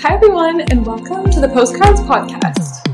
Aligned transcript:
Hi, 0.00 0.14
everyone, 0.14 0.60
and 0.60 0.86
welcome 0.86 1.28
to 1.28 1.40
the 1.40 1.48
Postcards 1.48 2.00
Podcast. 2.02 2.84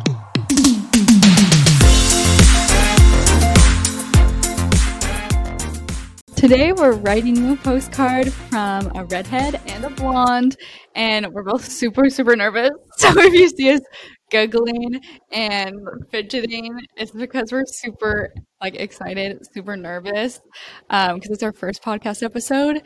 Today, 6.35 6.73
we're 6.73 6.93
writing 6.93 7.37
you 7.37 7.53
a 7.53 7.57
postcard 7.57 8.33
from 8.33 8.91
a 8.97 9.05
redhead 9.05 9.61
and 9.67 9.85
a 9.85 9.91
blonde, 9.91 10.57
and 10.95 11.27
we're 11.29 11.43
both 11.43 11.71
super, 11.71 12.09
super 12.09 12.37
nervous. 12.37 12.71
So, 12.97 13.13
if 13.19 13.35
you 13.35 13.51
see 13.51 13.71
us 13.71 13.83
giggling 14.31 14.99
and 15.31 15.75
fidgeting, 16.11 16.75
it's 16.97 17.11
because 17.11 17.53
we're 17.53 17.67
super 17.67 18.33
like 18.63 18.77
excited, 18.77 19.43
super 19.53 19.77
nervous, 19.77 20.41
because 20.89 21.11
um, 21.11 21.21
it's 21.23 21.43
our 21.43 21.53
first 21.53 21.83
podcast 21.83 22.23
episode. 22.23 22.81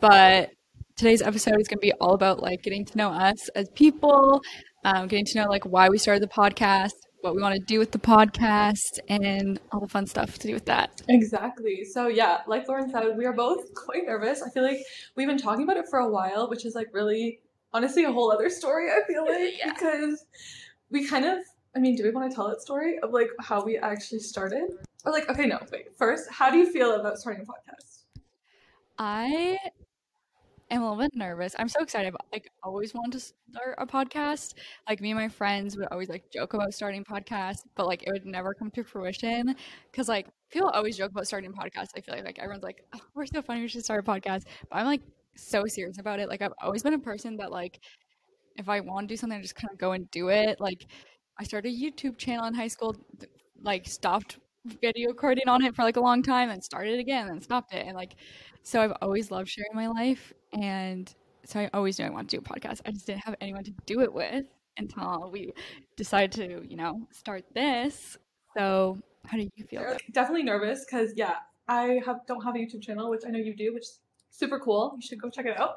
But 0.00 0.48
today's 1.00 1.22
episode 1.22 1.58
is 1.58 1.66
going 1.66 1.78
to 1.78 1.80
be 1.80 1.94
all 1.94 2.12
about 2.12 2.42
like 2.42 2.62
getting 2.62 2.84
to 2.84 2.94
know 2.98 3.08
us 3.08 3.48
as 3.54 3.70
people, 3.70 4.42
um, 4.84 5.08
getting 5.08 5.24
to 5.24 5.40
know 5.40 5.48
like 5.48 5.64
why 5.64 5.88
we 5.88 5.96
started 5.96 6.22
the 6.22 6.28
podcast, 6.28 6.90
what 7.22 7.34
we 7.34 7.40
want 7.40 7.54
to 7.54 7.60
do 7.64 7.78
with 7.78 7.90
the 7.90 7.98
podcast, 7.98 8.98
and 9.08 9.58
all 9.72 9.80
the 9.80 9.88
fun 9.88 10.06
stuff 10.06 10.36
to 10.36 10.46
do 10.46 10.52
with 10.52 10.66
that. 10.66 11.00
Exactly. 11.08 11.84
So 11.90 12.08
yeah, 12.08 12.42
like 12.46 12.68
Lauren 12.68 12.90
said, 12.90 13.16
we 13.16 13.24
are 13.24 13.32
both 13.32 13.72
quite 13.72 14.02
nervous. 14.04 14.42
I 14.42 14.50
feel 14.50 14.62
like 14.62 14.84
we've 15.16 15.26
been 15.26 15.38
talking 15.38 15.64
about 15.64 15.78
it 15.78 15.86
for 15.88 16.00
a 16.00 16.08
while, 16.10 16.50
which 16.50 16.66
is 16.66 16.74
like 16.74 16.88
really 16.92 17.40
honestly 17.72 18.04
a 18.04 18.12
whole 18.12 18.30
other 18.30 18.50
story. 18.50 18.90
I 18.90 19.00
feel 19.10 19.24
like 19.26 19.58
yeah. 19.58 19.72
because 19.72 20.26
we 20.90 21.08
kind 21.08 21.24
of. 21.24 21.38
I 21.74 21.78
mean, 21.78 21.96
do 21.96 22.02
we 22.02 22.10
want 22.10 22.30
to 22.30 22.34
tell 22.34 22.46
that 22.48 22.60
story 22.60 22.98
of 22.98 23.12
like 23.12 23.30
how 23.40 23.64
we 23.64 23.78
actually 23.78 24.18
started? 24.18 24.64
Or 25.06 25.12
like, 25.12 25.30
okay, 25.30 25.46
no, 25.46 25.60
wait. 25.72 25.96
First, 25.96 26.28
how 26.30 26.50
do 26.50 26.58
you 26.58 26.70
feel 26.70 27.00
about 27.00 27.16
starting 27.16 27.42
a 27.42 27.46
podcast? 27.46 28.02
I 28.98 29.56
am 30.70 30.82
a 30.82 30.90
little 30.90 31.02
bit 31.02 31.14
nervous. 31.14 31.54
I'm 31.58 31.68
so 31.68 31.82
excited. 31.82 32.08
About, 32.08 32.26
like, 32.32 32.50
always 32.62 32.94
wanted 32.94 33.12
to 33.12 33.20
start 33.20 33.76
a 33.78 33.86
podcast. 33.86 34.54
Like, 34.88 35.00
me 35.00 35.10
and 35.10 35.18
my 35.18 35.28
friends 35.28 35.76
would 35.76 35.88
always 35.90 36.08
like 36.08 36.30
joke 36.32 36.54
about 36.54 36.72
starting 36.74 37.04
podcasts, 37.04 37.62
but 37.76 37.86
like 37.86 38.02
it 38.04 38.12
would 38.12 38.26
never 38.26 38.54
come 38.54 38.70
to 38.72 38.84
fruition 38.84 39.54
because 39.90 40.08
like 40.08 40.28
people 40.50 40.68
always 40.70 40.96
joke 40.96 41.10
about 41.12 41.26
starting 41.26 41.52
podcasts. 41.52 41.90
I 41.96 42.00
feel 42.00 42.14
like 42.14 42.24
like 42.24 42.38
everyone's 42.38 42.62
like, 42.64 42.84
oh, 42.94 43.00
"We're 43.14 43.26
so 43.26 43.42
funny. 43.42 43.62
We 43.62 43.68
should 43.68 43.84
start 43.84 44.06
a 44.06 44.10
podcast." 44.10 44.44
But 44.70 44.76
I'm 44.78 44.86
like 44.86 45.02
so 45.36 45.64
serious 45.66 45.98
about 45.98 46.20
it. 46.20 46.28
Like, 46.28 46.42
I've 46.42 46.54
always 46.62 46.82
been 46.82 46.94
a 46.94 46.98
person 46.98 47.36
that 47.38 47.50
like 47.50 47.80
if 48.56 48.68
I 48.68 48.80
want 48.80 49.08
to 49.08 49.12
do 49.12 49.16
something, 49.16 49.38
I 49.38 49.42
just 49.42 49.54
kind 49.54 49.70
of 49.72 49.78
go 49.78 49.92
and 49.92 50.10
do 50.10 50.28
it. 50.28 50.60
Like, 50.60 50.86
I 51.38 51.44
started 51.44 51.72
a 51.72 51.76
YouTube 51.76 52.18
channel 52.18 52.46
in 52.46 52.54
high 52.54 52.68
school. 52.68 52.96
Like, 53.62 53.86
stopped 53.86 54.38
video 54.64 55.08
recording 55.08 55.48
on 55.48 55.64
it 55.64 55.74
for 55.74 55.82
like 55.82 55.96
a 55.96 56.00
long 56.00 56.22
time 56.22 56.50
and 56.50 56.62
started 56.62 56.98
again 56.98 57.28
and 57.28 57.42
stopped 57.42 57.72
it 57.72 57.86
and 57.86 57.96
like 57.96 58.16
so 58.62 58.80
I've 58.80 58.92
always 59.00 59.30
loved 59.30 59.48
sharing 59.48 59.74
my 59.74 59.88
life 59.88 60.32
and 60.52 61.12
so 61.44 61.60
I 61.60 61.70
always 61.72 61.98
knew 61.98 62.06
I 62.06 62.10
wanted 62.10 62.28
to 62.30 62.36
do 62.36 62.42
a 62.44 62.58
podcast. 62.58 62.80
I 62.86 62.92
just 62.92 63.06
didn't 63.06 63.24
have 63.24 63.34
anyone 63.40 63.64
to 63.64 63.72
do 63.86 64.00
it 64.00 64.12
with 64.12 64.44
until 64.76 65.30
we 65.32 65.52
decided 65.96 66.32
to, 66.32 66.66
you 66.68 66.76
know, 66.76 67.06
start 67.10 67.44
this. 67.54 68.18
So 68.56 68.98
how 69.26 69.36
do 69.38 69.48
you 69.56 69.64
feel? 69.64 69.96
Definitely 70.12 70.44
nervous 70.44 70.84
because 70.84 71.12
yeah, 71.16 71.36
I 71.68 72.00
have 72.04 72.26
don't 72.26 72.42
have 72.44 72.54
a 72.54 72.58
YouTube 72.58 72.82
channel, 72.82 73.10
which 73.10 73.22
I 73.26 73.30
know 73.30 73.38
you 73.38 73.54
do, 73.54 73.72
which 73.74 73.84
is 73.84 73.98
super 74.30 74.58
cool. 74.58 74.92
You 74.96 75.02
should 75.02 75.20
go 75.20 75.30
check 75.30 75.46
it 75.46 75.58
out. 75.58 75.76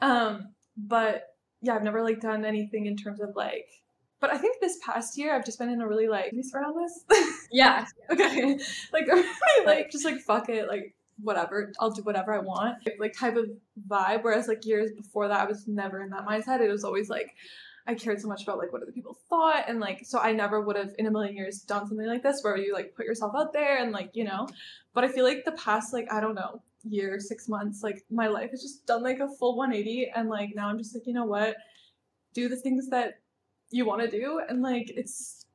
Um, 0.00 0.48
but 0.76 1.34
yeah, 1.60 1.74
I've 1.74 1.82
never 1.82 2.02
like 2.02 2.20
done 2.20 2.44
anything 2.44 2.86
in 2.86 2.96
terms 2.96 3.20
of 3.20 3.36
like 3.36 3.68
but 4.22 4.32
I 4.32 4.38
think 4.38 4.60
this 4.60 4.78
past 4.86 5.18
year 5.18 5.34
I've 5.34 5.44
just 5.44 5.58
been 5.58 5.68
in 5.68 5.80
a 5.80 5.86
really 5.86 6.06
like, 6.06 6.30
can 6.30 6.64
on 6.64 6.80
this? 6.80 7.04
Yeah. 7.50 7.84
okay. 8.08 8.56
Like 8.92 9.08
really 9.08 9.66
like 9.66 9.90
just 9.90 10.04
like 10.04 10.20
fuck 10.20 10.48
it, 10.48 10.68
like 10.68 10.94
whatever, 11.20 11.72
I'll 11.80 11.90
do 11.90 12.02
whatever 12.02 12.32
I 12.32 12.38
want. 12.38 12.78
Like 13.00 13.14
type 13.18 13.36
of 13.36 13.50
vibe. 13.88 14.22
Whereas 14.22 14.46
like 14.46 14.64
years 14.64 14.92
before 14.92 15.26
that 15.26 15.40
I 15.40 15.44
was 15.44 15.66
never 15.66 16.00
in 16.02 16.10
that 16.10 16.24
mindset. 16.24 16.60
It 16.60 16.70
was 16.70 16.84
always 16.84 17.10
like 17.10 17.34
I 17.84 17.94
cared 17.96 18.20
so 18.20 18.28
much 18.28 18.44
about 18.44 18.58
like 18.58 18.72
what 18.72 18.82
other 18.82 18.92
people 18.92 19.18
thought 19.28 19.64
and 19.66 19.80
like 19.80 20.02
so 20.04 20.20
I 20.20 20.32
never 20.32 20.60
would 20.60 20.76
have 20.76 20.94
in 21.00 21.06
a 21.06 21.10
million 21.10 21.36
years 21.36 21.62
done 21.62 21.88
something 21.88 22.06
like 22.06 22.22
this 22.22 22.42
where 22.42 22.56
you 22.56 22.72
like 22.72 22.94
put 22.94 23.06
yourself 23.06 23.32
out 23.36 23.52
there 23.52 23.82
and 23.82 23.90
like, 23.90 24.10
you 24.14 24.22
know. 24.22 24.46
But 24.94 25.02
I 25.02 25.08
feel 25.08 25.24
like 25.24 25.44
the 25.44 25.52
past 25.52 25.92
like 25.92 26.06
I 26.12 26.20
don't 26.20 26.36
know, 26.36 26.62
year, 26.84 27.18
six 27.18 27.48
months, 27.48 27.82
like 27.82 28.04
my 28.08 28.28
life 28.28 28.52
has 28.52 28.62
just 28.62 28.86
done 28.86 29.02
like 29.02 29.18
a 29.18 29.28
full 29.28 29.56
180 29.56 30.12
and 30.14 30.28
like 30.28 30.50
now 30.54 30.68
I'm 30.68 30.78
just 30.78 30.94
like, 30.94 31.08
you 31.08 31.12
know 31.12 31.26
what? 31.26 31.56
Do 32.34 32.48
the 32.48 32.56
things 32.56 32.88
that 32.90 33.21
you 33.72 33.84
want 33.84 34.02
to 34.02 34.10
do 34.10 34.40
and 34.48 34.62
like 34.62 34.90
it's 34.90 35.46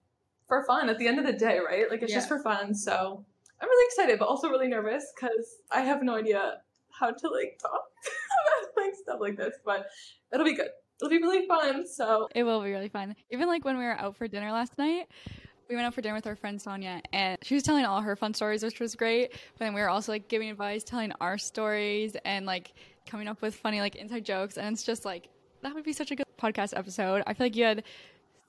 for 0.48 0.64
fun 0.66 0.90
at 0.90 0.98
the 0.98 1.08
end 1.08 1.20
of 1.20 1.26
the 1.26 1.34
day, 1.34 1.60
right? 1.60 1.90
Like 1.90 2.02
it's 2.02 2.12
yeah. 2.12 2.18
just 2.18 2.28
for 2.28 2.40
fun. 2.40 2.74
So 2.74 3.26
I'm 3.62 3.68
really 3.68 3.86
excited, 3.88 4.20
but 4.20 4.28
also 4.28 4.50
really 4.50 4.68
nervous 4.68 5.12
because 5.16 5.58
I 5.72 5.82
have 5.82 6.04
no 6.04 6.16
idea 6.16 6.58
how 6.92 7.12
to 7.12 7.28
like 7.30 7.60
talk 7.62 7.72
about 7.74 8.84
like 8.84 8.96
stuff 8.96 9.20
like 9.20 9.38
this. 9.38 9.56
But 9.66 9.88
it'll 10.34 10.46
be 10.46 10.54
good. 10.54 10.70
It'll 11.00 11.10
be 11.10 11.18
really 11.18 11.48
fun. 11.48 11.86
So 11.86 12.28
it 12.34 12.44
will 12.44 12.62
be 12.62 12.72
really 12.72 12.90
fun. 12.90 13.16
Even 13.30 13.48
like 13.48 13.66
when 13.66 13.78
we 13.78 13.84
were 13.84 13.98
out 13.98 14.16
for 14.16 14.28
dinner 14.28 14.52
last 14.52 14.78
night, 14.78 15.08
we 15.70 15.76
went 15.76 15.86
out 15.86 15.94
for 15.94 16.02
dinner 16.02 16.16
with 16.16 16.28
our 16.28 16.36
friend 16.36 16.62
Sonia, 16.62 17.02
and 17.12 17.38
she 17.42 17.54
was 17.54 17.64
telling 17.64 17.86
all 17.86 18.02
her 18.02 18.16
fun 18.16 18.34
stories, 18.34 18.64
which 18.64 18.80
was 18.80 18.96
great. 18.96 19.32
But 19.32 19.60
then 19.60 19.74
we 19.74 19.82
were 19.82 19.90
also 19.90 20.12
like 20.12 20.28
giving 20.30 20.50
advice, 20.50 20.84
telling 20.84 21.12
our 21.20 21.38
stories, 21.38 22.16
and 22.26 22.46
like 22.46 22.74
coming 23.06 23.28
up 23.28 23.42
with 23.42 23.56
funny 23.56 23.82
like 23.82 23.96
inside 23.96 24.26
jokes. 24.26 24.58
And 24.58 24.74
it's 24.74 24.84
just 24.84 25.04
like 25.04 25.30
that 25.68 25.76
would 25.76 25.84
be 25.84 25.94
such 25.94 26.12
a 26.12 26.16
good 26.16 26.26
podcast 26.42 26.78
episode. 26.78 27.24
I 27.28 27.34
feel 27.34 27.46
like 27.46 27.56
you 27.56 27.66
had 27.66 27.84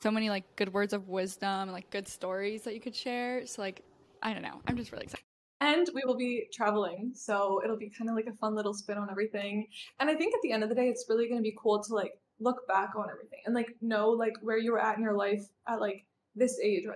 so 0.01 0.11
many 0.11 0.31
like 0.31 0.45
good 0.55 0.73
words 0.73 0.93
of 0.93 1.09
wisdom 1.09 1.62
and 1.62 1.73
like 1.73 1.91
good 1.91 2.06
stories 2.06 2.62
that 2.62 2.75
you 2.75 2.81
could 2.81 2.95
share. 2.95 3.45
So 3.45 3.61
like 3.61 3.83
I 4.23 4.33
don't 4.33 4.43
know. 4.43 4.61
I'm 4.67 4.77
just 4.77 4.93
really 4.93 5.05
excited. 5.05 5.25
And 5.61 5.89
we 5.93 6.03
will 6.05 6.17
be 6.17 6.47
traveling, 6.53 7.11
so 7.15 7.61
it'll 7.65 7.77
be 7.77 7.91
kind 7.91 8.09
of 8.09 8.15
like 8.15 8.27
a 8.27 8.37
fun 8.37 8.55
little 8.55 8.73
spin 8.73 8.97
on 8.97 9.11
everything. 9.11 9.67
And 9.99 10.09
I 10.09 10.15
think 10.15 10.33
at 10.33 10.41
the 10.43 10.53
end 10.53 10.62
of 10.62 10.69
the 10.69 10.77
day, 10.77 10.87
it's 10.87 11.07
really 11.09 11.28
going 11.28 11.41
to 11.41 11.43
be 11.43 11.57
cool 11.61 11.83
to 11.83 11.95
like 11.95 12.12
look 12.39 12.69
back 12.69 12.91
on 12.97 13.07
everything 13.11 13.41
and 13.45 13.55
like 13.57 13.75
know 13.83 14.11
like 14.11 14.34
where 14.41 14.59
you 14.59 14.71
were 14.71 14.81
at 14.81 14.97
in 14.97 15.03
your 15.03 15.17
life 15.17 15.43
at 15.67 15.81
like 15.81 16.07
this 16.37 16.61
age 16.62 16.84
or 16.87 16.95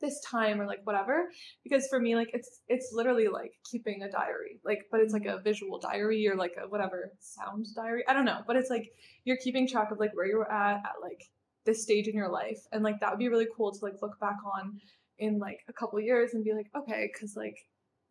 this 0.00 0.20
time 0.20 0.60
or 0.60 0.66
like 0.66 0.80
whatever. 0.84 1.28
Because 1.62 1.86
for 1.88 2.00
me 2.00 2.16
like 2.16 2.30
it's 2.32 2.60
it's 2.68 2.90
literally 2.92 3.28
like 3.28 3.52
keeping 3.70 4.02
a 4.02 4.10
diary. 4.10 4.60
Like 4.64 4.86
but 4.90 5.00
it's 5.00 5.12
like 5.12 5.26
a 5.26 5.34
mm-hmm. 5.34 5.44
visual 5.44 5.78
diary 5.78 6.28
or 6.28 6.36
like 6.36 6.54
a 6.62 6.68
whatever 6.68 7.12
sound 7.20 7.66
diary. 7.74 8.04
I 8.08 8.12
don't 8.12 8.24
know. 8.24 8.40
But 8.46 8.56
it's 8.56 8.70
like 8.70 8.92
you're 9.24 9.36
keeping 9.36 9.68
track 9.68 9.90
of 9.90 9.98
like 9.98 10.14
where 10.14 10.26
you're 10.26 10.50
at 10.50 10.76
at 10.76 11.02
like 11.02 11.24
this 11.64 11.82
stage 11.82 12.08
in 12.08 12.14
your 12.14 12.30
life. 12.30 12.60
And 12.72 12.82
like 12.82 13.00
that 13.00 13.10
would 13.10 13.18
be 13.18 13.28
really 13.28 13.48
cool 13.56 13.72
to 13.72 13.84
like 13.84 14.00
look 14.02 14.18
back 14.20 14.36
on 14.56 14.80
in 15.18 15.38
like 15.38 15.60
a 15.68 15.72
couple 15.72 16.00
years 16.00 16.34
and 16.34 16.44
be 16.44 16.54
like, 16.54 16.68
okay, 16.76 17.10
because 17.12 17.36
like 17.36 17.56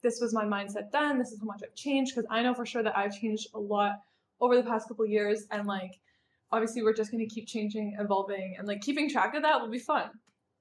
this 0.04 0.20
was 0.22 0.34
my 0.34 0.46
mindset 0.46 0.92
then, 0.92 1.18
this 1.18 1.32
is 1.32 1.40
how 1.40 1.46
much 1.46 1.62
I've 1.64 1.76
changed. 1.76 2.16
Because 2.16 2.28
I 2.30 2.44
know 2.44 2.54
for 2.54 2.66
sure 2.66 2.84
that 2.84 2.98
I've 2.98 3.18
changed 3.18 3.48
a 3.54 3.60
lot 3.60 3.94
over 4.40 4.56
the 4.56 4.64
past 4.64 4.88
couple 4.88 5.06
years, 5.06 5.46
and 5.52 5.68
like 5.68 6.00
obviously 6.52 6.84
we're 6.84 6.94
just 6.94 7.12
going 7.12 7.28
to 7.28 7.34
keep 7.34 7.48
changing, 7.48 7.98
evolving, 8.00 8.56
and 8.58 8.68
like 8.68 8.82
keeping 8.82 9.10
track 9.10 9.34
of 9.36 9.44
that 9.44 9.60
will 9.60 9.70
be 9.70 9.80
fun. 9.80 10.10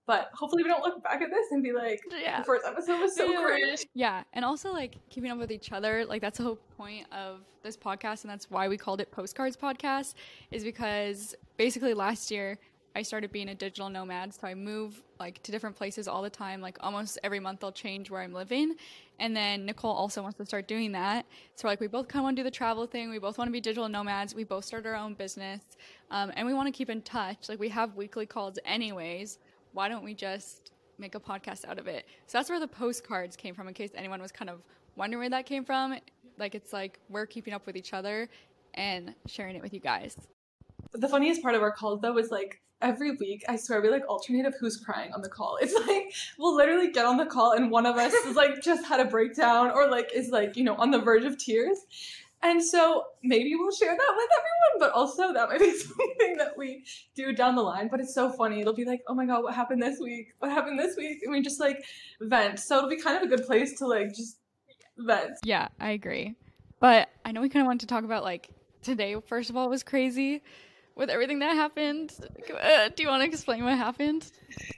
But 0.06 0.30
hopefully 0.32 0.62
we 0.62 0.68
don't 0.68 0.82
look 0.82 1.02
back 1.02 1.20
at 1.20 1.30
this 1.30 1.46
and 1.50 1.62
be 1.62 1.72
like, 1.72 2.00
yeah. 2.20 2.38
the 2.38 2.44
first 2.44 2.64
episode 2.64 3.00
was 3.00 3.16
so 3.16 3.26
yeah. 3.26 3.76
Yeah, 3.94 4.22
and 4.32 4.44
also 4.44 4.72
like 4.72 4.96
keeping 5.10 5.30
up 5.30 5.38
with 5.38 5.50
each 5.50 5.72
other, 5.72 6.04
like 6.04 6.22
that's 6.22 6.38
the 6.38 6.44
whole 6.44 6.58
point 6.76 7.06
of 7.12 7.40
this 7.62 7.76
podcast, 7.76 8.22
and 8.22 8.30
that's 8.30 8.48
why 8.50 8.68
we 8.68 8.76
called 8.76 9.00
it 9.00 9.10
Postcards 9.10 9.56
Podcast, 9.56 10.14
is 10.52 10.62
because 10.62 11.34
basically 11.56 11.92
last 11.92 12.30
year 12.30 12.58
I 12.96 13.02
started 13.02 13.30
being 13.30 13.50
a 13.50 13.54
digital 13.54 13.90
nomad. 13.90 14.32
So 14.32 14.46
I 14.46 14.54
move 14.54 15.02
like 15.20 15.42
to 15.42 15.52
different 15.52 15.76
places 15.76 16.08
all 16.08 16.22
the 16.22 16.30
time. 16.30 16.62
Like 16.62 16.78
almost 16.80 17.18
every 17.22 17.40
month 17.40 17.62
I'll 17.62 17.70
change 17.70 18.10
where 18.10 18.22
I'm 18.22 18.32
living. 18.32 18.74
And 19.18 19.36
then 19.36 19.66
Nicole 19.66 19.92
also 19.92 20.22
wants 20.22 20.38
to 20.38 20.46
start 20.46 20.66
doing 20.66 20.92
that. 20.92 21.26
So 21.56 21.68
like 21.68 21.78
we 21.78 21.88
both 21.88 22.08
kind 22.08 22.20
of 22.20 22.24
want 22.24 22.36
to 22.36 22.40
do 22.40 22.44
the 22.44 22.50
travel 22.50 22.86
thing. 22.86 23.10
We 23.10 23.18
both 23.18 23.36
want 23.36 23.48
to 23.48 23.52
be 23.52 23.60
digital 23.60 23.86
nomads. 23.86 24.34
We 24.34 24.44
both 24.44 24.64
start 24.64 24.86
our 24.86 24.96
own 24.96 25.12
business. 25.12 25.60
Um, 26.10 26.32
and 26.36 26.46
we 26.46 26.54
want 26.54 26.68
to 26.68 26.72
keep 26.72 26.88
in 26.88 27.02
touch. 27.02 27.50
Like 27.50 27.60
we 27.60 27.68
have 27.68 27.96
weekly 27.96 28.24
calls 28.24 28.58
anyways. 28.64 29.38
Why 29.76 29.90
don't 29.90 30.02
we 30.02 30.14
just 30.14 30.70
make 30.98 31.14
a 31.16 31.20
podcast 31.20 31.66
out 31.66 31.78
of 31.78 31.86
it? 31.86 32.06
So 32.28 32.38
that's 32.38 32.48
where 32.48 32.58
the 32.58 32.66
postcards 32.66 33.36
came 33.36 33.54
from 33.54 33.68
in 33.68 33.74
case 33.74 33.90
anyone 33.94 34.22
was 34.22 34.32
kind 34.32 34.48
of 34.48 34.62
wondering 34.96 35.18
where 35.18 35.28
that 35.28 35.44
came 35.44 35.66
from. 35.66 35.98
Like 36.38 36.54
it's 36.54 36.72
like 36.72 36.98
we're 37.10 37.26
keeping 37.26 37.52
up 37.52 37.66
with 37.66 37.76
each 37.76 37.92
other 37.92 38.30
and 38.72 39.14
sharing 39.26 39.54
it 39.54 39.60
with 39.60 39.74
you 39.74 39.80
guys. 39.80 40.16
The 40.94 41.06
funniest 41.06 41.42
part 41.42 41.54
of 41.54 41.60
our 41.60 41.72
calls 41.72 42.00
though 42.00 42.14
was 42.14 42.30
like 42.30 42.62
every 42.80 43.16
week, 43.16 43.44
I 43.50 43.56
swear, 43.56 43.82
we 43.82 43.90
like 43.90 44.08
alternate 44.08 44.46
of 44.46 44.54
who's 44.58 44.78
crying 44.78 45.12
on 45.12 45.20
the 45.20 45.28
call. 45.28 45.58
It's 45.60 45.74
like 45.86 46.10
we'll 46.38 46.56
literally 46.56 46.90
get 46.90 47.04
on 47.04 47.18
the 47.18 47.26
call 47.26 47.52
and 47.52 47.70
one 47.70 47.84
of 47.84 47.96
us 47.96 48.14
is 48.14 48.34
like 48.34 48.62
just 48.62 48.86
had 48.86 49.00
a 49.00 49.04
breakdown 49.04 49.72
or 49.72 49.90
like 49.90 50.10
is 50.14 50.30
like, 50.30 50.56
you 50.56 50.64
know, 50.64 50.76
on 50.76 50.90
the 50.90 51.00
verge 51.00 51.26
of 51.26 51.36
tears. 51.36 51.80
And 52.46 52.62
so 52.62 53.06
maybe 53.24 53.56
we'll 53.56 53.72
share 53.72 53.90
that 53.90 54.14
with 54.16 54.28
everyone, 54.38 54.78
but 54.78 54.92
also 54.92 55.32
that 55.32 55.48
might 55.48 55.58
be 55.58 55.72
something 55.78 56.36
that 56.36 56.56
we 56.56 56.84
do 57.16 57.32
down 57.32 57.56
the 57.56 57.62
line. 57.62 57.88
But 57.88 57.98
it's 57.98 58.14
so 58.14 58.30
funny. 58.30 58.60
It'll 58.60 58.72
be 58.72 58.84
like, 58.84 59.02
oh 59.08 59.14
my 59.14 59.26
God, 59.26 59.42
what 59.42 59.52
happened 59.52 59.82
this 59.82 59.98
week? 59.98 60.28
What 60.38 60.52
happened 60.52 60.78
this 60.78 60.96
week? 60.96 61.18
And 61.24 61.32
we 61.32 61.42
just 61.42 61.58
like 61.58 61.84
vent. 62.20 62.60
So 62.60 62.78
it'll 62.78 62.90
be 62.90 63.00
kind 63.00 63.16
of 63.16 63.24
a 63.24 63.26
good 63.26 63.44
place 63.44 63.76
to 63.78 63.86
like 63.88 64.14
just 64.14 64.38
vent. 64.96 65.32
Yeah, 65.44 65.66
I 65.80 65.90
agree. 65.90 66.36
But 66.78 67.08
I 67.24 67.32
know 67.32 67.40
we 67.40 67.48
kind 67.48 67.62
of 67.62 67.66
want 67.66 67.80
to 67.80 67.88
talk 67.88 68.04
about 68.04 68.22
like 68.22 68.50
today, 68.80 69.16
first 69.26 69.50
of 69.50 69.56
all, 69.56 69.68
was 69.68 69.82
crazy 69.82 70.40
with 70.94 71.10
everything 71.10 71.40
that 71.40 71.54
happened. 71.56 72.12
Uh, 72.48 72.90
do 72.94 73.02
you 73.02 73.08
want 73.08 73.22
to 73.22 73.28
explain 73.28 73.64
what 73.64 73.76
happened? 73.76 74.30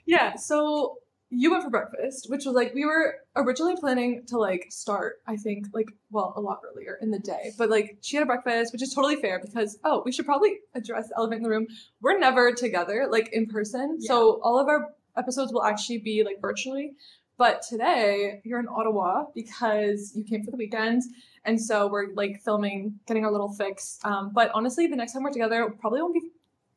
Yeah, 0.06 0.36
so 0.36 0.96
you 1.30 1.50
went 1.50 1.62
for 1.62 1.70
breakfast, 1.70 2.26
which 2.30 2.44
was 2.46 2.54
like 2.54 2.74
we 2.74 2.86
were 2.86 3.16
originally 3.36 3.76
planning 3.76 4.24
to 4.28 4.38
like 4.38 4.66
start, 4.70 5.16
I 5.26 5.36
think, 5.36 5.66
like 5.72 5.88
well, 6.10 6.32
a 6.36 6.40
lot 6.40 6.60
earlier 6.70 6.98
in 7.02 7.10
the 7.10 7.18
day. 7.18 7.52
But 7.58 7.68
like 7.68 7.98
she 8.00 8.16
had 8.16 8.22
a 8.22 8.26
breakfast, 8.26 8.72
which 8.72 8.82
is 8.82 8.94
totally 8.94 9.16
fair 9.16 9.38
because 9.38 9.78
oh, 9.84 10.02
we 10.04 10.12
should 10.12 10.24
probably 10.24 10.58
address 10.74 11.08
the 11.08 11.14
elephant 11.18 11.38
in 11.38 11.42
the 11.42 11.50
room. 11.50 11.66
We're 12.00 12.18
never 12.18 12.52
together, 12.52 13.08
like 13.10 13.28
in 13.32 13.46
person. 13.46 13.98
Yeah. 14.00 14.08
So 14.08 14.40
all 14.42 14.58
of 14.58 14.68
our 14.68 14.88
episodes 15.16 15.52
will 15.52 15.64
actually 15.64 15.98
be 15.98 16.24
like 16.24 16.40
virtually. 16.40 16.92
But 17.36 17.62
today 17.68 18.40
you're 18.44 18.58
in 18.58 18.66
Ottawa 18.66 19.26
because 19.34 20.12
you 20.16 20.24
came 20.24 20.44
for 20.44 20.50
the 20.50 20.56
weekend. 20.56 21.02
And 21.44 21.60
so 21.60 21.88
we're 21.88 22.12
like 22.14 22.40
filming, 22.44 22.98
getting 23.06 23.24
our 23.24 23.30
little 23.30 23.52
fix. 23.52 23.98
Um, 24.02 24.32
but 24.34 24.50
honestly, 24.54 24.86
the 24.86 24.96
next 24.96 25.12
time 25.12 25.22
we're 25.22 25.30
together 25.30 25.72
probably 25.78 26.00
won't 26.00 26.14
be 26.14 26.30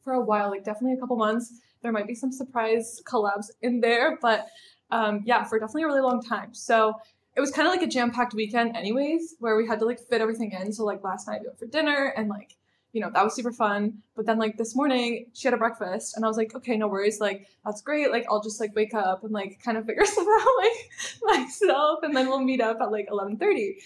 for 0.04 0.14
a 0.14 0.22
while, 0.22 0.50
like 0.50 0.64
definitely 0.64 0.94
a 0.94 1.00
couple 1.00 1.16
months. 1.16 1.52
There 1.82 1.92
might 1.92 2.08
be 2.08 2.16
some 2.16 2.32
surprise 2.32 3.02
collabs 3.06 3.48
in 3.62 3.82
there, 3.82 4.18
but 4.22 4.48
um, 4.92 5.22
yeah, 5.26 5.44
for 5.44 5.60
definitely 5.60 5.84
a 5.84 5.88
really 5.88 6.02
long 6.02 6.22
time. 6.22 6.54
So 6.54 6.96
it 7.36 7.40
was 7.40 7.52
kind 7.52 7.68
of 7.68 7.74
like 7.74 7.82
a 7.82 7.88
jam-packed 7.88 8.34
weekend, 8.34 8.76
anyways, 8.76 9.36
where 9.40 9.56
we 9.56 9.66
had 9.68 9.80
to 9.80 9.86
like 9.86 10.00
fit 10.00 10.22
everything 10.22 10.52
in. 10.52 10.74
So 10.74 10.84
like 10.84 11.04
last 11.04 11.28
night 11.28 11.42
we 11.42 11.48
went 11.48 11.60
for 11.60 11.66
dinner, 11.66 12.14
and 12.18 12.30
like 12.30 12.56
you 12.94 13.00
know 13.00 13.10
that 13.14 13.24
was 13.24 13.34
super 13.34 13.52
fun. 13.52 14.00
But 14.16 14.26
then 14.26 14.38
like 14.38 14.58
this 14.58 14.76
morning 14.76 15.28
she 15.34 15.48
had 15.48 15.54
a 15.54 15.58
breakfast, 15.58 16.16
and 16.16 16.26
I 16.26 16.28
was 16.28 16.38
like, 16.38 16.54
okay, 16.56 16.76
no 16.76 16.88
worries, 16.88 17.20
like 17.20 17.48
that's 17.66 17.82
great. 17.82 18.12
Like 18.12 18.26
I'll 18.30 18.42
just 18.42 18.60
like 18.60 18.76
wake 18.76 18.94
up 18.94 19.24
and 19.24 19.32
like 19.32 19.62
kind 19.64 19.78
of 19.78 19.86
figure 19.86 20.06
stuff 20.06 20.28
out 20.28 20.48
like 20.58 21.40
myself, 21.40 22.00
and 22.04 22.16
then 22.16 22.28
we'll 22.28 22.42
meet 22.42 22.62
up 22.62 22.82
at 22.82 22.92
like 22.92 23.08
eleven 23.10 23.38
thirty. 23.38 23.78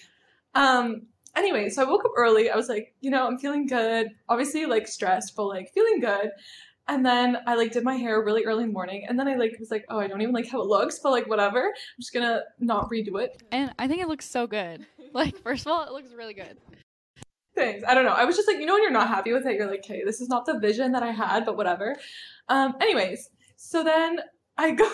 Um, 0.56 1.04
anyway, 1.36 1.70
so 1.70 1.84
I 1.84 1.86
woke 1.86 2.06
up 2.06 2.14
early. 2.18 2.50
I 2.50 2.56
was 2.56 2.70
like, 2.70 2.94
you 3.02 3.12
know, 3.12 3.28
I'm 3.28 3.38
feeling 3.38 3.68
good. 3.68 4.08
Obviously, 4.28 4.66
like 4.66 4.88
stressed, 4.88 5.36
but 5.36 5.46
like 5.46 5.72
feeling 5.72 6.00
good. 6.00 6.32
And 6.88 7.06
then 7.06 7.38
I 7.48 7.56
like 7.56 7.72
did 7.72 7.84
my 7.84 7.96
hair 7.96 8.24
really 8.24 8.46
early 8.46 8.64
in 8.64 8.70
the 8.70 8.74
morning, 8.74 9.06
and 9.10 9.20
then 9.20 9.28
I 9.28 9.36
like 9.36 9.56
was 9.60 9.72
like, 9.72 9.86
oh, 9.90 10.00
I 10.00 10.08
don't 10.08 10.22
even 10.22 10.34
like 10.34 10.48
how 10.48 10.62
it 10.62 10.68
looks, 10.68 11.00
but 11.00 11.12
like 11.12 11.28
whatever. 11.28 11.64
I'm 11.64 12.00
just 12.00 12.14
gonna 12.14 12.44
not 12.60 12.90
redo 12.90 13.22
it. 13.22 13.42
And 13.52 13.74
I 13.80 13.88
think 13.88 14.02
it 14.02 14.08
looks 14.08 14.30
so 14.30 14.48
good. 14.48 14.86
Like, 15.14 15.38
first 15.38 15.66
of 15.66 15.72
all, 15.72 15.84
it 15.84 15.94
looks 15.94 16.14
really 16.14 16.34
good. 16.34 16.58
Thanks. 17.56 17.86
I 17.88 17.94
don't 17.94 18.04
know. 18.04 18.12
I 18.12 18.26
was 18.26 18.36
just 18.36 18.50
like, 18.50 18.58
you 18.58 18.66
know, 18.66 18.74
when 18.74 18.84
you're 18.84 18.92
not 18.92 19.08
happy 19.08 19.32
with 19.32 19.46
it, 19.46 19.56
you're 19.56 19.70
like, 19.70 19.80
okay, 19.80 20.04
this 20.04 20.20
is 20.20 20.28
not 20.28 20.46
the 20.46 20.60
vision 20.60 20.92
that 20.92 21.04
I 21.04 21.12
had, 21.12 21.46
but 21.46 21.56
whatever. 21.56 21.96
Um, 22.50 22.76
anyways, 22.82 23.30
so 23.56 23.84
then 23.84 24.20
I 24.58 24.72
go. 24.72 24.90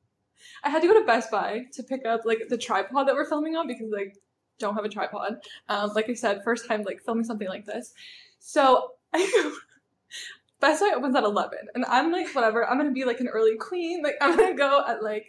I 0.64 0.70
had 0.70 0.82
to 0.82 0.88
go 0.88 0.98
to 0.98 1.04
Best 1.04 1.30
Buy 1.30 1.64
to 1.74 1.82
pick 1.82 2.06
up 2.06 2.22
like 2.24 2.42
the 2.48 2.56
tripod 2.56 3.08
that 3.08 3.14
we're 3.14 3.28
filming 3.28 3.56
on 3.56 3.66
because 3.66 3.90
like 3.90 4.16
don't 4.58 4.74
have 4.74 4.84
a 4.84 4.88
tripod. 4.88 5.38
Um, 5.68 5.90
like 5.94 6.08
I 6.08 6.14
said, 6.14 6.42
first 6.44 6.66
time 6.66 6.82
like 6.82 7.00
filming 7.04 7.24
something 7.24 7.48
like 7.48 7.66
this. 7.66 7.92
So 8.38 8.92
I 9.12 9.18
go. 9.18 9.56
Best 10.60 10.80
Buy 10.80 10.92
opens 10.96 11.14
at 11.16 11.24
eleven, 11.24 11.58
and 11.74 11.84
I'm 11.86 12.10
like, 12.12 12.34
whatever. 12.34 12.68
I'm 12.68 12.78
gonna 12.78 12.92
be 12.92 13.04
like 13.04 13.20
an 13.20 13.28
early 13.28 13.56
queen. 13.56 14.02
Like 14.02 14.14
I'm 14.20 14.36
gonna 14.36 14.54
go 14.56 14.84
at 14.86 15.02
like. 15.02 15.26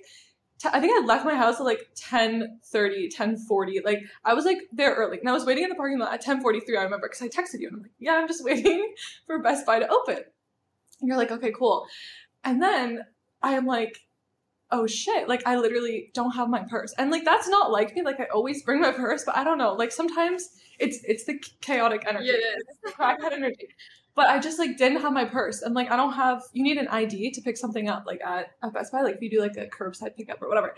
t- 0.59 0.69
I 0.71 0.79
think 0.79 0.94
I 1.01 1.06
left 1.06 1.25
my 1.25 1.35
house 1.35 1.59
at 1.59 1.65
like 1.65 1.89
10 1.95 2.59
10:40. 2.74 3.83
Like 3.85 4.03
I 4.24 4.33
was 4.33 4.45
like 4.45 4.59
there 4.71 4.94
early, 4.95 5.19
and 5.19 5.29
I 5.29 5.33
was 5.33 5.45
waiting 5.45 5.63
in 5.63 5.69
the 5.69 5.75
parking 5.75 6.00
lot 6.00 6.13
at 6.13 6.24
10:43. 6.24 6.77
I 6.77 6.83
remember 6.83 7.07
because 7.09 7.21
I 7.21 7.27
texted 7.27 7.59
you, 7.59 7.68
and 7.68 7.77
I'm 7.77 7.81
like, 7.83 7.91
yeah, 8.00 8.15
I'm 8.15 8.27
just 8.27 8.44
waiting 8.50 8.94
for 9.25 9.41
Best 9.41 9.65
Buy 9.65 9.79
to 9.79 9.88
open. 9.88 10.18
And 11.00 11.07
you're 11.07 11.18
like, 11.18 11.31
okay, 11.31 11.51
cool. 11.51 11.85
And 12.44 12.62
then 12.62 13.03
I 13.44 13.53
am 13.53 13.65
like, 13.65 14.00
oh 14.71 14.88
shit, 14.88 15.27
like 15.27 15.45
I 15.45 15.57
literally 15.57 16.12
don't 16.13 16.31
have 16.31 16.50
my 16.50 16.63
purse. 16.69 16.94
And 16.97 17.12
like 17.12 17.25
that's 17.25 17.47
not 17.47 17.71
like 17.71 17.95
me. 17.95 18.01
Like 18.01 18.19
I 18.19 18.25
always 18.33 18.63
bring 18.63 18.81
my 18.81 18.91
purse, 18.91 19.24
but 19.25 19.38
I 19.38 19.44
don't 19.44 19.57
know. 19.57 19.74
Like 19.74 19.91
sometimes 19.91 20.50
it's 20.79 21.00
it's 21.03 21.25
the 21.25 21.41
chaotic 21.62 22.03
energy. 22.07 22.27
Yeah, 22.27 22.33
it 22.33 22.38
is. 22.38 22.63
It's 22.68 22.79
the 22.83 22.91
crackhead 22.91 23.33
energy. 23.33 23.68
But 24.18 24.30
I 24.30 24.40
just 24.40 24.58
like 24.58 24.78
didn't 24.78 25.02
have 25.02 25.14
my 25.14 25.25
purse. 25.25 25.62
And 25.62 25.75
like 25.75 25.92
I 25.92 25.96
don't 25.96 26.14
have 26.14 26.42
you 26.52 26.64
need 26.64 26.78
an 26.78 26.88
ID 26.88 27.31
to 27.31 27.42
pick 27.42 27.56
something 27.56 27.88
up 27.88 28.04
like 28.08 28.19
at, 28.25 28.48
at 28.64 28.74
Best 28.74 28.92
Buy, 28.92 29.02
like 29.02 29.16
if 29.16 29.22
you 29.22 29.30
do 29.30 29.40
like 29.40 29.56
a 29.58 29.68
curbside 29.68 30.18
pickup 30.18 30.42
or 30.42 30.50
whatever. 30.50 30.75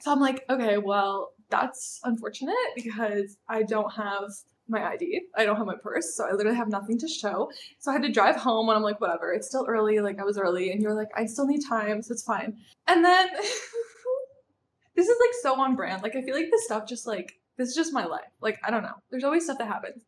So 0.00 0.10
I'm 0.10 0.20
like, 0.20 0.44
okay, 0.48 0.78
well, 0.78 1.34
that's 1.50 2.00
unfortunate 2.02 2.56
because 2.74 3.36
I 3.46 3.62
don't 3.62 3.92
have 3.92 4.30
my 4.68 4.82
ID. 4.82 5.20
I 5.36 5.44
don't 5.44 5.56
have 5.56 5.66
my 5.66 5.76
purse, 5.82 6.16
so 6.16 6.26
I 6.26 6.32
literally 6.32 6.56
have 6.56 6.68
nothing 6.68 6.96
to 7.00 7.08
show. 7.08 7.50
So 7.78 7.90
I 7.90 7.94
had 7.94 8.02
to 8.04 8.10
drive 8.10 8.36
home 8.36 8.70
and 8.70 8.76
I'm 8.76 8.82
like, 8.82 9.02
whatever, 9.02 9.34
it's 9.34 9.48
still 9.48 9.66
early, 9.68 10.00
like 10.00 10.18
I 10.18 10.24
was 10.24 10.38
early, 10.38 10.72
and 10.72 10.80
you're 10.80 10.94
like, 10.94 11.08
I 11.14 11.26
still 11.26 11.46
need 11.46 11.60
time, 11.68 12.00
so 12.00 12.12
it's 12.12 12.22
fine. 12.22 12.56
And 12.86 13.04
then 13.04 13.28
this 14.96 15.08
is 15.08 15.16
like 15.20 15.34
so 15.42 15.60
on 15.60 15.76
brand. 15.76 16.02
Like 16.02 16.16
I 16.16 16.22
feel 16.22 16.34
like 16.34 16.50
this 16.50 16.64
stuff 16.64 16.88
just 16.88 17.06
like 17.06 17.34
this 17.58 17.68
is 17.68 17.74
just 17.74 17.92
my 17.92 18.06
life. 18.06 18.30
Like 18.40 18.58
I 18.64 18.70
don't 18.70 18.82
know. 18.82 18.96
There's 19.10 19.24
always 19.24 19.44
stuff 19.44 19.58
that 19.58 19.68
happens. 19.68 20.04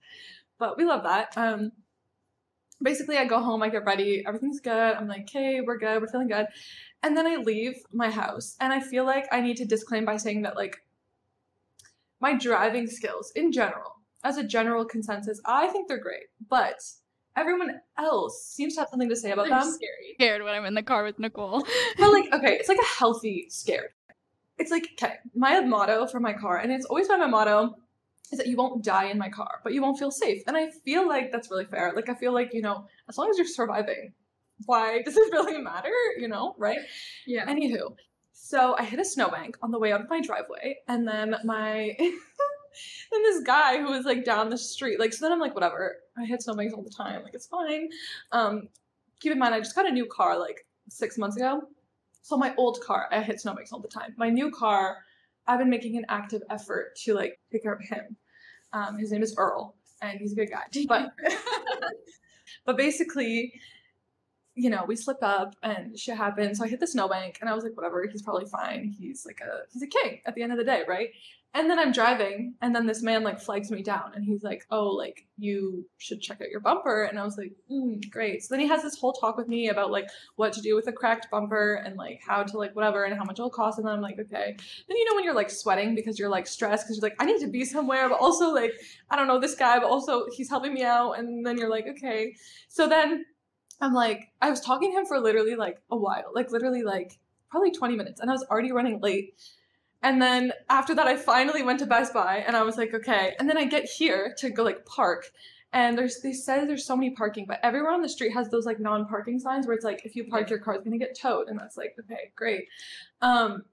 But 0.59 0.79
we 0.79 0.85
love 0.85 1.03
that. 1.03 1.37
Um 1.37 1.73
basically 2.83 3.17
I 3.17 3.25
go 3.25 3.41
home, 3.41 3.63
I 3.63 3.69
get 3.69 3.85
ready, 3.85 4.25
everything's 4.27 4.61
good. 4.61 4.73
I'm 4.95 5.09
like, 5.09 5.23
okay, 5.23 5.61
we're 5.61 5.79
good, 5.79 6.01
we're 6.01 6.09
feeling 6.09 6.29
good. 6.29 6.47
And 7.03 7.17
then 7.17 7.27
I 7.27 7.37
leave 7.37 7.75
my 7.93 8.11
house 8.11 8.57
and 8.61 8.73
I 8.73 8.81
feel 8.81 9.05
like 9.05 9.27
I 9.33 9.41
need 9.41 9.57
to 9.59 9.65
disclaim 9.65 10.05
by 10.05 10.17
saying 10.17 10.43
that 10.43 10.57
like 10.57 10.77
my 12.21 12.35
driving 12.35 12.87
skills 12.87 13.33
in 13.35 13.51
general, 13.53 13.97
as 14.25 14.37
a 14.37 14.45
general 14.45 14.85
consensus, 14.85 15.41
I 15.45 15.67
think 15.69 15.89
they're 15.89 15.99
great. 15.99 16.27
But 16.49 16.81
everyone 17.37 17.81
else 17.99 18.47
seems 18.47 18.75
to 18.75 18.81
have 18.81 18.89
something 18.89 19.09
to 19.09 19.17
say 19.17 19.33
about 19.33 19.47
I'm 19.47 19.61
them. 19.61 19.73
scary. 19.73 20.15
Scared 20.15 20.43
when 20.43 20.55
I'm 20.55 20.65
in 20.65 20.75
the 20.75 20.83
car 20.83 21.05
with 21.05 21.19
Nicole. 21.19 21.67
But 21.99 22.13
like, 22.13 22.33
okay, 22.33 22.55
it's 22.55 22.69
like 22.69 22.79
a 22.79 22.99
healthy 22.99 23.47
scared. 23.49 23.91
It's 24.59 24.71
like, 24.71 24.87
okay, 24.93 25.15
my 25.35 25.61
motto 25.61 26.07
for 26.07 26.21
my 26.21 26.33
car, 26.35 26.59
and 26.59 26.71
it's 26.71 26.85
always 26.85 27.09
been 27.09 27.19
my 27.19 27.27
motto, 27.27 27.75
is 28.31 28.39
that 28.39 28.47
you 28.47 28.57
won't 28.57 28.85
die 28.85 29.07
in 29.07 29.19
my 29.19 29.29
car, 29.29 29.61
but 29.63 29.73
you 29.73 29.83
won't 29.83 29.99
feel 29.99 30.11
safe. 30.11 30.43
And 30.47 30.57
I 30.57 30.71
feel 30.85 31.07
like 31.07 31.33
that's 31.33 31.51
really 31.51 31.67
fair. 31.67 31.93
Like 31.95 32.09
I 32.09 32.15
feel 32.15 32.33
like, 32.33 32.55
you 32.55 32.63
know, 32.63 32.87
as 33.09 33.19
long 33.19 33.29
as 33.31 33.37
you're 33.37 33.47
surviving, 33.47 34.13
why 34.67 35.03
does 35.05 35.17
it 35.17 35.33
really 35.33 35.61
matter? 35.61 35.91
You 36.19 36.29
know, 36.29 36.55
right? 36.59 36.79
Yeah. 37.27 37.47
Anywho, 37.47 37.95
so 38.33 38.75
I 38.79 38.85
hit 38.85 39.01
a 39.01 39.05
snowbank 39.05 39.57
on 39.63 39.71
the 39.71 39.79
way 39.79 39.93
out 39.93 40.01
of 40.01 40.11
my 40.11 40.21
driveway, 40.21 40.77
and 40.89 41.07
then 41.07 41.37
my 41.45 41.95
then 41.99 43.23
this 43.23 43.43
guy 43.45 43.79
who 43.79 43.91
was 43.91 44.05
like 44.05 44.25
down 44.25 44.51
the 44.51 44.59
street, 44.59 44.99
like 44.99 45.13
so 45.13 45.25
then 45.25 45.33
I'm 45.33 45.41
like, 45.41 45.55
whatever. 45.55 45.97
I 46.17 46.25
hit 46.25 46.43
snowbanks 46.43 46.75
all 46.75 46.83
the 46.83 46.91
time, 46.91 47.23
like 47.23 47.35
it's 47.35 47.47
fine. 47.47 47.89
Um, 48.33 48.69
keep 49.21 49.33
in 49.33 49.39
mind, 49.39 49.55
I 49.55 49.61
just 49.61 49.75
got 49.75 49.89
a 49.89 49.91
new 49.91 50.07
car 50.07 50.39
like 50.39 50.67
six 50.89 51.19
months 51.19 51.37
ago. 51.37 51.63
So 52.23 52.37
my 52.37 52.55
old 52.57 52.81
car, 52.81 53.09
I 53.11 53.21
hit 53.21 53.41
snowbanks 53.41 53.73
all 53.73 53.81
the 53.81 53.89
time. 53.89 54.15
My 54.17 54.29
new 54.29 54.51
car, 54.51 54.99
I've 55.47 55.59
been 55.59 55.71
making 55.71 55.97
an 55.97 56.05
active 56.09 56.43
effort 56.51 56.97
to 57.05 57.15
like 57.15 57.39
care 57.63 57.75
of 57.75 57.83
him. 57.83 58.17
Um, 58.73 58.99
his 58.99 59.13
name 59.13 59.23
is 59.23 59.35
Earl, 59.37 59.75
and 60.01 60.19
he's 60.19 60.33
a 60.33 60.37
good 60.37 60.51
guy. 60.51 60.63
But 60.89 61.13
but 62.67 62.77
basically, 62.77 63.53
you 64.55 64.69
know, 64.69 64.85
we 64.87 64.97
slip 64.97 65.23
up 65.23 65.55
and 65.63 65.99
shit 65.99 66.17
happened. 66.17 66.57
So 66.57 66.65
I 66.65 66.69
hit 66.69 66.81
the 66.81 66.87
snowbank 66.87 67.39
and 67.41 67.49
I 67.49 67.55
was 67.55 67.65
like, 67.65 67.77
whatever, 67.77 68.07
he's 68.07 68.23
probably 68.23 68.47
fine. 68.47 68.95
He's 68.99 69.25
like 69.25 69.41
a 69.41 69.63
he's 69.73 69.83
a 69.83 69.87
king 69.87 70.21
at 70.27 70.35
the 70.35 70.43
end 70.43 70.53
of 70.53 70.59
the 70.59 70.65
day, 70.65 70.83
right? 70.87 71.09
And 71.55 71.69
then 71.69 71.79
I'm 71.79 71.93
driving 71.93 72.55
and 72.63 72.75
then 72.75 72.87
this 72.87 73.03
man 73.03 73.23
like 73.23 73.39
flags 73.39 73.71
me 73.71 73.83
down 73.83 74.13
and 74.15 74.25
he's 74.25 74.43
like, 74.43 74.65
Oh, 74.71 74.89
like 74.89 75.27
you 75.37 75.87
should 75.99 76.23
check 76.23 76.41
out 76.41 76.49
your 76.49 76.61
bumper. 76.61 77.05
And 77.05 77.19
I 77.19 77.25
was 77.25 77.37
like, 77.37 77.53
mm, 77.71 78.11
great. 78.11 78.43
So 78.43 78.49
then 78.55 78.61
he 78.61 78.69
has 78.69 78.83
this 78.83 78.99
whole 78.99 79.13
talk 79.13 79.37
with 79.37 79.49
me 79.49 79.69
about 79.69 79.91
like 79.91 80.09
what 80.37 80.55
to 80.55 80.63
do 80.63 80.75
with 80.75 80.87
a 80.87 80.93
cracked 80.93 81.29
bumper 81.31 81.75
and 81.85 81.97
like 81.97 82.21
how 82.27 82.43
to 82.43 82.57
like 82.57 82.75
whatever 82.75 83.05
and 83.05 83.15
how 83.15 83.25
much 83.25 83.39
it'll 83.39 83.51
cost. 83.51 83.79
And 83.79 83.87
then 83.87 83.95
I'm 83.95 84.01
like, 84.01 84.19
okay. 84.19 84.57
Then 84.89 84.97
you 84.97 85.05
know 85.05 85.15
when 85.15 85.25
you're 85.25 85.35
like 85.35 85.51
sweating 85.51 85.95
because 85.95 86.19
you're 86.19 86.31
like 86.31 86.47
stressed 86.47 86.87
because 86.87 86.97
you're 86.97 87.09
like, 87.09 87.17
I 87.21 87.27
need 87.27 87.41
to 87.41 87.49
be 87.49 87.65
somewhere, 87.67 88.09
but 88.09 88.19
also 88.19 88.51
like 88.51 88.73
I 89.11 89.17
don't 89.17 89.29
know 89.29 89.41
this 89.41 89.55
guy, 89.55 89.79
but 89.79 89.91
also 89.91 90.27
he's 90.35 90.49
helping 90.49 90.73
me 90.73 90.85
out. 90.85 91.19
And 91.19 91.45
then 91.45 91.59
you're 91.59 91.71
like, 91.71 91.87
okay. 91.87 92.35
So 92.69 92.89
then 92.89 93.27
I'm 93.81 93.95
like, 93.95 94.33
I 94.41 94.51
was 94.51 94.61
talking 94.61 94.93
to 94.93 94.99
him 94.99 95.07
for 95.07 95.19
literally 95.19 95.55
like 95.55 95.79
a 95.91 95.97
while, 95.97 96.33
like 96.35 96.51
literally 96.51 96.83
like 96.83 97.19
probably 97.51 97.71
20 97.71 97.97
minutes, 97.97 98.21
and 98.21 98.31
I 98.31 98.33
was 98.33 98.45
already 98.45 98.73
running 98.73 99.01
late. 99.01 99.35
And 100.03 100.21
then 100.21 100.53
after 100.69 100.95
that, 100.97 101.07
I 101.07 101.17
finally 101.17 101.63
went 101.63 101.79
to 101.79 101.87
Best 101.87 102.13
Buy, 102.13 102.45
and 102.47 102.57
I 102.57 102.63
was 102.63 102.77
like, 102.77 102.93
okay. 102.93 103.35
And 103.39 103.49
then 103.49 103.57
I 103.57 103.65
get 103.65 103.85
here 103.85 104.35
to 104.39 104.51
go 104.51 104.65
like 104.65 104.85
park, 104.85 105.31
and 105.73 105.97
there's 105.97 106.21
they 106.21 106.33
said 106.33 106.69
there's 106.69 106.85
so 106.85 106.97
many 106.97 107.11
parking, 107.11 107.47
but 107.47 107.61
everywhere 107.63 107.93
on 107.93 108.03
the 108.03 108.09
street 108.09 108.33
has 108.35 108.49
those 108.51 108.67
like 108.67 108.81
non-parking 108.81 109.39
signs 109.39 109.67
where 109.67 109.77
it's 109.77 109.85
like 109.85 110.05
if 110.05 110.17
you 110.17 110.25
park 110.25 110.51
your 110.51 110.59
car, 110.59 110.75
it's 110.75 110.85
gonna 110.85 110.99
get 110.99 111.17
towed, 111.19 111.49
and 111.49 111.59
that's 111.59 111.77
like 111.77 111.95
okay, 112.01 112.33
great. 112.37 112.65
Um, 113.21 113.65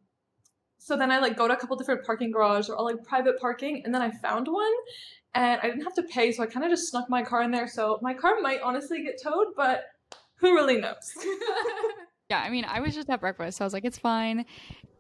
so 0.78 0.96
then 0.96 1.12
I 1.12 1.20
like 1.20 1.38
go 1.38 1.48
to 1.48 1.54
a 1.54 1.58
couple 1.58 1.76
different 1.76 2.06
parking 2.06 2.32
garages 2.32 2.70
or 2.70 2.76
all 2.76 2.86
like 2.86 3.04
private 3.04 3.40
parking, 3.40 3.84
and 3.86 3.94
then 3.94 4.02
I 4.02 4.12
found 4.12 4.48
one, 4.48 4.74
and 5.36 5.60
I 5.62 5.68
didn't 5.68 5.84
have 5.84 5.96
to 5.96 6.04
pay, 6.04 6.32
so 6.32 6.44
I 6.44 6.48
kind 6.48 6.66
of 6.66 6.72
just 6.72 6.90
snuck 6.90 7.10
my 7.10 7.24
car 7.24 7.44
in 7.44 7.52
there. 7.52 7.68
So 7.68 8.00
my 8.02 8.14
car 8.14 8.40
might 8.42 8.62
honestly 8.62 9.04
get 9.04 9.22
towed, 9.22 9.48
but 9.56 9.86
who 10.36 10.54
really 10.54 10.80
knows? 10.80 11.14
Yeah, 12.30 12.44
I 12.44 12.52
mean, 12.52 12.64
I 12.66 12.80
was 12.80 12.94
just 12.94 13.10
at 13.10 13.22
breakfast, 13.22 13.58
so 13.58 13.64
I 13.64 13.66
was 13.66 13.74
like, 13.74 13.86
it's 13.86 13.98
fine. 13.98 14.46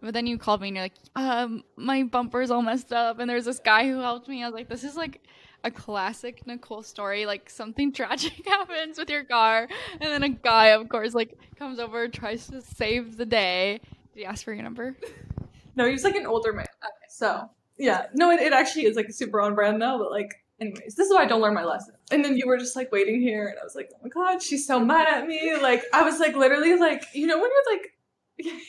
But 0.02 0.16
then 0.16 0.26
you 0.26 0.40
called 0.40 0.62
me 0.62 0.70
and 0.70 0.78
you're 0.78 0.86
like, 0.86 0.96
um, 1.16 1.64
my 1.76 2.02
bumper's 2.02 2.50
all 2.50 2.64
messed 2.64 2.92
up. 2.92 3.20
And 3.20 3.30
there's 3.30 3.46
this 3.46 3.60
guy 3.60 3.88
who 3.88 4.00
helped 4.00 4.28
me. 4.28 4.42
I 4.44 4.48
was 4.48 4.56
like, 4.56 4.68
this 4.68 4.84
is 4.84 4.96
like 4.96 5.22
a 5.64 5.70
classic 5.70 6.48
Nicole 6.48 6.82
story. 6.82 7.28
Like 7.28 7.48
something 7.48 7.92
tragic 7.94 8.44
happens 8.48 8.98
with 8.98 9.12
your 9.12 9.26
car, 9.26 9.68
and 10.02 10.12
then 10.12 10.24
a 10.24 10.30
guy, 10.30 10.68
of 10.68 10.90
course, 10.90 11.14
like 11.14 11.38
comes 11.56 11.78
over, 11.78 12.08
tries 12.08 12.48
to 12.48 12.62
save 12.62 13.18
the 13.18 13.28
day. 13.28 13.80
Did 14.14 14.20
he 14.22 14.26
ask 14.26 14.44
for 14.44 14.54
your 14.54 14.64
number? 14.64 14.96
no, 15.76 15.86
he 15.86 15.92
was 15.92 16.04
like 16.04 16.16
an 16.16 16.26
older 16.26 16.52
man. 16.52 16.66
So 17.10 17.48
yeah, 17.80 18.08
no, 18.14 18.30
it, 18.32 18.40
it 18.42 18.54
actually 18.54 18.86
is 18.86 18.96
like 18.96 19.12
super 19.12 19.42
on 19.42 19.56
brand 19.56 19.82
though. 19.82 19.98
But 19.98 20.12
like, 20.12 20.44
anyways, 20.60 20.96
this 20.96 21.08
is 21.08 21.14
why 21.14 21.24
I 21.24 21.26
don't 21.26 21.42
learn 21.42 21.54
my 21.54 21.64
lesson. 21.64 21.96
And 22.12 22.24
then 22.24 22.38
you 22.38 22.46
were 22.46 22.58
just 22.58 22.76
like 22.76 22.92
waiting 22.92 23.22
here, 23.22 23.48
and 23.48 23.58
I 23.60 23.64
was 23.64 23.76
like, 23.76 23.90
oh 23.96 24.00
my 24.04 24.10
god, 24.10 24.44
she's 24.44 24.68
so 24.68 24.80
mad 24.80 25.08
at 25.08 25.26
me. 25.26 25.56
Like 25.60 25.84
I 25.94 26.04
was 26.04 26.20
like 26.20 26.36
literally 26.36 26.78
like, 26.78 27.06
you 27.14 27.26
know, 27.28 27.40
when 27.40 27.50
you're 27.50 27.78
like. 27.78 28.56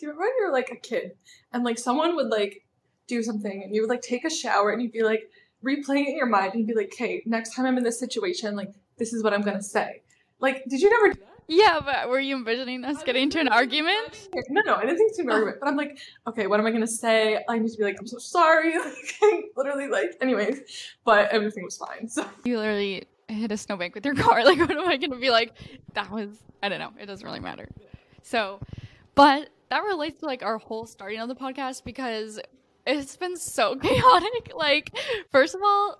You 0.00 0.08
remember 0.08 0.22
when 0.22 0.32
you 0.36 0.46
were 0.46 0.52
like 0.52 0.70
a 0.72 0.76
kid 0.76 1.12
and 1.52 1.62
like 1.62 1.78
someone 1.78 2.16
would 2.16 2.26
like 2.26 2.64
do 3.06 3.22
something 3.22 3.62
and 3.62 3.72
you 3.72 3.82
would 3.82 3.88
like 3.88 4.02
take 4.02 4.24
a 4.24 4.30
shower 4.30 4.70
and 4.70 4.82
you'd 4.82 4.90
be 4.90 5.04
like 5.04 5.30
replaying 5.64 6.06
it 6.06 6.08
in 6.08 6.16
your 6.16 6.26
mind 6.26 6.54
and 6.54 6.60
you'd 6.60 6.66
be 6.66 6.74
like, 6.74 6.92
okay, 6.92 7.22
next 7.24 7.54
time 7.54 7.66
I'm 7.66 7.78
in 7.78 7.84
this 7.84 8.00
situation, 8.00 8.56
like 8.56 8.72
this 8.98 9.12
is 9.12 9.22
what 9.22 9.32
I'm 9.32 9.42
gonna 9.42 9.62
say. 9.62 10.02
Like, 10.40 10.64
did 10.68 10.80
you 10.80 10.90
never 10.90 11.14
do 11.14 11.20
that? 11.20 11.31
Yeah, 11.48 11.80
but 11.84 12.08
were 12.08 12.20
you 12.20 12.36
envisioning 12.36 12.84
us 12.84 13.02
getting 13.02 13.24
into 13.24 13.40
an 13.40 13.48
argument? 13.48 14.28
No, 14.48 14.62
no, 14.64 14.74
I 14.76 14.82
didn't 14.82 14.96
think 14.98 15.10
it's 15.10 15.18
an 15.18 15.30
argument. 15.30 15.58
But 15.60 15.68
I'm 15.68 15.76
like, 15.76 15.98
okay, 16.26 16.46
what 16.46 16.60
am 16.60 16.66
I 16.66 16.70
gonna 16.70 16.86
say? 16.86 17.44
I 17.48 17.58
need 17.58 17.70
to 17.70 17.78
be 17.78 17.84
like, 17.84 17.96
I'm 17.98 18.06
so 18.06 18.18
sorry. 18.18 18.74
Like, 19.22 19.44
literally, 19.56 19.88
like, 19.88 20.16
anyways. 20.20 20.60
But 21.04 21.30
everything 21.30 21.64
was 21.64 21.76
fine. 21.76 22.08
So 22.08 22.26
You 22.44 22.58
literally 22.58 23.06
hit 23.28 23.52
a 23.52 23.56
snowbank 23.56 23.94
with 23.94 24.04
your 24.04 24.14
car. 24.14 24.44
Like, 24.44 24.58
what 24.58 24.70
am 24.70 24.88
I 24.88 24.96
gonna 24.96 25.16
be 25.20 25.30
like? 25.30 25.52
That 25.94 26.10
was 26.10 26.28
I 26.62 26.68
don't 26.68 26.78
know. 26.78 26.92
It 27.00 27.06
doesn't 27.06 27.26
really 27.26 27.40
matter. 27.40 27.68
So, 28.22 28.60
but 29.14 29.48
that 29.70 29.80
relates 29.84 30.20
to 30.20 30.26
like 30.26 30.42
our 30.42 30.58
whole 30.58 30.86
starting 30.86 31.18
of 31.20 31.28
the 31.28 31.34
podcast 31.34 31.84
because 31.84 32.38
it's 32.86 33.16
been 33.16 33.36
so 33.36 33.76
chaotic. 33.82 34.52
Like, 34.54 34.90
first 35.30 35.54
of 35.54 35.60
all, 35.64 35.98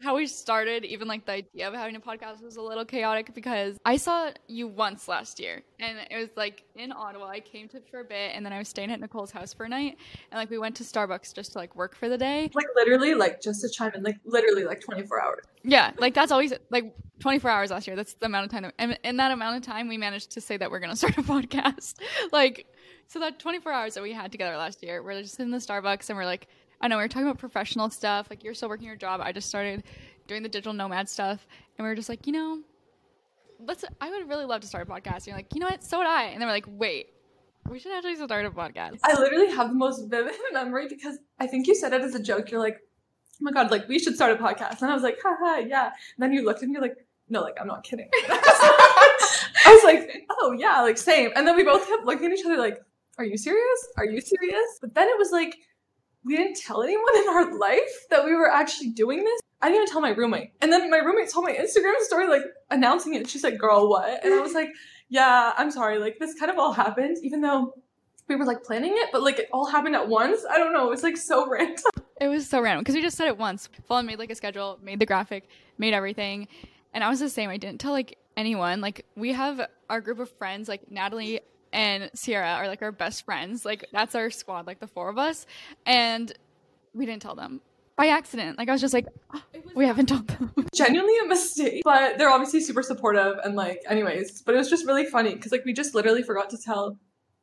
how 0.00 0.16
we 0.16 0.26
started, 0.26 0.84
even 0.84 1.08
like 1.08 1.26
the 1.26 1.32
idea 1.32 1.68
of 1.68 1.74
having 1.74 1.96
a 1.96 2.00
podcast 2.00 2.42
was 2.42 2.56
a 2.56 2.62
little 2.62 2.84
chaotic 2.84 3.34
because 3.34 3.76
I 3.84 3.96
saw 3.96 4.30
you 4.46 4.68
once 4.68 5.08
last 5.08 5.40
year 5.40 5.62
and 5.80 5.98
it 6.10 6.16
was 6.16 6.28
like 6.36 6.64
in 6.76 6.92
Ottawa. 6.92 7.28
I 7.28 7.40
came 7.40 7.68
to 7.70 7.80
for 7.90 8.00
a 8.00 8.04
bit 8.04 8.32
and 8.34 8.44
then 8.44 8.52
I 8.52 8.58
was 8.58 8.68
staying 8.68 8.90
at 8.90 9.00
Nicole's 9.00 9.30
house 9.30 9.52
for 9.52 9.64
a 9.64 9.68
night 9.68 9.96
and 10.30 10.38
like 10.38 10.50
we 10.50 10.58
went 10.58 10.76
to 10.76 10.84
Starbucks 10.84 11.34
just 11.34 11.52
to 11.52 11.58
like 11.58 11.74
work 11.74 11.96
for 11.96 12.08
the 12.08 12.18
day. 12.18 12.50
like 12.54 12.66
literally, 12.76 13.14
like 13.14 13.40
just 13.40 13.60
to 13.62 13.68
chime 13.68 13.92
in, 13.94 14.02
like 14.02 14.18
literally 14.24 14.64
like 14.64 14.80
24 14.80 15.22
hours. 15.22 15.44
Yeah, 15.64 15.92
like 15.98 16.14
that's 16.14 16.32
always 16.32 16.52
like 16.70 16.94
24 17.20 17.50
hours 17.50 17.70
last 17.70 17.86
year. 17.86 17.96
That's 17.96 18.14
the 18.14 18.26
amount 18.26 18.46
of 18.46 18.52
time. 18.52 18.62
That, 18.62 18.74
and 18.78 18.98
in 19.02 19.16
that 19.16 19.32
amount 19.32 19.56
of 19.56 19.62
time, 19.62 19.88
we 19.88 19.98
managed 19.98 20.30
to 20.32 20.40
say 20.40 20.56
that 20.56 20.70
we're 20.70 20.78
going 20.78 20.90
to 20.90 20.96
start 20.96 21.18
a 21.18 21.22
podcast. 21.22 21.94
like, 22.32 22.66
so 23.08 23.18
that 23.20 23.38
24 23.38 23.72
hours 23.72 23.94
that 23.94 24.02
we 24.02 24.12
had 24.12 24.30
together 24.30 24.56
last 24.56 24.82
year, 24.82 25.02
we're 25.02 25.20
just 25.22 25.40
in 25.40 25.50
the 25.50 25.58
Starbucks 25.58 26.08
and 26.08 26.16
we're 26.16 26.24
like, 26.24 26.46
I 26.80 26.88
know 26.88 26.96
we 26.96 27.02
were 27.02 27.08
talking 27.08 27.26
about 27.26 27.38
professional 27.38 27.90
stuff. 27.90 28.28
Like, 28.30 28.44
you're 28.44 28.54
still 28.54 28.68
working 28.68 28.86
your 28.86 28.96
job. 28.96 29.20
I 29.22 29.32
just 29.32 29.48
started 29.48 29.84
doing 30.26 30.42
the 30.42 30.48
digital 30.48 30.72
nomad 30.72 31.08
stuff. 31.08 31.46
And 31.76 31.84
we 31.84 31.88
were 31.88 31.96
just 31.96 32.08
like, 32.08 32.26
you 32.26 32.32
know, 32.32 32.60
let's, 33.58 33.84
I 34.00 34.10
would 34.10 34.28
really 34.28 34.44
love 34.44 34.60
to 34.60 34.66
start 34.66 34.88
a 34.88 34.90
podcast. 34.90 35.16
And 35.16 35.26
you're 35.28 35.36
like, 35.36 35.54
you 35.54 35.60
know 35.60 35.66
what? 35.66 35.82
So 35.82 35.98
would 35.98 36.06
I. 36.06 36.24
And 36.24 36.40
then 36.40 36.48
we're 36.48 36.54
like, 36.54 36.66
wait, 36.68 37.08
we 37.68 37.78
should 37.78 37.92
actually 37.92 38.16
start 38.16 38.46
a 38.46 38.50
podcast. 38.50 38.98
I 39.02 39.18
literally 39.18 39.50
have 39.50 39.68
the 39.68 39.74
most 39.74 40.08
vivid 40.08 40.34
memory 40.52 40.88
because 40.88 41.18
I 41.38 41.46
think 41.46 41.66
you 41.66 41.74
said 41.74 41.92
it 41.92 42.02
as 42.02 42.14
a 42.14 42.22
joke. 42.22 42.50
You're 42.50 42.60
like, 42.60 42.78
oh 42.80 43.38
my 43.40 43.52
god, 43.52 43.70
like 43.70 43.88
we 43.88 43.98
should 43.98 44.14
start 44.14 44.32
a 44.32 44.42
podcast. 44.42 44.82
And 44.82 44.90
I 44.90 44.94
was 44.94 45.02
like, 45.02 45.18
haha, 45.22 45.60
yeah. 45.60 45.86
And 45.86 45.92
then 46.18 46.32
you 46.32 46.44
looked 46.44 46.62
at 46.62 46.68
me 46.68 46.78
like, 46.80 46.96
no, 47.28 47.42
like 47.42 47.56
I'm 47.60 47.66
not 47.66 47.84
kidding. 47.84 48.08
I 48.28 49.48
was 49.66 49.84
like, 49.84 50.26
oh 50.30 50.52
yeah, 50.52 50.80
like 50.80 50.96
same. 50.96 51.30
And 51.36 51.46
then 51.46 51.56
we 51.56 51.64
both 51.64 51.86
kept 51.86 52.04
looking 52.04 52.26
at 52.26 52.38
each 52.38 52.44
other 52.44 52.56
like, 52.56 52.78
are 53.18 53.24
you 53.24 53.36
serious? 53.36 53.88
Are 53.96 54.04
you 54.04 54.20
serious? 54.20 54.78
But 54.80 54.94
then 54.94 55.08
it 55.08 55.18
was 55.18 55.30
like, 55.30 55.58
we 56.24 56.36
didn't 56.36 56.56
tell 56.56 56.82
anyone 56.82 57.16
in 57.16 57.28
our 57.28 57.58
life 57.58 58.06
that 58.10 58.24
we 58.24 58.34
were 58.34 58.50
actually 58.50 58.90
doing 58.90 59.24
this. 59.24 59.40
I 59.60 59.68
didn't 59.68 59.82
even 59.82 59.92
tell 59.92 60.00
my 60.00 60.10
roommate. 60.10 60.52
And 60.60 60.72
then 60.72 60.88
my 60.90 60.98
roommate 60.98 61.30
told 61.30 61.46
my 61.46 61.52
Instagram 61.52 61.98
story 62.00 62.28
like 62.28 62.42
announcing 62.70 63.14
it. 63.14 63.28
She's 63.28 63.42
like, 63.42 63.58
girl, 63.58 63.88
what? 63.88 64.24
And 64.24 64.32
I 64.32 64.40
was 64.40 64.52
like, 64.52 64.70
yeah, 65.08 65.52
I'm 65.56 65.70
sorry. 65.70 65.98
Like 65.98 66.18
this 66.18 66.34
kind 66.38 66.50
of 66.50 66.58
all 66.58 66.72
happened, 66.72 67.18
even 67.22 67.40
though 67.40 67.74
we 68.28 68.36
were 68.36 68.44
like 68.44 68.62
planning 68.62 68.92
it, 68.94 69.08
but 69.10 69.22
like 69.22 69.38
it 69.38 69.48
all 69.52 69.66
happened 69.66 69.96
at 69.96 70.06
once. 70.08 70.44
I 70.48 70.58
don't 70.58 70.72
know. 70.72 70.86
It 70.86 70.90
was 70.90 71.02
like 71.02 71.16
so 71.16 71.48
random. 71.50 71.84
It 72.20 72.28
was 72.28 72.48
so 72.48 72.60
random 72.60 72.82
because 72.82 72.94
we 72.94 73.02
just 73.02 73.16
said 73.16 73.26
it 73.26 73.38
once. 73.38 73.68
Lauren 73.88 74.06
made 74.06 74.18
like 74.18 74.30
a 74.30 74.34
schedule, 74.34 74.78
made 74.82 75.00
the 75.00 75.06
graphic, 75.06 75.48
made 75.78 75.94
everything. 75.94 76.46
And 76.94 77.02
I 77.02 77.08
was 77.08 77.20
the 77.20 77.28
same. 77.28 77.48
I 77.50 77.56
didn't 77.56 77.80
tell 77.80 77.92
like 77.92 78.18
anyone. 78.36 78.80
Like 78.80 79.06
we 79.16 79.32
have 79.32 79.66
our 79.90 80.00
group 80.00 80.18
of 80.20 80.30
friends, 80.30 80.68
like 80.68 80.90
Natalie 80.90 81.40
and 81.72 82.10
Sierra 82.14 82.52
are 82.54 82.68
like 82.68 82.82
our 82.82 82.92
best 82.92 83.24
friends. 83.24 83.64
Like 83.64 83.86
that's 83.92 84.14
our 84.14 84.30
squad, 84.30 84.66
like 84.66 84.80
the 84.80 84.86
four 84.86 85.08
of 85.08 85.18
us. 85.18 85.46
And 85.86 86.32
we 86.94 87.06
didn't 87.06 87.22
tell 87.22 87.34
them 87.34 87.60
by 87.96 88.06
accident. 88.06 88.58
Like 88.58 88.68
I 88.68 88.72
was 88.72 88.80
just 88.80 88.94
like, 88.94 89.06
"Oh, 89.34 89.42
we 89.74 89.86
haven't 89.86 90.06
told 90.06 90.28
them. 90.28 90.52
Genuinely 90.74 91.14
a 91.24 91.26
mistake. 91.26 91.82
But 91.84 92.18
they're 92.18 92.30
obviously 92.30 92.60
super 92.60 92.82
supportive 92.82 93.38
and 93.44 93.56
like, 93.56 93.82
anyways. 93.88 94.42
But 94.42 94.54
it 94.54 94.58
was 94.58 94.70
just 94.70 94.86
really 94.86 95.04
funny 95.04 95.34
because 95.34 95.52
like 95.52 95.64
we 95.64 95.72
just 95.72 95.94
literally 95.94 96.22
forgot 96.22 96.50
to 96.50 96.58
tell 96.58 96.98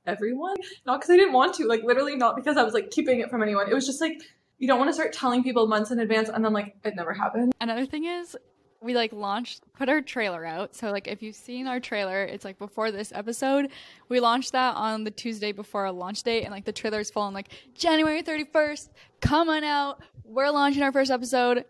everyone. 0.08 0.56
Not 0.86 1.00
because 1.00 1.12
I 1.12 1.18
didn't 1.18 1.34
want 1.34 1.56
to, 1.56 1.66
like 1.66 1.84
literally 1.84 2.16
not 2.16 2.36
because 2.36 2.58
I 2.58 2.64
was 2.64 2.74
like 2.74 2.92
keeping 2.92 3.20
it 3.20 3.30
from 3.30 3.44
anyone. 3.44 3.70
It 3.70 3.74
was 3.74 3.86
just 3.86 4.02
like 4.02 4.22
you 4.58 4.68
don't 4.68 4.80
want 4.80 4.90
to 4.90 4.94
start 4.94 5.12
telling 5.12 5.44
people 5.44 5.68
months 5.68 5.92
in 5.92 6.00
advance 6.00 6.30
and 6.30 6.44
then 6.44 6.54
like 6.54 6.76
it 6.84 6.96
never 6.96 7.14
happened. 7.14 7.54
Another 7.60 7.86
thing 7.86 8.06
is 8.06 8.36
we 8.86 8.94
like 8.94 9.12
launched 9.12 9.62
put 9.74 9.90
our 9.90 10.00
trailer 10.00 10.46
out. 10.46 10.76
So 10.76 10.92
like 10.92 11.08
if 11.08 11.24
you've 11.24 11.36
seen 11.36 11.66
our 11.66 11.80
trailer, 11.80 12.24
it's 12.24 12.46
like 12.46 12.60
before 12.60 12.92
this 12.92 13.12
episode. 13.14 13.72
We 14.10 14.20
launched 14.20 14.52
that 14.52 14.76
on 14.76 15.04
the 15.04 15.12
Tuesday 15.12 15.52
before 15.52 15.86
our 15.86 15.92
launch 15.92 16.22
date 16.24 16.44
and 16.44 16.52
like 16.52 16.66
the 16.66 16.72
trailer 16.72 17.00
is 17.00 17.10
full 17.10 17.24
on 17.24 17.34
like 17.34 17.50
January 17.74 18.22
31st, 18.22 18.90
come 19.22 19.50
on 19.50 19.64
out. 19.64 20.02
We're 20.24 20.52
launching 20.52 20.84
our 20.84 20.92
first 20.92 21.10
episode. 21.10 21.66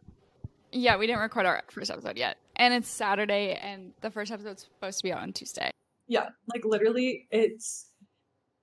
Yeah, 0.73 0.97
we 0.97 1.07
didn't 1.07 1.21
record 1.21 1.45
our 1.45 1.63
first 1.71 1.89
episode 1.89 2.17
yet. 2.17 2.37
And 2.57 2.73
it's 2.73 2.89
Saturday 2.89 3.57
and 3.61 3.93
the 4.01 4.11
first 4.11 4.31
episode's 4.31 4.63
supposed 4.63 4.99
to 4.99 5.03
be 5.03 5.13
out 5.13 5.21
on 5.21 5.31
Tuesday. 5.31 5.71
Yeah, 6.07 6.27
like 6.53 6.65
literally 6.65 7.27
it's 7.31 7.91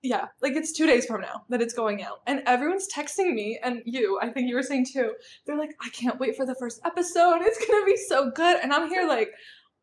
yeah, 0.02 0.26
like 0.40 0.54
it's 0.54 0.73
two 0.73 0.87
days 0.87 1.06
from 1.06 1.21
now 1.21 1.44
that 1.49 1.62
it's 1.62 1.75
going 1.75 2.02
out. 2.02 2.23
And 2.26 2.42
everyone's 2.47 2.88
texting 2.92 3.35
me 3.35 3.59
and 3.62 3.82
you, 3.85 4.18
I 4.21 4.30
think 4.30 4.49
you 4.49 4.56
were 4.56 4.62
saying 4.62 4.87
too. 4.92 5.12
They're 5.47 5.56
like, 5.59 5.76
I 5.80 5.88
can't 5.90 6.18
wait 6.18 6.37
for 6.37 6.44
the 6.44 6.56
first 6.56 6.80
episode. 6.85 7.38
It's 7.42 7.64
gonna 7.64 7.87
be 7.87 7.97
so 7.97 8.30
good. 8.30 8.59
And 8.62 8.73
I'm 8.73 8.88
here 8.88 9.06
like, 9.06 9.30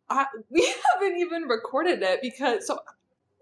I, 0.09 0.25
we 0.49 0.73
haven't 0.93 1.17
even 1.19 1.43
recorded 1.43 2.01
it 2.01 2.21
because 2.21 2.67
so 2.67 2.79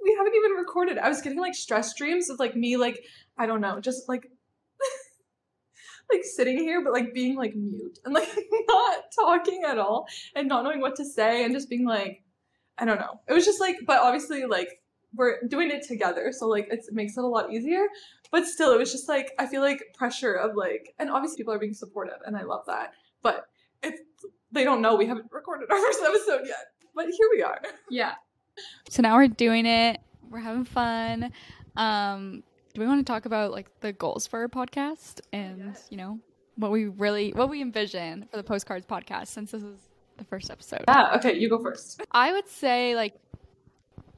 we 0.04 0.16
haven't 0.16 0.36
even 0.36 0.52
recorded. 0.52 1.00
I 1.00 1.10
was 1.10 1.22
getting 1.22 1.40
like 1.40 1.56
stress 1.56 1.96
dreams 1.96 2.30
of 2.30 2.38
like 2.38 2.56
me 2.56 2.78
like 2.78 3.04
I 3.40 3.48
don't 3.48 3.62
know, 3.62 3.80
just 3.80 4.08
like 4.08 4.30
like 6.12 6.24
sitting 6.24 6.60
here 6.60 6.84
but 6.84 6.94
like 6.94 7.12
being 7.12 7.36
like 7.36 7.56
mute 7.56 7.98
and 8.06 8.14
like 8.14 8.30
not 8.68 9.04
talking 9.20 9.64
at 9.68 9.80
all 9.80 10.06
and 10.36 10.48
not 10.48 10.64
knowing 10.64 10.82
what 10.82 10.96
to 10.98 11.06
say 11.06 11.44
and 11.44 11.56
just 11.56 11.72
being 11.72 11.88
like 11.88 12.22
I 12.78 12.86
don't 12.86 13.00
know. 13.00 13.20
It 13.28 13.34
was 13.34 13.46
just 13.46 13.60
like 13.60 13.78
but 13.88 14.00
obviously 14.00 14.46
like 14.46 14.80
we're 15.16 15.42
doing 15.48 15.72
it 15.72 15.88
together 15.88 16.32
so 16.32 16.48
like 16.48 16.68
it's, 16.72 16.88
it 16.88 16.94
makes 16.94 17.18
it 17.18 17.24
a 17.24 17.28
lot 17.28 17.52
easier 17.52 17.86
but 18.32 18.46
still 18.46 18.74
it 18.74 18.78
was 18.78 18.92
just 18.92 19.08
like 19.08 19.32
I 19.40 19.46
feel 19.48 19.62
like 19.62 19.82
pressure 19.98 20.34
of 20.34 20.56
like 20.56 20.94
and 21.00 21.10
obviously 21.10 21.38
people 21.38 21.54
are 21.54 21.60
being 21.60 21.74
supportive 21.74 22.18
and 22.26 22.36
I 22.36 22.44
love 22.44 22.66
that 22.68 22.94
but 23.24 23.48
it's 23.84 24.02
they 24.52 24.64
don't 24.64 24.82
know 24.82 24.96
we 24.96 25.06
haven't 25.06 25.28
recorded 25.32 25.70
our 25.72 25.78
first 25.82 26.02
episode 26.02 26.42
yet 26.46 26.66
but 26.98 27.06
here 27.06 27.30
we 27.32 27.44
are. 27.44 27.62
Yeah. 27.90 28.16
So 28.90 29.02
now 29.04 29.16
we're 29.16 29.28
doing 29.28 29.66
it. 29.66 30.02
We're 30.30 30.40
having 30.40 30.66
fun. 30.66 31.32
Um, 31.78 32.44
do 32.74 32.82
we 32.82 32.88
want 32.88 33.06
to 33.06 33.10
talk 33.10 33.26
about 33.26 33.52
like 33.52 33.68
the 33.80 33.94
goals 33.94 34.26
for 34.26 34.40
our 34.40 34.48
podcast 34.48 35.22
and 35.32 35.78
you 35.90 35.98
know 35.98 36.20
what 36.56 36.72
we 36.72 36.86
really 36.86 37.34
what 37.34 37.50
we 37.50 37.62
envision 37.62 38.28
for 38.32 38.38
the 38.38 38.44
postcards 38.44 38.86
podcast 38.86 39.28
since 39.28 39.52
this 39.52 39.62
is 39.62 39.78
the 40.18 40.24
first 40.24 40.50
episode? 40.50 40.84
Yeah, 40.88 41.14
okay, 41.16 41.38
you 41.38 41.50
go 41.50 41.60
first. 41.60 42.02
I 42.12 42.34
would 42.34 42.50
say 42.50 42.96
like 42.96 43.14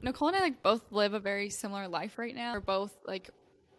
Nicole 0.02 0.28
and 0.28 0.36
I 0.36 0.40
like 0.40 0.62
both 0.62 0.82
live 0.90 1.14
a 1.14 1.20
very 1.20 1.50
similar 1.50 1.86
life 1.86 2.18
right 2.18 2.34
now. 2.34 2.54
We're 2.54 2.60
both 2.60 2.96
like 3.06 3.30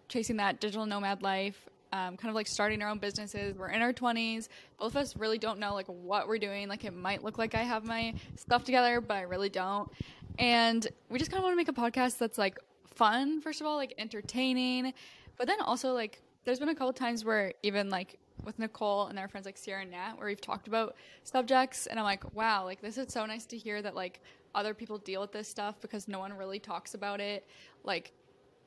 chasing 0.07 0.37
that 0.37 0.59
digital 0.59 0.85
nomad 0.85 1.23
life, 1.23 1.67
um, 1.91 2.15
kind 2.17 2.29
of 2.29 2.35
like 2.35 2.47
starting 2.47 2.81
our 2.81 2.89
own 2.89 2.99
businesses. 2.99 3.55
We're 3.57 3.69
in 3.69 3.81
our 3.81 3.93
twenties. 3.93 4.49
Both 4.79 4.91
of 4.91 4.97
us 4.97 5.15
really 5.15 5.37
don't 5.37 5.59
know 5.59 5.73
like 5.73 5.87
what 5.87 6.27
we're 6.27 6.37
doing. 6.37 6.67
Like 6.67 6.85
it 6.85 6.93
might 6.93 7.23
look 7.23 7.37
like 7.37 7.55
I 7.55 7.63
have 7.63 7.83
my 7.85 8.13
stuff 8.35 8.63
together, 8.63 9.01
but 9.01 9.17
I 9.17 9.21
really 9.21 9.49
don't. 9.49 9.91
And 10.37 10.87
we 11.09 11.17
just 11.17 11.31
kind 11.31 11.39
of 11.39 11.43
want 11.43 11.53
to 11.53 11.57
make 11.57 11.69
a 11.69 11.73
podcast 11.73 12.17
that's 12.17 12.37
like 12.37 12.59
fun, 12.93 13.41
first 13.41 13.61
of 13.61 13.67
all, 13.67 13.75
like 13.75 13.93
entertaining, 13.97 14.93
but 15.37 15.47
then 15.47 15.59
also 15.61 15.93
like 15.93 16.21
there's 16.45 16.59
been 16.59 16.69
a 16.69 16.75
couple 16.75 16.93
times 16.93 17.25
where 17.25 17.53
even 17.63 17.89
like 17.89 18.19
with 18.43 18.57
Nicole 18.59 19.07
and 19.07 19.19
our 19.19 19.27
friends 19.27 19.45
like 19.45 19.57
Sierra 19.57 19.81
and 19.81 19.91
Nat, 19.91 20.13
where 20.17 20.27
we've 20.27 20.41
talked 20.41 20.67
about 20.67 20.95
subjects, 21.23 21.87
and 21.87 21.99
I'm 21.99 22.05
like, 22.05 22.33
wow, 22.35 22.63
like 22.63 22.81
this 22.81 22.97
is 22.97 23.11
so 23.11 23.25
nice 23.25 23.45
to 23.47 23.57
hear 23.57 23.81
that 23.81 23.95
like 23.95 24.21
other 24.53 24.73
people 24.73 24.97
deal 24.97 25.21
with 25.21 25.31
this 25.31 25.47
stuff 25.47 25.79
because 25.81 26.07
no 26.07 26.19
one 26.19 26.33
really 26.33 26.59
talks 26.59 26.93
about 26.93 27.19
it, 27.19 27.47
like 27.83 28.11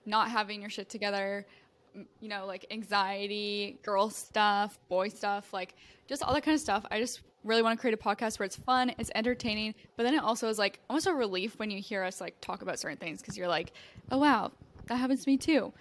not 0.06 0.30
having 0.30 0.60
your 0.60 0.70
shit 0.70 0.88
together, 0.88 1.46
you 2.20 2.28
know, 2.28 2.46
like 2.46 2.66
anxiety, 2.70 3.78
girl 3.82 4.10
stuff, 4.10 4.78
boy 4.88 5.08
stuff, 5.08 5.52
like 5.52 5.74
just 6.06 6.22
all 6.22 6.34
that 6.34 6.42
kind 6.42 6.54
of 6.54 6.60
stuff. 6.60 6.84
I 6.90 6.98
just 7.00 7.20
really 7.44 7.62
want 7.62 7.78
to 7.78 7.80
create 7.80 7.94
a 7.94 7.96
podcast 7.96 8.38
where 8.38 8.46
it's 8.46 8.56
fun, 8.56 8.92
it's 8.98 9.10
entertaining, 9.14 9.74
but 9.96 10.02
then 10.02 10.14
it 10.14 10.22
also 10.22 10.48
is 10.48 10.58
like 10.58 10.80
almost 10.88 11.06
a 11.06 11.14
relief 11.14 11.58
when 11.58 11.70
you 11.70 11.80
hear 11.80 12.02
us 12.02 12.20
like 12.20 12.40
talk 12.40 12.62
about 12.62 12.78
certain 12.78 12.98
things 12.98 13.20
because 13.20 13.36
you're 13.36 13.48
like, 13.48 13.72
oh 14.10 14.18
wow, 14.18 14.50
that 14.86 14.96
happens 14.96 15.24
to 15.24 15.30
me 15.30 15.36
too. 15.36 15.72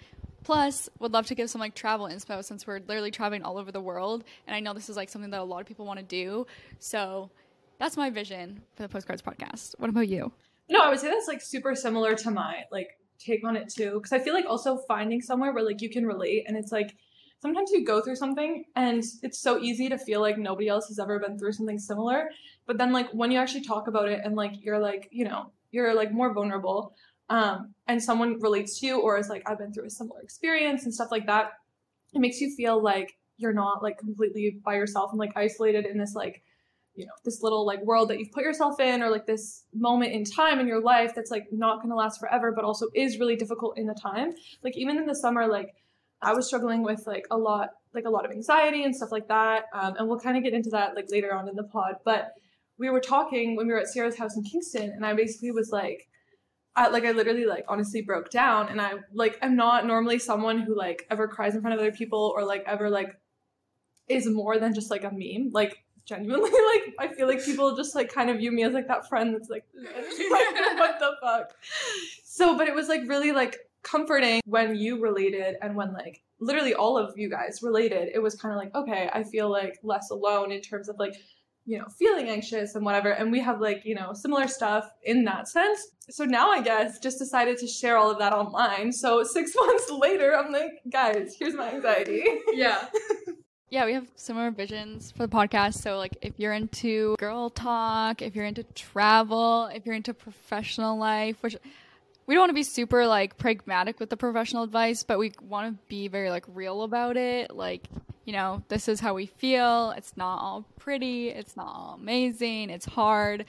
Plus, 0.44 0.90
would 0.98 1.12
love 1.12 1.26
to 1.26 1.34
give 1.34 1.48
some 1.48 1.60
like 1.60 1.74
travel 1.74 2.06
inspo 2.06 2.44
since 2.44 2.66
we're 2.66 2.80
literally 2.80 3.10
traveling 3.10 3.42
all 3.42 3.56
over 3.56 3.72
the 3.72 3.80
world, 3.80 4.24
and 4.46 4.54
I 4.54 4.60
know 4.60 4.74
this 4.74 4.90
is 4.90 4.96
like 4.96 5.08
something 5.08 5.30
that 5.30 5.40
a 5.40 5.44
lot 5.44 5.62
of 5.62 5.66
people 5.66 5.86
want 5.86 5.98
to 5.98 6.04
do. 6.04 6.46
So 6.78 7.30
that's 7.78 7.96
my 7.96 8.10
vision 8.10 8.62
for 8.74 8.82
the 8.82 8.88
Postcards 8.88 9.22
podcast. 9.22 9.74
What 9.78 9.90
about 9.90 10.08
you? 10.08 10.32
No, 10.68 10.80
I 10.80 10.88
would 10.88 10.98
say 10.98 11.08
that's 11.08 11.28
like 11.28 11.42
super 11.42 11.74
similar 11.74 12.14
to 12.14 12.30
my 12.30 12.64
like 12.72 12.98
take 13.18 13.46
on 13.46 13.56
it 13.56 13.68
too. 13.68 13.94
Because 13.94 14.12
I 14.12 14.18
feel 14.18 14.34
like 14.34 14.46
also 14.46 14.78
finding 14.88 15.20
somewhere 15.20 15.52
where 15.52 15.64
like 15.64 15.80
you 15.82 15.90
can 15.90 16.06
relate, 16.06 16.44
and 16.46 16.56
it's 16.56 16.72
like 16.72 16.94
sometimes 17.40 17.70
you 17.70 17.84
go 17.84 18.00
through 18.00 18.16
something 18.16 18.64
and 18.74 19.04
it's 19.22 19.38
so 19.38 19.58
easy 19.58 19.88
to 19.90 19.98
feel 19.98 20.20
like 20.20 20.38
nobody 20.38 20.68
else 20.68 20.88
has 20.88 20.98
ever 20.98 21.18
been 21.18 21.38
through 21.38 21.52
something 21.52 21.78
similar. 21.78 22.30
But 22.66 22.78
then 22.78 22.92
like 22.92 23.10
when 23.12 23.30
you 23.30 23.38
actually 23.38 23.64
talk 23.64 23.86
about 23.88 24.08
it 24.08 24.20
and 24.24 24.34
like 24.34 24.52
you're 24.64 24.78
like 24.78 25.08
you 25.12 25.24
know 25.24 25.52
you're 25.70 25.94
like 25.94 26.12
more 26.12 26.32
vulnerable. 26.32 26.94
um, 27.30 27.74
and 27.88 28.02
someone 28.02 28.38
relates 28.40 28.78
to 28.80 28.86
you 28.86 29.00
or 29.00 29.18
is 29.18 29.28
like, 29.28 29.42
I've 29.48 29.58
been 29.58 29.72
through 29.72 29.86
a 29.86 29.90
similar 29.90 30.20
experience 30.20 30.84
and 30.84 30.92
stuff 30.94 31.08
like 31.10 31.26
that, 31.26 31.52
it 32.12 32.20
makes 32.20 32.40
you 32.40 32.54
feel 32.54 32.82
like 32.82 33.16
you're 33.38 33.52
not 33.52 33.82
like 33.82 33.98
completely 33.98 34.60
by 34.64 34.74
yourself 34.74 35.10
and 35.10 35.18
like 35.18 35.32
isolated 35.36 35.86
in 35.86 35.98
this 35.98 36.14
like 36.14 36.42
you 36.94 37.04
know 37.04 37.12
this 37.24 37.42
little 37.42 37.66
like 37.66 37.82
world 37.82 38.08
that 38.08 38.18
you've 38.18 38.32
put 38.32 38.44
yourself 38.44 38.78
in 38.80 39.02
or 39.02 39.10
like 39.10 39.26
this 39.26 39.64
moment 39.74 40.12
in 40.12 40.24
time 40.24 40.60
in 40.60 40.66
your 40.66 40.80
life 40.80 41.12
that's 41.14 41.30
like 41.30 41.46
not 41.50 41.76
going 41.78 41.90
to 41.90 41.96
last 41.96 42.20
forever 42.20 42.52
but 42.52 42.64
also 42.64 42.86
is 42.94 43.18
really 43.18 43.36
difficult 43.36 43.76
in 43.76 43.86
the 43.86 43.94
time 43.94 44.32
like 44.62 44.76
even 44.76 44.96
in 44.96 45.06
the 45.06 45.14
summer 45.14 45.46
like 45.46 45.74
i 46.22 46.32
was 46.32 46.46
struggling 46.46 46.82
with 46.82 47.06
like 47.06 47.26
a 47.30 47.36
lot 47.36 47.70
like 47.94 48.04
a 48.04 48.10
lot 48.10 48.24
of 48.24 48.30
anxiety 48.30 48.84
and 48.84 48.94
stuff 48.94 49.12
like 49.12 49.28
that 49.28 49.64
um, 49.74 49.94
and 49.98 50.08
we'll 50.08 50.20
kind 50.20 50.36
of 50.36 50.42
get 50.42 50.54
into 50.54 50.70
that 50.70 50.94
like 50.94 51.06
later 51.10 51.34
on 51.34 51.48
in 51.48 51.56
the 51.56 51.64
pod 51.64 51.96
but 52.04 52.32
we 52.78 52.90
were 52.90 53.00
talking 53.00 53.56
when 53.56 53.66
we 53.66 53.72
were 53.72 53.80
at 53.80 53.88
sierra's 53.88 54.16
house 54.16 54.36
in 54.36 54.42
kingston 54.42 54.90
and 54.90 55.04
i 55.04 55.12
basically 55.12 55.50
was 55.50 55.70
like 55.70 56.08
I, 56.76 56.88
like 56.88 57.04
I 57.04 57.12
literally 57.12 57.46
like 57.46 57.64
honestly 57.68 58.02
broke 58.02 58.30
down 58.30 58.68
and 58.68 58.80
I 58.80 58.94
like 59.12 59.38
I'm 59.40 59.54
not 59.54 59.86
normally 59.86 60.18
someone 60.18 60.58
who 60.58 60.76
like 60.76 61.06
ever 61.08 61.28
cries 61.28 61.54
in 61.54 61.60
front 61.60 61.74
of 61.74 61.80
other 61.80 61.92
people 61.92 62.32
or 62.34 62.44
like 62.44 62.64
ever 62.66 62.90
like 62.90 63.14
is 64.08 64.28
more 64.28 64.58
than 64.58 64.74
just 64.74 64.90
like 64.90 65.04
a 65.04 65.10
meme. 65.12 65.50
Like 65.52 65.83
genuinely, 66.06 66.50
like 66.74 66.94
I 66.98 67.14
feel 67.14 67.26
like 67.26 67.44
people 67.44 67.76
just 67.76 67.94
like 67.94 68.12
kind 68.12 68.30
of 68.30 68.38
view 68.38 68.52
me 68.52 68.64
as 68.64 68.72
like 68.72 68.88
that 68.88 69.08
friend 69.08 69.34
that's 69.34 69.48
like, 69.48 69.64
like 69.74 70.78
what 70.78 70.98
the 70.98 71.12
fuck. 71.22 71.52
So, 72.24 72.56
but 72.56 72.68
it 72.68 72.74
was 72.74 72.88
like 72.88 73.02
really 73.06 73.32
like 73.32 73.58
comforting 73.82 74.40
when 74.46 74.74
you 74.76 75.00
related 75.00 75.56
and 75.62 75.76
when 75.76 75.92
like 75.92 76.22
literally 76.40 76.74
all 76.74 76.96
of 76.98 77.16
you 77.16 77.30
guys 77.30 77.60
related. 77.62 78.08
It 78.14 78.18
was 78.20 78.34
kind 78.34 78.52
of 78.52 78.58
like 78.58 78.74
okay, 78.74 79.10
I 79.12 79.24
feel 79.24 79.50
like 79.50 79.78
less 79.82 80.10
alone 80.10 80.52
in 80.52 80.60
terms 80.60 80.88
of 80.88 80.98
like 80.98 81.14
you 81.66 81.78
know 81.78 81.86
feeling 81.98 82.28
anxious 82.28 82.74
and 82.74 82.84
whatever 82.84 83.10
and 83.10 83.32
we 83.32 83.40
have 83.40 83.60
like 83.60 83.82
you 83.84 83.94
know 83.94 84.12
similar 84.12 84.46
stuff 84.46 84.90
in 85.04 85.24
that 85.24 85.48
sense 85.48 85.88
so 86.10 86.24
now 86.24 86.50
i 86.50 86.60
guess 86.60 86.98
just 86.98 87.18
decided 87.18 87.56
to 87.56 87.66
share 87.66 87.96
all 87.96 88.10
of 88.10 88.18
that 88.18 88.34
online 88.34 88.92
so 88.92 89.24
six 89.24 89.52
months 89.56 89.90
later 89.90 90.36
i'm 90.36 90.52
like 90.52 90.82
guys 90.90 91.34
here's 91.38 91.54
my 91.54 91.72
anxiety 91.72 92.22
Yeah. 92.52 92.86
Yeah, 93.74 93.86
we 93.86 93.94
have 93.94 94.06
similar 94.14 94.52
visions 94.52 95.10
for 95.10 95.26
the 95.26 95.36
podcast. 95.36 95.82
So, 95.82 95.98
like, 95.98 96.16
if 96.22 96.34
you're 96.36 96.52
into 96.52 97.16
girl 97.18 97.50
talk, 97.50 98.22
if 98.22 98.36
you're 98.36 98.44
into 98.44 98.62
travel, 98.62 99.68
if 99.74 99.84
you're 99.84 99.96
into 99.96 100.14
professional 100.14 100.96
life, 100.96 101.42
which 101.42 101.56
we 102.28 102.36
don't 102.36 102.42
want 102.42 102.50
to 102.50 102.54
be 102.54 102.62
super 102.62 103.04
like 103.04 103.36
pragmatic 103.36 103.98
with 103.98 104.10
the 104.10 104.16
professional 104.16 104.62
advice, 104.62 105.02
but 105.02 105.18
we 105.18 105.32
want 105.42 105.76
to 105.76 105.84
be 105.88 106.06
very 106.06 106.30
like 106.30 106.44
real 106.46 106.84
about 106.84 107.16
it. 107.16 107.50
Like, 107.50 107.88
you 108.24 108.32
know, 108.32 108.62
this 108.68 108.86
is 108.86 109.00
how 109.00 109.12
we 109.12 109.26
feel. 109.26 109.92
It's 109.96 110.16
not 110.16 110.36
all 110.38 110.64
pretty, 110.78 111.30
it's 111.30 111.56
not 111.56 111.66
all 111.66 111.98
amazing, 112.00 112.70
it's 112.70 112.86
hard. 112.86 113.44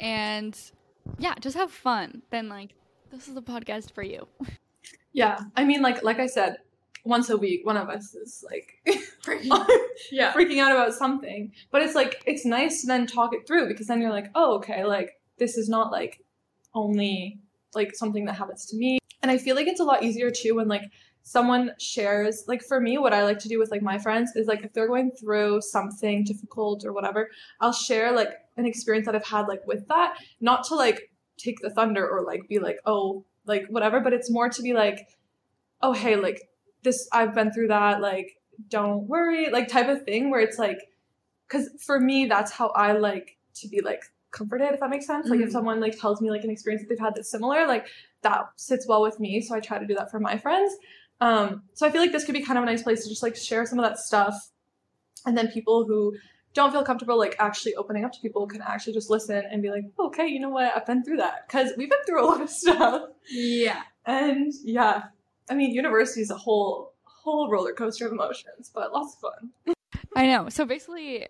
And 0.00 0.60
yeah, 1.20 1.36
just 1.38 1.56
have 1.56 1.70
fun. 1.70 2.22
Then, 2.30 2.48
like, 2.48 2.74
this 3.12 3.28
is 3.28 3.34
the 3.34 3.42
podcast 3.42 3.92
for 3.92 4.02
you. 4.02 4.26
yeah 5.12 5.38
i 5.56 5.64
mean 5.64 5.82
like 5.82 6.02
like 6.02 6.18
i 6.18 6.26
said 6.26 6.58
once 7.08 7.30
a 7.30 7.36
week 7.36 7.64
one 7.64 7.76
of 7.76 7.88
us 7.88 8.14
is 8.14 8.44
like 8.50 8.74
freaking, 9.24 9.66
Yeah. 10.12 10.32
freaking 10.32 10.60
out 10.60 10.72
about 10.72 10.94
something. 10.94 11.52
But 11.70 11.82
it's 11.82 11.94
like 11.94 12.22
it's 12.26 12.44
nice 12.44 12.82
to 12.82 12.86
then 12.86 13.06
talk 13.06 13.34
it 13.34 13.46
through 13.46 13.68
because 13.68 13.86
then 13.86 14.00
you're 14.00 14.12
like, 14.12 14.30
oh, 14.34 14.56
okay, 14.56 14.84
like 14.84 15.18
this 15.38 15.56
is 15.56 15.68
not 15.68 15.90
like 15.90 16.20
only 16.74 17.38
like 17.74 17.94
something 17.94 18.24
that 18.26 18.34
happens 18.34 18.66
to 18.66 18.76
me. 18.76 18.98
And 19.22 19.30
I 19.30 19.38
feel 19.38 19.56
like 19.56 19.66
it's 19.66 19.80
a 19.80 19.84
lot 19.84 20.02
easier 20.02 20.30
too 20.30 20.54
when 20.56 20.68
like 20.68 20.82
someone 21.22 21.72
shares 21.78 22.44
like 22.48 22.62
for 22.62 22.80
me 22.80 22.96
what 22.96 23.12
I 23.12 23.22
like 23.24 23.38
to 23.40 23.48
do 23.48 23.58
with 23.58 23.70
like 23.70 23.82
my 23.82 23.98
friends 23.98 24.32
is 24.34 24.46
like 24.46 24.64
if 24.64 24.72
they're 24.72 24.86
going 24.88 25.10
through 25.10 25.60
something 25.60 26.24
difficult 26.24 26.84
or 26.84 26.92
whatever, 26.92 27.30
I'll 27.60 27.72
share 27.72 28.12
like 28.12 28.30
an 28.56 28.66
experience 28.66 29.06
that 29.06 29.14
I've 29.14 29.26
had 29.26 29.46
like 29.48 29.66
with 29.66 29.86
that, 29.88 30.16
not 30.40 30.64
to 30.68 30.74
like 30.74 31.10
take 31.36 31.60
the 31.60 31.70
thunder 31.70 32.06
or 32.08 32.22
like 32.22 32.48
be 32.48 32.58
like, 32.58 32.78
oh, 32.86 33.24
like 33.46 33.66
whatever, 33.68 34.00
but 34.00 34.12
it's 34.12 34.30
more 34.30 34.48
to 34.48 34.62
be 34.62 34.72
like, 34.72 35.08
oh 35.82 35.92
hey, 35.92 36.16
like 36.16 36.40
this 36.82 37.08
I've 37.12 37.34
been 37.34 37.52
through 37.52 37.68
that, 37.68 38.00
like 38.00 38.36
don't 38.68 39.06
worry, 39.06 39.50
like 39.50 39.68
type 39.68 39.88
of 39.88 40.02
thing 40.04 40.30
where 40.30 40.40
it's 40.40 40.58
like, 40.58 40.78
because 41.46 41.68
for 41.84 42.00
me, 42.00 42.26
that's 42.26 42.50
how 42.52 42.68
I 42.68 42.92
like 42.92 43.36
to 43.54 43.68
be 43.68 43.80
like 43.80 44.02
comforted, 44.30 44.72
if 44.74 44.80
that 44.80 44.90
makes 44.90 45.06
sense. 45.06 45.28
Like 45.28 45.40
if 45.40 45.48
Mhm. 45.48 45.52
someone 45.52 45.80
like 45.80 45.98
tells 45.98 46.20
me 46.20 46.30
like 46.30 46.44
an 46.44 46.50
experience 46.50 46.82
that 46.82 46.88
they've 46.88 46.98
had 46.98 47.14
that's 47.14 47.30
similar, 47.30 47.66
like 47.66 47.86
that 48.22 48.46
sits 48.56 48.86
well 48.86 49.00
with 49.02 49.18
me. 49.20 49.40
So 49.40 49.54
I 49.54 49.60
try 49.60 49.78
to 49.78 49.86
do 49.86 49.94
that 49.94 50.10
for 50.10 50.20
my 50.20 50.36
friends. 50.38 50.74
Um, 51.20 51.62
so 51.74 51.86
I 51.86 51.90
feel 51.90 52.00
like 52.00 52.12
this 52.12 52.24
could 52.24 52.34
be 52.34 52.42
kind 52.42 52.58
of 52.58 52.62
a 52.64 52.66
nice 52.66 52.82
place 52.82 53.02
to 53.04 53.08
just 53.08 53.22
like 53.22 53.36
share 53.36 53.64
some 53.66 53.78
of 53.78 53.84
that 53.84 53.98
stuff. 53.98 54.50
And 55.26 55.36
then 55.36 55.48
people 55.48 55.84
who 55.86 56.16
don't 56.54 56.72
feel 56.72 56.82
comfortable 56.84 57.18
like 57.18 57.36
actually 57.38 57.74
opening 57.76 58.04
up 58.04 58.12
to 58.12 58.20
people 58.20 58.46
can 58.46 58.62
actually 58.62 58.92
just 58.92 59.10
listen 59.10 59.42
and 59.50 59.62
be 59.62 59.70
like, 59.70 59.84
okay, 59.98 60.26
you 60.26 60.40
know 60.40 60.48
what? 60.48 60.76
I've 60.76 60.86
been 60.86 61.04
through 61.04 61.18
that. 61.18 61.46
Because 61.46 61.72
we've 61.76 61.90
been 61.90 62.04
through 62.06 62.24
a 62.24 62.26
lot 62.26 62.40
of 62.40 62.50
stuff. 62.62 63.08
Yeah. 63.30 63.82
And 64.06 64.52
yeah, 64.64 65.04
I 65.50 65.54
mean, 65.54 65.72
university 65.72 66.20
is 66.20 66.30
a 66.30 66.36
whole 66.36 66.92
whole 67.04 67.50
roller 67.50 67.72
coaster 67.72 68.06
of 68.06 68.12
emotions, 68.12 68.70
but 68.74 68.92
lots 68.92 69.14
of 69.14 69.20
fun. 69.20 69.74
I 70.16 70.26
know. 70.26 70.48
So 70.48 70.64
basically, 70.64 71.26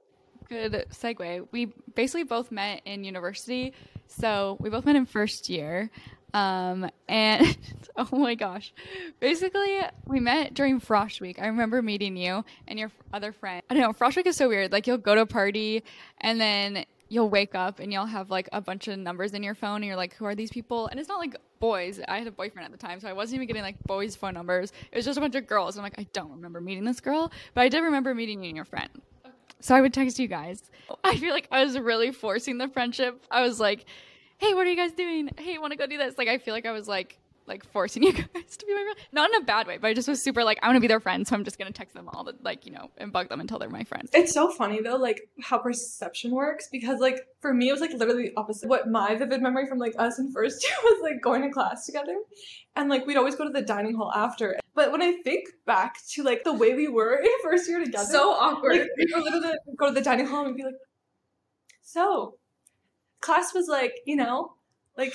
good 0.49 0.87
segue. 0.91 1.49
We 1.53 1.73
basically 1.95 2.25
both 2.25 2.51
met 2.51 2.83
in 2.85 3.05
university. 3.05 3.75
So 4.07 4.57
we 4.61 4.71
both 4.71 4.85
met 4.85 4.97
in 4.97 5.07
first 5.07 5.49
year. 5.49 5.91
Um, 6.35 6.91
and 7.09 7.57
oh 7.97 8.19
my 8.19 8.35
gosh, 8.35 8.73
basically 9.19 9.81
we 10.07 10.21
met 10.21 10.55
during 10.55 10.81
Frosh 10.81 11.21
Week. 11.21 11.39
I 11.41 11.47
remember 11.47 11.81
meeting 11.83 12.17
you 12.17 12.45
and 12.67 12.79
your 12.79 12.91
other 13.13 13.33
friend. 13.33 13.63
I 13.71 13.75
don't 13.75 13.83
know. 13.83 13.93
Frosh 13.93 14.17
Week 14.17 14.27
is 14.27 14.37
so 14.37 14.49
weird. 14.49 14.73
Like 14.73 14.87
you'll 14.87 14.99
go 14.99 15.15
to 15.15 15.23
a 15.23 15.27
party 15.27 15.83
and 16.21 16.41
then 16.41 16.85
you'll 17.09 17.31
wake 17.31 17.55
up 17.55 17.79
and 17.79 17.93
you'll 17.93 18.07
have 18.07 18.31
like 18.31 18.49
a 18.53 18.61
bunch 18.61 18.89
of 18.89 18.99
numbers 18.99 19.33
in 19.33 19.43
your 19.43 19.55
phone 19.55 19.77
and 19.77 19.85
you're 19.87 19.97
like, 19.97 20.15
who 20.15 20.25
are 20.25 20.35
these 20.35 20.51
people? 20.51 20.87
And 20.89 21.01
it's 21.01 21.09
not 21.09 21.19
like 21.19 21.37
boys. 21.59 22.01
I 22.07 22.19
had 22.19 22.27
a 22.27 22.31
boyfriend 22.31 22.67
at 22.67 22.73
the 22.73 22.79
time, 22.79 23.01
so 23.01 23.09
I 23.09 23.13
wasn't 23.13 23.37
even 23.37 23.47
getting 23.49 23.63
like 23.63 23.83
boys' 23.85 24.15
phone 24.15 24.35
numbers. 24.35 24.73
It 24.93 24.97
was 24.97 25.05
just 25.05 25.19
a 25.19 25.21
bunch 25.21 25.35
of 25.35 25.47
girls. 25.47 25.77
I'm 25.77 25.83
like, 25.83 25.99
I 25.99 26.07
don't 26.13 26.31
remember 26.31 26.61
meeting 26.61 26.85
this 26.85 27.01
girl, 27.01 27.33
but 27.55 27.63
I 27.63 27.69
did 27.69 27.81
remember 27.81 28.15
meeting 28.15 28.43
you 28.43 28.49
and 28.49 28.57
your 28.57 28.65
friend. 28.65 28.91
So 29.61 29.75
I 29.75 29.81
would 29.81 29.93
text 29.93 30.19
you 30.19 30.29
guys. 30.29 30.63
I 31.03 31.17
feel 31.17 31.33
like 31.33 31.49
I 31.51 31.65
was 31.65 31.79
really 31.79 32.13
forcing 32.13 32.59
the 32.59 32.69
friendship. 32.69 33.25
I 33.31 33.43
was 33.43 33.59
like, 33.59 33.87
hey, 34.39 34.55
what 34.55 34.67
are 34.67 34.71
you 34.71 34.77
guys 34.77 34.93
doing? 34.93 35.31
Hey, 35.37 35.59
want 35.59 35.73
to 35.73 35.77
go 35.77 35.87
do 35.87 35.99
this? 35.99 36.17
Like, 36.17 36.29
I 36.29 36.39
feel 36.39 36.55
like 36.55 36.67
I 36.67 36.71
was 36.71 36.87
like, 36.87 37.19
like 37.49 37.65
forcing 37.65 38.03
you 38.05 38.13
guys 38.13 38.57
to 38.59 38.67
be 38.67 38.75
my 38.75 38.83
friend. 38.83 38.99
Not 39.13 39.31
in 39.31 39.43
a 39.43 39.45
bad 39.45 39.67
way, 39.67 39.79
but 39.79 39.89
I 39.89 39.95
just 39.95 40.07
was 40.09 40.23
super 40.23 40.45
like, 40.45 40.59
I 40.63 40.69
want 40.69 40.77
to 40.77 40.81
be 40.81 40.87
their 40.87 41.01
friend, 41.01 41.27
so 41.27 41.35
I'm 41.35 41.45
just 41.45 41.59
gonna 41.59 41.73
text 41.73 41.95
them 41.95 42.09
all 42.13 42.25
the 42.25 42.35
like, 42.43 42.67
you 42.67 42.73
know, 42.73 42.91
and 42.99 43.13
bug 43.13 43.29
them 43.29 43.41
until 43.41 43.59
they're 43.59 43.69
my 43.71 43.85
friends. 43.85 44.11
It's 44.13 44.33
so 44.33 44.51
funny 44.51 44.81
though, 44.83 44.97
like 44.97 45.29
how 45.41 45.59
perception 45.59 46.31
works 46.33 46.69
because 46.71 47.01
like 47.01 47.27
for 47.41 47.53
me 47.55 47.69
it 47.69 47.73
was 47.73 47.81
like 47.81 47.93
literally 47.93 48.29
the 48.29 48.33
opposite. 48.37 48.69
What 48.69 48.89
my 48.89 49.15
vivid 49.15 49.43
memory 49.43 49.67
from 49.67 49.79
like 49.79 49.95
us 49.99 50.19
in 50.19 50.31
first 50.33 50.63
year 50.69 50.77
was 50.85 51.03
like 51.03 51.21
going 51.23 51.43
to 51.43 51.51
class 51.51 51.87
together. 51.87 52.17
And 52.77 52.89
like 52.89 53.07
we'd 53.07 53.17
always 53.17 53.35
go 53.35 53.45
to 53.45 53.51
the 53.51 53.63
dining 53.63 53.97
hall 53.97 54.13
after. 54.15 54.57
But 54.75 54.93
when 54.93 55.03
I 55.03 55.15
think 55.25 55.49
back 55.67 55.97
to 56.11 56.23
like 56.23 56.45
the 56.45 56.53
way 56.53 56.75
we 56.75 56.87
were 56.87 57.17
in 57.23 57.31
first 57.43 57.69
year 57.69 57.83
together, 57.85 58.05
So 58.05 58.31
awkward. 58.33 58.79
like 58.79 58.89
we 58.97 59.07
would 59.15 59.25
literally 59.25 59.57
go 59.77 59.87
to 59.89 59.93
the 59.93 60.01
dining 60.03 60.27
hall 60.27 60.47
and 60.47 60.57
be 60.57 60.63
like, 60.63 60.75
so 61.83 62.35
class 63.21 63.55
was 63.55 63.67
like, 63.69 63.95
you 64.07 64.15
know, 64.17 64.55
like 64.97 65.13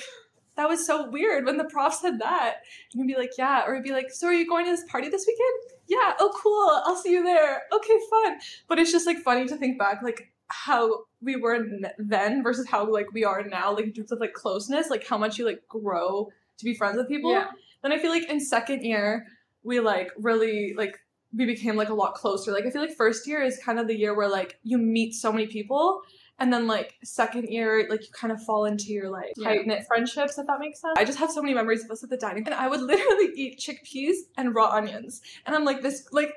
that 0.56 0.68
was 0.68 0.86
so 0.86 1.10
weird 1.10 1.44
when 1.44 1.56
the 1.56 1.64
prof 1.64 1.94
said 1.94 2.20
that. 2.20 2.56
And 2.92 3.00
you'd 3.00 3.14
be 3.14 3.20
like, 3.20 3.32
yeah. 3.36 3.64
Or 3.66 3.72
it'd 3.74 3.84
be 3.84 3.92
like, 3.92 4.10
so 4.10 4.28
are 4.28 4.32
you 4.32 4.48
going 4.48 4.64
to 4.66 4.70
this 4.70 4.84
party 4.84 5.08
this 5.08 5.26
weekend? 5.26 5.78
Yeah. 5.86 6.14
Oh, 6.20 6.32
cool. 6.42 6.82
I'll 6.84 7.00
see 7.00 7.12
you 7.12 7.22
there. 7.22 7.62
Okay, 7.72 7.98
fun. 8.10 8.38
But 8.68 8.78
it's 8.78 8.92
just 8.92 9.06
like 9.06 9.18
funny 9.18 9.46
to 9.46 9.56
think 9.56 9.78
back, 9.78 10.02
like 10.02 10.32
how 10.48 11.04
we 11.20 11.36
were 11.36 11.66
then 11.98 12.42
versus 12.42 12.68
how 12.68 12.90
like 12.90 13.12
we 13.12 13.24
are 13.24 13.42
now, 13.42 13.74
like 13.74 13.86
in 13.86 13.92
terms 13.92 14.12
of 14.12 14.20
like 14.20 14.32
closeness, 14.34 14.90
like 14.90 15.06
how 15.06 15.18
much 15.18 15.38
you 15.38 15.44
like 15.44 15.66
grow 15.68 16.28
to 16.58 16.64
be 16.64 16.74
friends 16.74 16.96
with 16.96 17.08
people. 17.08 17.32
Yeah. 17.32 17.48
Then 17.82 17.92
I 17.92 17.98
feel 17.98 18.10
like 18.10 18.28
in 18.30 18.40
second 18.40 18.82
year, 18.82 19.26
we 19.62 19.80
like 19.80 20.12
really 20.16 20.74
like 20.76 21.00
we 21.36 21.46
became 21.46 21.76
like 21.76 21.88
a 21.88 21.94
lot 21.94 22.14
closer. 22.14 22.52
Like 22.52 22.64
I 22.64 22.70
feel 22.70 22.82
like 22.82 22.94
first 22.94 23.26
year 23.26 23.42
is 23.42 23.58
kind 23.58 23.78
of 23.78 23.88
the 23.88 23.96
year 23.96 24.14
where 24.14 24.28
like 24.28 24.58
you 24.62 24.78
meet 24.78 25.14
so 25.14 25.32
many 25.32 25.46
people. 25.46 26.02
And 26.40 26.52
then 26.52 26.66
like 26.66 26.94
second 27.04 27.48
year, 27.48 27.86
like 27.88 28.02
you 28.02 28.08
kind 28.12 28.32
of 28.32 28.42
fall 28.42 28.64
into 28.64 28.86
your 28.92 29.08
like 29.10 29.32
Yeah. 29.36 29.48
tight 29.50 29.66
knit 29.66 29.84
friendships, 29.86 30.36
if 30.36 30.46
that 30.46 30.58
makes 30.58 30.80
sense. 30.80 30.94
I 30.98 31.04
just 31.04 31.18
have 31.18 31.30
so 31.30 31.40
many 31.40 31.54
memories 31.54 31.84
of 31.84 31.90
us 31.90 32.02
at 32.02 32.10
the 32.10 32.16
dining, 32.16 32.44
and 32.46 32.54
I 32.54 32.66
would 32.68 32.80
literally 32.82 33.30
eat 33.36 33.58
chickpeas 33.60 34.16
and 34.36 34.54
raw 34.54 34.70
onions, 34.70 35.20
and 35.46 35.54
I'm 35.54 35.64
like 35.64 35.80
this 35.82 36.08
like 36.12 36.32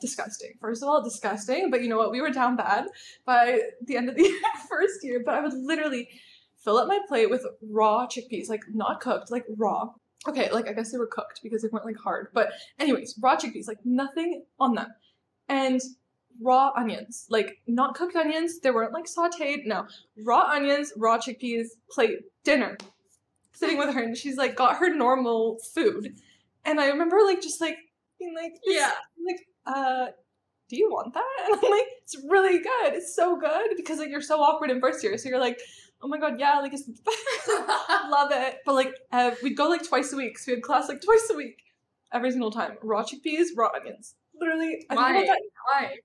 disgusting. 0.00 0.50
First 0.60 0.82
of 0.82 0.88
all, 0.88 1.02
disgusting, 1.02 1.70
but 1.70 1.82
you 1.82 1.88
know 1.88 1.96
what? 1.96 2.10
We 2.10 2.20
were 2.20 2.30
down 2.30 2.56
bad 2.56 2.86
by 3.24 3.60
the 3.86 3.96
end 3.96 4.08
of 4.08 4.16
the 4.16 4.30
first 4.68 5.02
year. 5.04 5.22
But 5.24 5.34
I 5.34 5.40
would 5.40 5.54
literally 5.54 6.08
fill 6.58 6.78
up 6.78 6.88
my 6.88 6.98
plate 7.06 7.30
with 7.30 7.46
raw 7.62 8.06
chickpeas, 8.06 8.48
like 8.48 8.64
not 8.74 9.00
cooked, 9.00 9.30
like 9.30 9.44
raw. 9.56 9.90
Okay, 10.28 10.50
like 10.50 10.68
I 10.68 10.72
guess 10.72 10.90
they 10.90 10.98
were 10.98 11.06
cooked 11.06 11.40
because 11.42 11.62
they 11.62 11.68
weren't 11.70 11.86
like 11.86 11.96
hard. 12.02 12.28
But 12.34 12.50
anyways, 12.80 13.16
raw 13.22 13.36
chickpeas, 13.36 13.68
like 13.68 13.78
nothing 13.84 14.42
on 14.58 14.74
them. 14.74 14.88
And 15.48 15.80
raw 16.42 16.70
onions, 16.76 17.26
like 17.30 17.58
not 17.66 17.94
cooked 17.94 18.16
onions. 18.16 18.60
They 18.60 18.70
weren't 18.70 18.92
like 18.92 19.06
sauteed. 19.06 19.66
No, 19.66 19.86
raw 20.24 20.50
onions, 20.50 20.92
raw 20.96 21.18
chickpeas, 21.18 21.68
plate, 21.90 22.20
dinner. 22.44 22.76
Sitting 23.52 23.78
with 23.78 23.94
her, 23.94 24.02
and 24.02 24.16
she's 24.16 24.36
like 24.36 24.54
got 24.54 24.76
her 24.76 24.94
normal 24.94 25.58
food. 25.74 26.14
And 26.64 26.80
I 26.80 26.88
remember 26.88 27.18
like 27.24 27.40
just 27.40 27.60
like 27.60 27.78
being 28.18 28.34
like, 28.34 28.54
Yeah. 28.64 28.90
like, 29.26 29.46
uh, 29.66 30.06
do 30.68 30.76
you 30.76 30.90
want 30.90 31.14
that? 31.14 31.22
And 31.46 31.54
I'm 31.64 31.70
like, 31.70 31.86
it's 32.02 32.16
really 32.28 32.58
good. 32.58 32.92
It's 32.94 33.14
so 33.14 33.38
good 33.38 33.70
because 33.76 33.98
like 33.98 34.10
you're 34.10 34.20
so 34.20 34.40
awkward 34.42 34.70
in 34.70 34.80
first 34.80 35.02
year. 35.02 35.16
So 35.16 35.28
you're 35.28 35.38
like, 35.40 35.60
oh 36.02 36.08
my 36.08 36.18
god, 36.18 36.38
yeah, 36.38 36.58
like 36.58 36.72
it's 36.74 36.84
love 38.10 38.30
it. 38.32 38.58
But 38.66 38.74
like 38.74 38.94
uh, 39.12 39.30
we'd 39.42 39.56
go 39.56 39.68
like 39.68 39.86
twice 39.86 40.12
a 40.12 40.16
week. 40.16 40.38
So 40.38 40.52
we 40.52 40.56
had 40.56 40.62
class 40.62 40.88
like 40.88 41.00
twice 41.00 41.28
a 41.32 41.36
week, 41.36 41.62
every 42.12 42.30
single 42.30 42.50
time. 42.50 42.76
Raw 42.82 43.02
chickpeas, 43.04 43.46
raw 43.56 43.70
onions. 43.74 44.14
Literally, 44.38 44.84
I 44.90 44.94
Why? 44.96 45.12
think 45.12 45.24
about 45.24 45.34
that. 45.34 45.40
Why? 45.72 45.96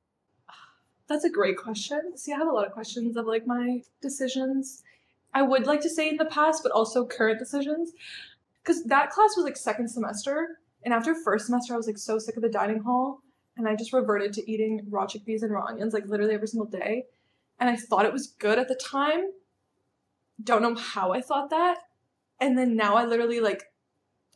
That's 1.12 1.26
a 1.26 1.30
great 1.30 1.58
question. 1.58 2.13
See, 2.15 2.32
I 2.32 2.38
have 2.38 2.47
a 2.47 2.52
lot 2.52 2.65
of 2.65 2.71
questions 2.71 3.17
of 3.17 3.26
like 3.26 3.45
my 3.45 3.82
decisions. 4.02 4.82
I 5.34 5.41
would 5.41 5.65
like 5.67 5.82
to 5.82 5.89
say 5.89 6.08
in 6.08 6.15
the 6.15 6.26
past, 6.26 6.63
but 6.63 6.71
also 6.71 7.06
current 7.06 7.38
decisions. 7.38 7.91
Because 8.63 8.84
that 8.86 9.10
class 9.10 9.36
was 9.36 9.43
like 9.43 9.58
second 9.58 9.89
semester. 9.89 10.60
And 10.84 10.93
after 10.93 11.13
first 11.13 11.47
semester, 11.47 11.74
I 11.74 11.78
was 11.78 11.88
like 11.88 11.97
so 11.97 12.17
sick 12.17 12.38
of 12.38 12.41
the 12.41 12.50
dining 12.50 12.80
hall. 12.82 13.21
And 13.58 13.67
I 13.67 13.76
just 13.76 13.91
reverted 13.91 14.32
to 14.34 14.52
eating 14.52 14.86
raw 14.89 15.06
chickpeas 15.06 15.43
and 15.43 15.52
raw 15.52 15.65
onions 15.65 15.93
like 15.93 16.06
literally 16.08 16.34
every 16.34 16.47
single 16.47 16.69
day. 16.69 17.06
And 17.60 17.69
I 17.69 17.76
thought 17.76 18.06
it 18.06 18.13
was 18.13 18.28
good 18.28 18.58
at 18.58 18.69
the 18.69 18.76
time. 18.76 19.32
Don't 20.41 20.62
know 20.62 20.76
how 20.76 21.12
I 21.12 21.19
thought 21.21 21.50
that. 21.50 21.80
And 22.39 22.58
then 22.58 22.78
now 22.78 22.95
I 22.95 23.06
literally 23.06 23.41
like 23.41 23.65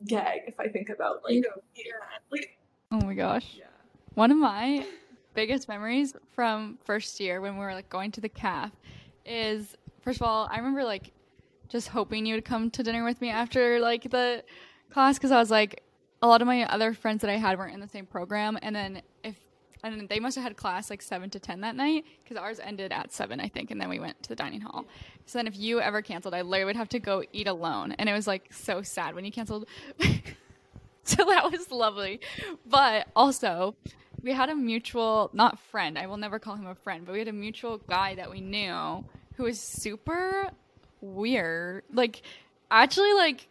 gag 0.06 0.42
if 0.48 0.60
I 0.60 0.68
think 0.68 0.90
about 0.90 1.24
like, 1.24 1.36
yeah, 1.76 1.84
like 2.30 2.58
Oh 2.92 3.00
my 3.00 3.14
gosh. 3.14 3.56
yeah. 3.58 3.66
One 4.14 4.32
of 4.32 4.38
my 4.38 4.86
biggest 5.36 5.68
memories 5.68 6.14
from 6.32 6.80
first 6.84 7.20
year 7.20 7.42
when 7.42 7.58
we 7.58 7.66
were 7.66 7.74
like 7.74 7.90
going 7.90 8.12
to 8.14 8.22
the 8.22 8.30
calf 8.30 8.72
is 9.26 9.76
first 10.02 10.22
of 10.22 10.28
all, 10.28 10.48
I 10.52 10.58
remember 10.58 10.84
like 10.84 11.12
just 11.68 11.90
hoping 11.90 12.26
you 12.26 12.36
would 12.36 12.46
come 12.46 12.70
to 12.72 12.84
dinner 12.84 13.04
with 13.04 13.20
me 13.22 13.30
after 13.30 13.80
like 13.80 14.10
the 14.10 14.44
class 14.92 15.18
because 15.18 15.32
I 15.32 15.40
was 15.40 15.52
like 15.52 15.84
a 16.22 16.28
lot 16.28 16.42
of 16.42 16.48
my 16.48 16.64
other 16.66 16.94
friends 16.94 17.22
that 17.22 17.30
I 17.30 17.38
had 17.38 17.58
weren't 17.58 17.74
in 17.74 17.80
the 17.80 17.88
same 17.88 18.06
program 18.06 18.58
and 18.62 18.76
then 18.76 19.02
if 19.24 19.36
and 19.84 20.10
they 20.10 20.20
must 20.20 20.36
have 20.36 20.44
had 20.44 20.58
class 20.58 20.90
like 20.90 21.02
7 21.02 21.30
to 21.30 21.40
10 21.40 21.62
that 21.62 21.76
night 21.76 22.06
because 22.24 22.38
ours 22.38 22.60
ended 22.60 22.92
at 22.92 23.12
7 23.12 23.40
I 23.40 23.48
think 23.48 23.72
and 23.72 23.82
then 23.82 23.90
we 23.90 24.00
went 24.00 24.22
to 24.24 24.30
the 24.30 24.36
dining 24.36 24.62
hall. 24.62 24.86
So 25.26 25.38
then 25.38 25.48
if 25.48 25.58
you 25.58 25.82
ever 25.82 26.02
canceled 26.02 26.34
I 26.34 26.42
literally 26.42 26.66
would 26.66 26.76
have 26.76 26.90
to 26.90 27.00
go 27.00 27.24
eat 27.34 27.48
alone 27.48 27.94
and 27.94 28.08
it 28.08 28.14
was 28.14 28.28
like 28.28 28.54
so 28.54 28.82
sad 28.82 29.16
when 29.16 29.26
you 29.26 29.32
canceled. 29.32 29.68
so 31.04 31.26
that 31.26 31.52
was 31.52 31.72
lovely. 31.72 32.20
But 32.66 33.08
also 33.16 33.76
we 34.26 34.34
had 34.34 34.50
a 34.50 34.56
mutual 34.56 35.30
not 35.34 35.60
friend 35.60 35.98
i 35.98 36.08
will 36.08 36.18
never 36.18 36.40
call 36.40 36.56
him 36.56 36.68
a 36.68 36.76
friend 36.76 37.06
but 37.06 37.14
we 37.14 37.20
had 37.20 37.28
a 37.28 37.34
mutual 37.34 37.78
guy 37.78 38.16
that 38.16 38.30
we 38.30 38.42
knew 38.42 39.06
who 39.36 39.44
was 39.44 39.60
super 39.60 40.50
weird 41.00 41.84
like 41.94 42.24
actually 42.72 43.14
like 43.14 43.48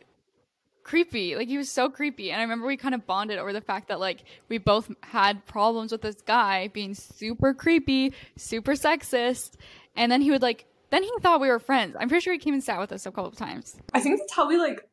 creepy 0.82 1.34
like 1.34 1.48
he 1.48 1.56
was 1.56 1.70
so 1.70 1.88
creepy. 1.88 2.30
And 2.30 2.40
i 2.40 2.42
remember 2.42 2.66
we 2.66 2.76
kind 2.76 2.94
of 2.94 3.06
bonded 3.06 3.38
over 3.38 3.54
the 3.54 3.62
fact 3.62 3.88
that 3.88 4.00
like 4.00 4.24
we 4.50 4.58
both 4.58 4.92
had 5.02 5.46
problems 5.46 5.92
with 5.92 6.02
this 6.02 6.20
guy 6.26 6.68
being 6.68 6.94
super 6.94 7.54
creepy 7.54 8.12
super 8.36 8.72
sexist 8.72 9.52
and 9.96 10.12
then 10.12 10.20
he 10.20 10.30
would 10.30 10.42
like 10.42 10.66
then 10.90 11.02
he 11.02 11.10
thought 11.20 11.40
we 11.40 11.48
were 11.48 11.58
friends. 11.58 11.96
I'm 11.98 12.08
pretty 12.08 12.22
sure 12.22 12.32
he 12.32 12.38
came 12.38 12.54
and 12.54 12.62
sat 12.62 12.78
with 12.78 12.92
us 12.92 13.04
a 13.04 13.10
couple 13.10 13.26
of 13.26 13.34
times. 13.34 13.76
I 13.92 14.00
think 14.00 14.20
that's 14.20 14.32
how 14.32 14.46
we 14.46 14.58
like 14.58 14.88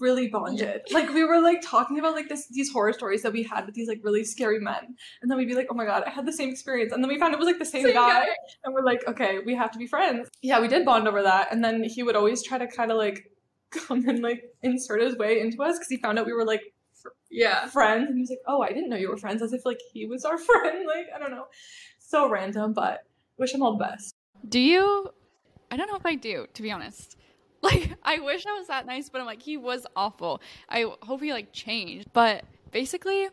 really 0.00 0.28
bonded. 0.28 0.82
Like 0.92 1.10
we 1.12 1.24
were 1.24 1.40
like 1.40 1.60
talking 1.62 1.98
about 1.98 2.14
like 2.14 2.28
this 2.28 2.46
these 2.48 2.70
horror 2.72 2.92
stories 2.92 3.22
that 3.22 3.32
we 3.32 3.42
had 3.42 3.66
with 3.66 3.74
these 3.74 3.88
like 3.88 4.00
really 4.02 4.24
scary 4.24 4.58
men, 4.58 4.96
and 5.22 5.30
then 5.30 5.38
we'd 5.38 5.48
be 5.48 5.54
like, 5.54 5.68
oh 5.70 5.74
my 5.74 5.84
god, 5.84 6.04
I 6.06 6.10
had 6.10 6.26
the 6.26 6.32
same 6.32 6.48
experience, 6.50 6.92
and 6.92 7.02
then 7.02 7.08
we 7.08 7.18
found 7.18 7.32
it 7.34 7.38
was 7.38 7.46
like 7.46 7.58
the 7.58 7.64
same, 7.64 7.84
Same 7.84 7.94
guy, 7.94 8.24
guy. 8.24 8.28
and 8.64 8.74
we're 8.74 8.84
like, 8.84 9.06
okay, 9.06 9.38
we 9.44 9.54
have 9.54 9.70
to 9.72 9.78
be 9.78 9.86
friends. 9.86 10.28
Yeah, 10.42 10.60
we 10.60 10.68
did 10.68 10.84
bond 10.84 11.06
over 11.06 11.22
that, 11.22 11.52
and 11.52 11.62
then 11.64 11.84
he 11.84 12.02
would 12.02 12.16
always 12.16 12.42
try 12.42 12.58
to 12.58 12.66
kind 12.66 12.90
of 12.90 12.96
like 12.98 13.30
come 13.70 14.08
and 14.08 14.20
like 14.22 14.42
insert 14.62 15.02
his 15.02 15.16
way 15.16 15.40
into 15.40 15.62
us 15.62 15.76
because 15.78 15.88
he 15.88 15.96
found 15.98 16.18
out 16.18 16.26
we 16.26 16.32
were 16.32 16.44
like 16.44 16.62
Yeah. 17.30 17.66
friends, 17.66 18.06
and 18.08 18.14
he 18.16 18.20
was 18.22 18.30
like, 18.30 18.38
oh, 18.46 18.62
I 18.62 18.68
didn't 18.68 18.88
know 18.88 18.96
you 18.96 19.08
were 19.10 19.16
friends, 19.16 19.42
as 19.42 19.52
if 19.52 19.64
like 19.66 19.80
he 19.92 20.06
was 20.06 20.24
our 20.24 20.38
friend. 20.48 20.86
Like 20.86 21.06
I 21.14 21.18
don't 21.18 21.30
know, 21.30 21.46
so 21.98 22.28
random, 22.28 22.72
but 22.72 23.00
wish 23.38 23.52
him 23.54 23.62
all 23.62 23.76
the 23.76 23.84
best. 23.84 24.14
Do 24.48 24.58
you? 24.60 25.10
I 25.70 25.76
don't 25.76 25.88
know 25.88 25.96
if 25.96 26.06
I 26.06 26.14
do, 26.14 26.46
to 26.54 26.62
be 26.62 26.70
honest. 26.70 27.16
Like, 27.64 27.96
I 28.02 28.18
wish 28.20 28.46
I 28.46 28.52
was 28.52 28.68
that 28.68 28.86
nice, 28.86 29.08
but 29.08 29.20
I'm 29.20 29.26
like, 29.26 29.42
he 29.42 29.56
was 29.56 29.86
awful. 29.96 30.40
I 30.68 30.92
hope 31.02 31.22
he 31.22 31.32
like 31.32 31.52
changed. 31.52 32.08
But 32.12 32.44
basically, 32.70 33.28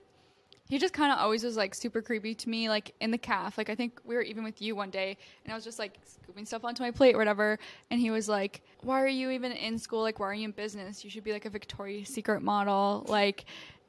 he 0.70 0.78
just 0.78 0.94
kind 0.94 1.12
of 1.12 1.20
always 1.20 1.44
was 1.44 1.58
like 1.58 1.76
super 1.76 2.02
creepy 2.02 2.34
to 2.34 2.50
me, 2.50 2.70
like 2.70 2.96
in 3.02 3.12
the 3.12 3.18
calf. 3.18 3.58
Like, 3.58 3.70
I 3.70 3.76
think 3.76 4.00
we 4.06 4.16
were 4.16 4.22
even 4.22 4.44
with 4.44 4.62
you 4.62 4.76
one 4.76 4.90
day, 4.90 5.18
and 5.44 5.52
I 5.52 5.56
was 5.56 5.66
just 5.66 5.80
like 5.80 6.00
scooping 6.06 6.46
stuff 6.46 6.64
onto 6.64 6.82
my 6.82 6.92
plate 6.92 7.14
or 7.14 7.18
whatever. 7.18 7.60
And 7.92 8.00
he 8.00 8.10
was 8.10 8.30
like, 8.30 8.62
Why 8.82 9.02
are 9.02 9.08
you 9.08 9.32
even 9.32 9.52
in 9.52 9.78
school? 9.78 10.02
Like, 10.02 10.20
why 10.20 10.28
are 10.28 10.34
you 10.34 10.46
in 10.46 10.52
business? 10.52 11.04
You 11.04 11.10
should 11.10 11.26
be 11.26 11.34
like 11.34 11.46
a 11.46 11.50
Victoria's 11.50 12.08
Secret 12.08 12.42
model. 12.42 13.06
Like, 13.08 13.46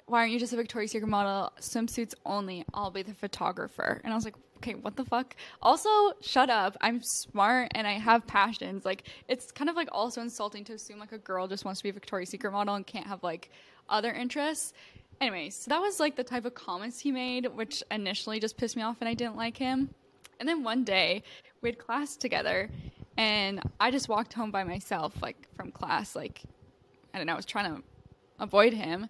why 0.07 0.19
aren't 0.19 0.33
you 0.33 0.41
just 0.41 0.53
a 0.53 0.57
Victoria's 0.57 0.91
Secret 0.91 1.09
model? 1.09 1.53
Swimsuits 1.61 2.15
only. 2.27 2.65
I'll 2.75 2.91
be 2.91 3.03
the 3.03 3.15
photographer. 3.15 4.01
And 4.03 4.13
I 4.13 4.17
was 4.17 4.25
like, 4.25 4.35
okay, 4.63 4.75
what 4.75 4.97
the 4.97 5.05
fuck? 5.05 5.35
Also, 5.61 5.91
shut 6.21 6.49
up. 6.49 6.77
I'm 6.81 7.01
smart 7.03 7.73
and 7.75 7.87
I 7.87 7.95
have 7.95 8.27
passions. 8.27 8.85
Like, 8.85 9.05
it's 9.29 9.51
kind 9.51 9.69
of 9.69 9.77
like 9.77 9.89
also 9.91 10.21
insulting 10.21 10.65
to 10.65 10.75
assume 10.75 10.99
like 10.99 11.13
a 11.13 11.19
girl 11.19 11.49
just 11.49 11.65
wants 11.65 11.81
to 11.81 11.85
be 11.85 11.91
a 11.91 11.93
Victoria's 11.93 12.31
Secret 12.31 12.53
model 12.53 12.75
and 12.75 12.87
can't 12.87 13.07
have 13.07 13.23
like 13.23 13.51
other 13.89 14.13
interests. 14.13 14.73
Anyways, 15.21 15.57
so 15.57 15.69
that 15.71 15.81
was 15.81 16.01
like 16.01 16.17
the 16.17 16.25
type 16.25 16.45
of 16.45 16.55
comments 16.55 17.01
he 17.01 17.13
made, 17.13 17.47
which 17.47 17.83
initially 17.91 18.41
just 18.41 18.57
pissed 18.57 18.77
me 18.77 18.83
off 18.83 18.97
and 19.01 19.09
I 19.09 19.15
didn't 19.15 19.37
like 19.37 19.57
him. 19.57 19.91
And 20.41 20.49
then 20.49 20.63
one 20.63 20.85
day 20.85 21.23
we 21.61 21.69
had 21.69 21.79
class 21.79 22.17
together 22.17 22.71
and 23.17 23.61
I 23.79 23.91
just 23.91 24.09
walked 24.09 24.33
home 24.33 24.51
by 24.51 24.65
myself, 24.65 25.15
like 25.23 25.49
from 25.55 25.71
class. 25.71 26.17
Like, 26.17 26.43
I 27.13 27.19
don't 27.19 27.27
know, 27.27 27.35
I 27.35 27.37
was 27.37 27.47
trying 27.47 27.77
to 27.77 27.83
avoid 28.41 28.73
him. 28.73 29.09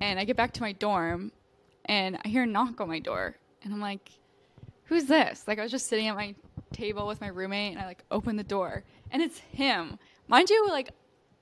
And 0.00 0.18
I 0.18 0.24
get 0.24 0.36
back 0.36 0.52
to 0.54 0.62
my 0.62 0.72
dorm 0.72 1.30
and 1.84 2.18
I 2.24 2.28
hear 2.28 2.42
a 2.42 2.46
knock 2.46 2.80
on 2.80 2.88
my 2.88 2.98
door. 2.98 3.36
And 3.62 3.72
I'm 3.72 3.80
like, 3.80 4.10
who's 4.84 5.04
this? 5.04 5.44
Like, 5.46 5.58
I 5.58 5.62
was 5.62 5.70
just 5.70 5.88
sitting 5.88 6.08
at 6.08 6.16
my 6.16 6.34
table 6.72 7.06
with 7.06 7.20
my 7.20 7.28
roommate 7.28 7.72
and 7.72 7.80
I 7.80 7.86
like 7.86 8.04
opened 8.10 8.38
the 8.38 8.44
door 8.44 8.84
and 9.10 9.22
it's 9.22 9.38
him. 9.38 9.98
Mind 10.28 10.50
you, 10.50 10.68
like, 10.68 10.90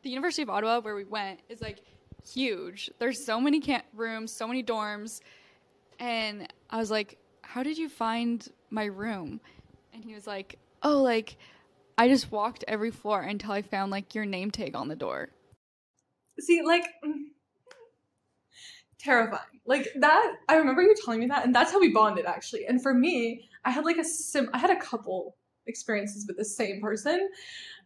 the 0.03 0.11
University 0.11 0.43
of 0.43 0.51
Ottawa 0.51 0.81
where 0.81 0.95
we 0.95 1.05
went 1.05 1.41
is 1.49 1.61
like 1.61 1.83
huge. 2.27 2.91
There's 2.99 3.25
so 3.25 3.41
many 3.41 3.61
camp 3.61 3.85
rooms, 3.95 4.33
so 4.33 4.47
many 4.47 4.63
dorms. 4.63 5.21
And 5.99 6.53
I 6.71 6.79
was 6.79 6.91
like, 6.91 7.19
how 7.43 7.63
did 7.63 7.79
you 7.79 7.89
find 7.89 8.47
my 8.71 8.85
room? 8.85 9.41
And 9.95 10.05
he 10.05 10.15
was 10.15 10.27
like, 10.27 10.59
oh, 10.83 11.03
like, 11.03 11.37
I 11.99 12.09
just 12.09 12.33
walked 12.33 12.65
every 12.67 12.91
floor 12.91 13.23
until 13.23 13.53
I 13.53 13.63
found 13.63 13.91
like 13.91 14.15
your 14.15 14.25
name 14.25 14.51
tag 14.51 14.75
on 14.75 14.89
the 14.89 14.97
door. 14.97 15.31
See, 16.41 16.63
like 16.63 16.85
terrifying. 19.03 19.41
Like 19.67 19.89
that 19.97 20.35
I 20.49 20.57
remember 20.57 20.83
you 20.83 20.95
telling 21.05 21.21
me 21.21 21.27
that 21.27 21.45
and 21.45 21.55
that's 21.55 21.73
how 21.73 21.81
we 21.81 21.93
bonded 21.93 22.27
actually. 22.27 22.67
And 22.67 22.83
for 22.83 22.95
me, 22.95 23.49
I 23.65 23.71
had 23.71 23.85
like 23.85 23.99
a 23.99 24.05
sim 24.05 24.51
I 24.53 24.59
had 24.59 24.71
a 24.71 24.77
couple 24.81 25.37
experiences 25.67 26.27
with 26.27 26.37
the 26.37 26.45
same 26.45 26.81
person. 26.81 27.29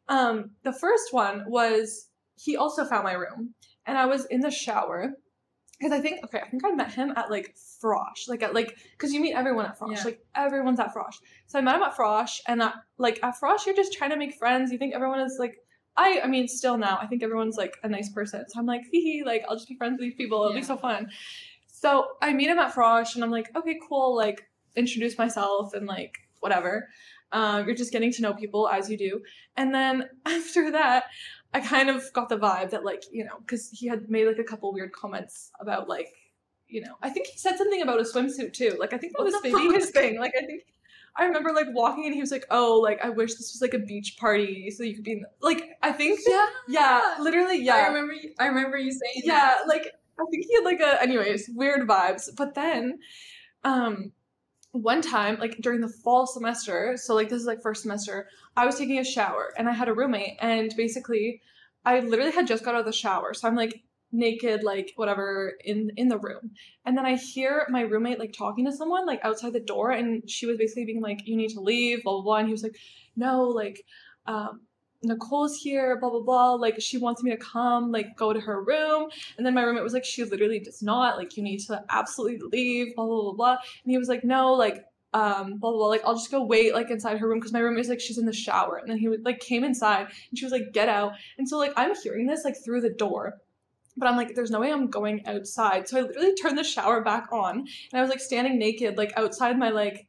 Um 0.08 0.50
the 0.62 0.72
first 0.72 1.12
one 1.12 1.44
was 1.46 2.08
he 2.36 2.56
also 2.56 2.84
found 2.84 3.04
my 3.04 3.12
room 3.12 3.54
and 3.86 3.98
I 3.98 4.06
was 4.06 4.26
in 4.26 4.40
the 4.40 4.50
shower 4.50 5.12
because 5.78 5.92
I 5.92 6.00
think 6.00 6.24
okay, 6.24 6.40
I 6.40 6.48
think 6.48 6.64
I 6.64 6.70
met 6.72 6.92
him 6.92 7.12
at 7.16 7.30
like 7.30 7.54
Frosh, 7.82 8.28
like 8.28 8.42
at 8.42 8.54
like 8.54 8.76
because 8.92 9.12
you 9.12 9.20
meet 9.20 9.34
everyone 9.34 9.66
at 9.66 9.78
Frosh, 9.78 9.96
Yeah. 9.98 10.04
like 10.04 10.20
everyone's 10.34 10.80
at 10.80 10.94
Frosh. 10.94 11.16
So 11.46 11.58
I 11.58 11.62
met 11.62 11.76
him 11.76 11.82
at 11.82 11.94
Frosh, 11.94 12.40
and 12.48 12.62
at, 12.62 12.74
like 12.96 13.22
at 13.22 13.34
Frosh, 13.38 13.66
you're 13.66 13.74
just 13.76 13.92
trying 13.92 14.10
to 14.10 14.16
make 14.16 14.34
friends. 14.36 14.72
You 14.72 14.78
think 14.78 14.94
everyone 14.94 15.20
is 15.20 15.36
like 15.38 15.58
I 15.96 16.20
I 16.24 16.26
mean, 16.26 16.48
still 16.48 16.76
now, 16.78 16.98
I 17.00 17.06
think 17.06 17.22
everyone's 17.22 17.56
like 17.56 17.76
a 17.82 17.88
nice 17.88 18.10
person. 18.10 18.44
So 18.48 18.58
I'm 18.60 18.66
like, 18.66 18.82
hee 18.90 19.00
hee, 19.00 19.22
like 19.24 19.44
I'll 19.48 19.56
just 19.56 19.68
be 19.68 19.76
friends 19.76 19.92
with 19.98 20.08
these 20.08 20.14
people. 20.14 20.42
It'll 20.44 20.54
be 20.54 20.62
so 20.62 20.76
fun. 20.76 21.08
So 21.66 22.08
I 22.22 22.32
meet 22.32 22.48
him 22.48 22.58
at 22.58 22.74
Frosh 22.74 23.14
and 23.14 23.24
I'm 23.24 23.30
like, 23.30 23.54
okay, 23.56 23.78
cool, 23.88 24.16
like 24.16 24.48
introduce 24.76 25.16
myself 25.18 25.74
and 25.74 25.86
like 25.86 26.16
whatever. 26.40 26.88
Um, 27.32 27.66
you're 27.66 27.74
just 27.76 27.92
getting 27.92 28.12
to 28.12 28.22
know 28.22 28.34
people 28.34 28.68
as 28.68 28.88
you 28.90 28.96
do. 28.96 29.20
And 29.56 29.74
then 29.74 30.08
after 30.26 30.70
that, 30.72 31.04
I 31.54 31.60
kind 31.60 31.88
of 31.90 32.04
got 32.12 32.28
the 32.28 32.36
vibe 32.38 32.70
that 32.70 32.84
like, 32.84 33.04
you 33.10 33.24
know, 33.24 33.38
because 33.40 33.70
he 33.70 33.86
had 33.86 34.08
made 34.10 34.26
like 34.26 34.38
a 34.38 34.44
couple 34.44 34.72
weird 34.72 34.92
comments 34.92 35.50
about 35.60 35.88
like, 35.88 36.08
you 36.68 36.80
know, 36.80 36.94
I 37.02 37.10
think 37.10 37.26
he 37.28 37.38
said 37.38 37.56
something 37.56 37.82
about 37.82 38.00
a 38.00 38.04
swimsuit 38.04 38.52
too. 38.52 38.76
Like 38.78 38.92
I 38.92 38.98
think 38.98 39.12
that 39.12 39.18
What 39.20 39.32
was 39.32 39.34
the 39.34 39.50
maybe 39.50 39.66
fuck? 39.68 39.74
his 39.76 39.90
thing. 39.90 40.18
Like 40.18 40.32
I 40.36 40.44
think 40.44 40.62
I 41.18 41.24
remember 41.24 41.52
like 41.52 41.66
walking 41.72 42.04
and 42.06 42.14
he 42.14 42.20
was 42.20 42.30
like, 42.30 42.44
"Oh, 42.50 42.78
like 42.82 43.02
I 43.04 43.08
wish 43.10 43.32
this 43.34 43.52
was 43.52 43.60
like 43.62 43.74
a 43.74 43.78
beach 43.78 44.16
party 44.18 44.70
so 44.70 44.82
you 44.82 44.94
could 44.94 45.04
be 45.04 45.12
in 45.12 45.20
the-" 45.20 45.28
like 45.40 45.64
I 45.82 45.92
think 45.92 46.20
Yeah. 46.26 46.46
yeah, 46.68 47.16
literally 47.20 47.62
yeah. 47.62 47.76
I 47.76 47.86
remember. 47.88 48.12
You, 48.12 48.32
I 48.38 48.46
remember 48.46 48.76
you 48.76 48.90
saying 48.92 49.22
yeah, 49.24 49.34
that. 49.56 49.66
like 49.68 49.92
I 50.18 50.24
think 50.30 50.46
he 50.46 50.54
had 50.54 50.64
like 50.64 50.80
a 50.80 51.02
anyways, 51.02 51.50
weird 51.54 51.88
vibes. 51.88 52.28
But 52.36 52.54
then 52.54 52.98
um 53.64 54.12
one 54.72 55.00
time, 55.00 55.38
like 55.40 55.56
during 55.58 55.80
the 55.80 55.88
fall 55.88 56.26
semester, 56.26 56.96
so 56.96 57.14
like 57.14 57.30
this 57.30 57.40
is 57.40 57.46
like 57.46 57.62
first 57.62 57.82
semester, 57.82 58.28
I 58.56 58.66
was 58.66 58.76
taking 58.76 58.98
a 58.98 59.04
shower 59.04 59.52
and 59.56 59.68
I 59.68 59.72
had 59.72 59.88
a 59.88 59.94
roommate 59.94 60.36
and 60.40 60.72
basically 60.76 61.40
I 61.84 62.00
literally 62.00 62.32
had 62.32 62.46
just 62.46 62.64
got 62.64 62.74
out 62.74 62.80
of 62.80 62.86
the 62.86 62.92
shower. 62.92 63.32
So 63.32 63.48
I'm 63.48 63.56
like 63.56 63.82
naked, 64.16 64.62
like 64.62 64.92
whatever, 64.96 65.54
in 65.64 65.90
in 65.96 66.08
the 66.08 66.18
room. 66.18 66.52
And 66.84 66.96
then 66.96 67.06
I 67.06 67.16
hear 67.16 67.66
my 67.70 67.82
roommate 67.82 68.18
like 68.18 68.32
talking 68.32 68.64
to 68.66 68.72
someone 68.72 69.06
like 69.06 69.24
outside 69.24 69.52
the 69.52 69.60
door 69.60 69.90
and 69.90 70.28
she 70.28 70.46
was 70.46 70.58
basically 70.58 70.84
being 70.86 71.00
like, 71.00 71.26
You 71.26 71.36
need 71.36 71.50
to 71.50 71.60
leave, 71.60 72.04
blah 72.04 72.14
blah 72.14 72.22
blah. 72.22 72.36
And 72.36 72.48
he 72.48 72.52
was 72.52 72.62
like, 72.62 72.76
No, 73.16 73.44
like 73.44 73.84
um 74.26 74.60
Nicole's 75.02 75.56
here, 75.56 75.98
blah 76.00 76.10
blah 76.10 76.22
blah. 76.22 76.54
Like 76.54 76.80
she 76.80 76.98
wants 76.98 77.22
me 77.22 77.30
to 77.30 77.36
come, 77.36 77.92
like 77.92 78.16
go 78.16 78.32
to 78.32 78.40
her 78.40 78.62
room. 78.62 79.08
And 79.36 79.46
then 79.46 79.54
my 79.54 79.62
roommate 79.62 79.84
was 79.84 79.92
like, 79.92 80.04
she 80.04 80.24
literally 80.24 80.58
does 80.58 80.82
not. 80.82 81.16
Like 81.16 81.36
you 81.36 81.42
need 81.42 81.58
to 81.66 81.84
absolutely 81.90 82.40
leave, 82.52 82.96
blah 82.96 83.06
blah 83.06 83.22
blah 83.22 83.32
blah. 83.32 83.56
And 83.84 83.90
he 83.90 83.98
was 83.98 84.08
like, 84.08 84.24
no, 84.24 84.52
like 84.54 84.84
um, 85.16 85.58
blah, 85.58 85.70
blah, 85.70 85.78
blah. 85.78 85.86
Like, 85.86 86.02
I'll 86.04 86.14
just 86.14 86.30
go 86.30 86.44
wait, 86.44 86.74
like, 86.74 86.90
inside 86.90 87.18
her 87.18 87.28
room 87.28 87.38
because 87.38 87.52
my 87.52 87.60
roommate 87.60 87.78
was 87.78 87.88
like, 87.88 88.00
she's 88.00 88.18
in 88.18 88.26
the 88.26 88.34
shower. 88.34 88.76
And 88.76 88.90
then 88.90 88.98
he 88.98 89.08
like, 89.08 89.40
came 89.40 89.64
inside 89.64 90.08
and 90.28 90.38
she 90.38 90.44
was 90.44 90.52
like, 90.52 90.72
get 90.72 90.90
out. 90.90 91.12
And 91.38 91.48
so, 91.48 91.56
like, 91.56 91.72
I'm 91.76 91.94
hearing 92.02 92.26
this, 92.26 92.44
like, 92.44 92.56
through 92.62 92.82
the 92.82 92.90
door. 92.90 93.38
But 93.96 94.08
I'm 94.08 94.16
like, 94.16 94.34
there's 94.34 94.50
no 94.50 94.60
way 94.60 94.72
I'm 94.72 94.88
going 94.88 95.26
outside. 95.26 95.88
So 95.88 95.98
I 95.98 96.02
literally 96.02 96.34
turned 96.34 96.58
the 96.58 96.64
shower 96.64 97.02
back 97.02 97.32
on 97.32 97.58
and 97.58 97.68
I 97.94 98.00
was, 98.00 98.10
like, 98.10 98.20
standing 98.20 98.58
naked, 98.58 98.96
like, 98.96 99.12
outside 99.16 99.58
my, 99.58 99.70
like, 99.70 100.06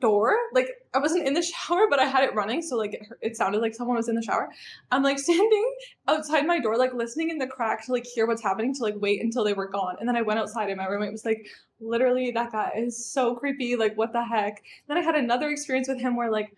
door. 0.00 0.36
Like, 0.52 0.68
I 0.92 0.98
wasn't 0.98 1.26
in 1.26 1.32
the 1.34 1.42
shower, 1.68 1.86
but 1.88 1.98
I 1.98 2.04
had 2.04 2.24
it 2.24 2.34
running. 2.34 2.60
So, 2.60 2.76
like, 2.76 2.94
it, 2.94 3.06
it 3.20 3.36
sounded 3.36 3.62
like 3.62 3.74
someone 3.74 3.96
was 3.96 4.08
in 4.08 4.16
the 4.16 4.22
shower. 4.22 4.48
I'm, 4.90 5.02
like, 5.02 5.18
standing 5.28 5.74
outside 6.08 6.46
my 6.46 6.60
door, 6.60 6.76
like, 6.76 6.92
listening 6.92 7.30
in 7.30 7.38
the 7.38 7.46
crack 7.46 7.86
to, 7.86 7.92
like, 7.92 8.04
hear 8.04 8.26
what's 8.26 8.42
happening 8.42 8.74
to, 8.74 8.82
like, 8.82 8.96
wait 8.98 9.22
until 9.22 9.44
they 9.44 9.54
were 9.54 9.68
gone. 9.68 9.96
And 9.98 10.08
then 10.08 10.16
I 10.16 10.22
went 10.22 10.40
outside 10.40 10.68
and 10.68 10.78
my 10.78 10.86
roommate 10.86 11.12
was 11.12 11.24
like, 11.24 11.46
literally 11.82 12.30
that 12.30 12.52
guy 12.52 12.70
is 12.76 13.12
so 13.12 13.34
creepy 13.34 13.74
like 13.74 13.96
what 13.96 14.12
the 14.12 14.24
heck 14.24 14.62
then 14.86 14.96
i 14.96 15.00
had 15.00 15.16
another 15.16 15.48
experience 15.50 15.88
with 15.88 16.00
him 16.00 16.14
where 16.16 16.30
like 16.30 16.54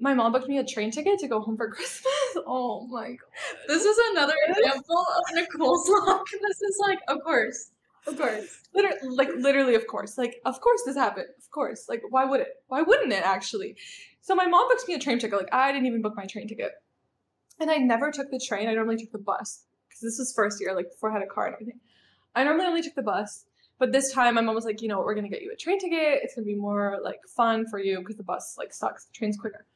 my 0.00 0.14
mom 0.14 0.32
booked 0.32 0.48
me 0.48 0.58
a 0.58 0.64
train 0.64 0.90
ticket 0.90 1.18
to 1.20 1.28
go 1.28 1.40
home 1.40 1.56
for 1.56 1.70
christmas. 1.74 2.12
Oh 2.46 2.86
my 2.90 3.08
god. 3.08 3.18
This 3.68 3.84
is 3.84 3.96
another 4.12 4.34
example 4.48 4.98
of 4.98 5.34
Nicole's 5.34 5.88
luck. 6.06 6.26
This 6.30 6.60
is 6.62 6.78
like, 6.80 6.98
of 7.08 7.18
course. 7.22 7.70
Of 8.06 8.18
course. 8.18 8.60
literally 8.74 9.16
like 9.16 9.28
literally 9.38 9.74
of 9.74 9.86
course. 9.86 10.18
Like 10.18 10.36
of 10.44 10.60
course 10.60 10.82
this 10.84 10.96
happened. 10.96 11.28
Of 11.38 11.50
course. 11.50 11.86
Like 11.88 12.02
why 12.10 12.24
would 12.24 12.40
it 12.40 12.48
why 12.68 12.82
wouldn't 12.82 13.12
it 13.12 13.24
actually? 13.24 13.76
So 14.20 14.34
my 14.34 14.46
mom 14.46 14.68
books 14.68 14.86
me 14.86 14.94
a 14.94 14.98
train 14.98 15.18
ticket. 15.18 15.38
Like 15.38 15.54
i 15.54 15.72
didn't 15.72 15.86
even 15.86 16.02
book 16.02 16.14
my 16.16 16.26
train 16.26 16.48
ticket. 16.48 16.72
And 17.60 17.70
i 17.70 17.76
never 17.76 18.10
took 18.10 18.30
the 18.30 18.40
train. 18.44 18.68
I 18.68 18.74
normally 18.74 18.96
took 18.96 19.12
the 19.12 19.18
bus 19.18 19.64
because 19.88 20.00
this 20.02 20.18
was 20.18 20.32
first 20.34 20.60
year 20.60 20.74
like 20.74 20.90
before 20.90 21.10
i 21.10 21.14
had 21.14 21.22
a 21.22 21.26
car 21.26 21.46
and 21.46 21.54
everything. 21.54 21.80
I 22.34 22.44
normally 22.44 22.66
only 22.66 22.82
took 22.82 22.94
the 22.94 23.02
bus 23.02 23.44
but 23.78 23.90
this 23.90 24.12
time 24.12 24.34
my 24.34 24.40
mom 24.40 24.54
was 24.54 24.64
like 24.64 24.82
you 24.82 24.88
know 24.88 24.98
what, 24.98 25.06
we're 25.06 25.14
gonna 25.14 25.28
get 25.28 25.42
you 25.42 25.52
a 25.52 25.56
train 25.56 25.78
ticket. 25.78 26.20
It's 26.22 26.34
gonna 26.34 26.44
be 26.44 26.56
more 26.56 26.98
like 27.02 27.20
fun 27.36 27.66
for 27.70 27.78
you 27.78 28.00
because 28.00 28.16
the 28.16 28.22
bus 28.22 28.56
like 28.58 28.72
sucks. 28.74 29.06
The 29.06 29.12
train's 29.12 29.36
quicker 29.36 29.66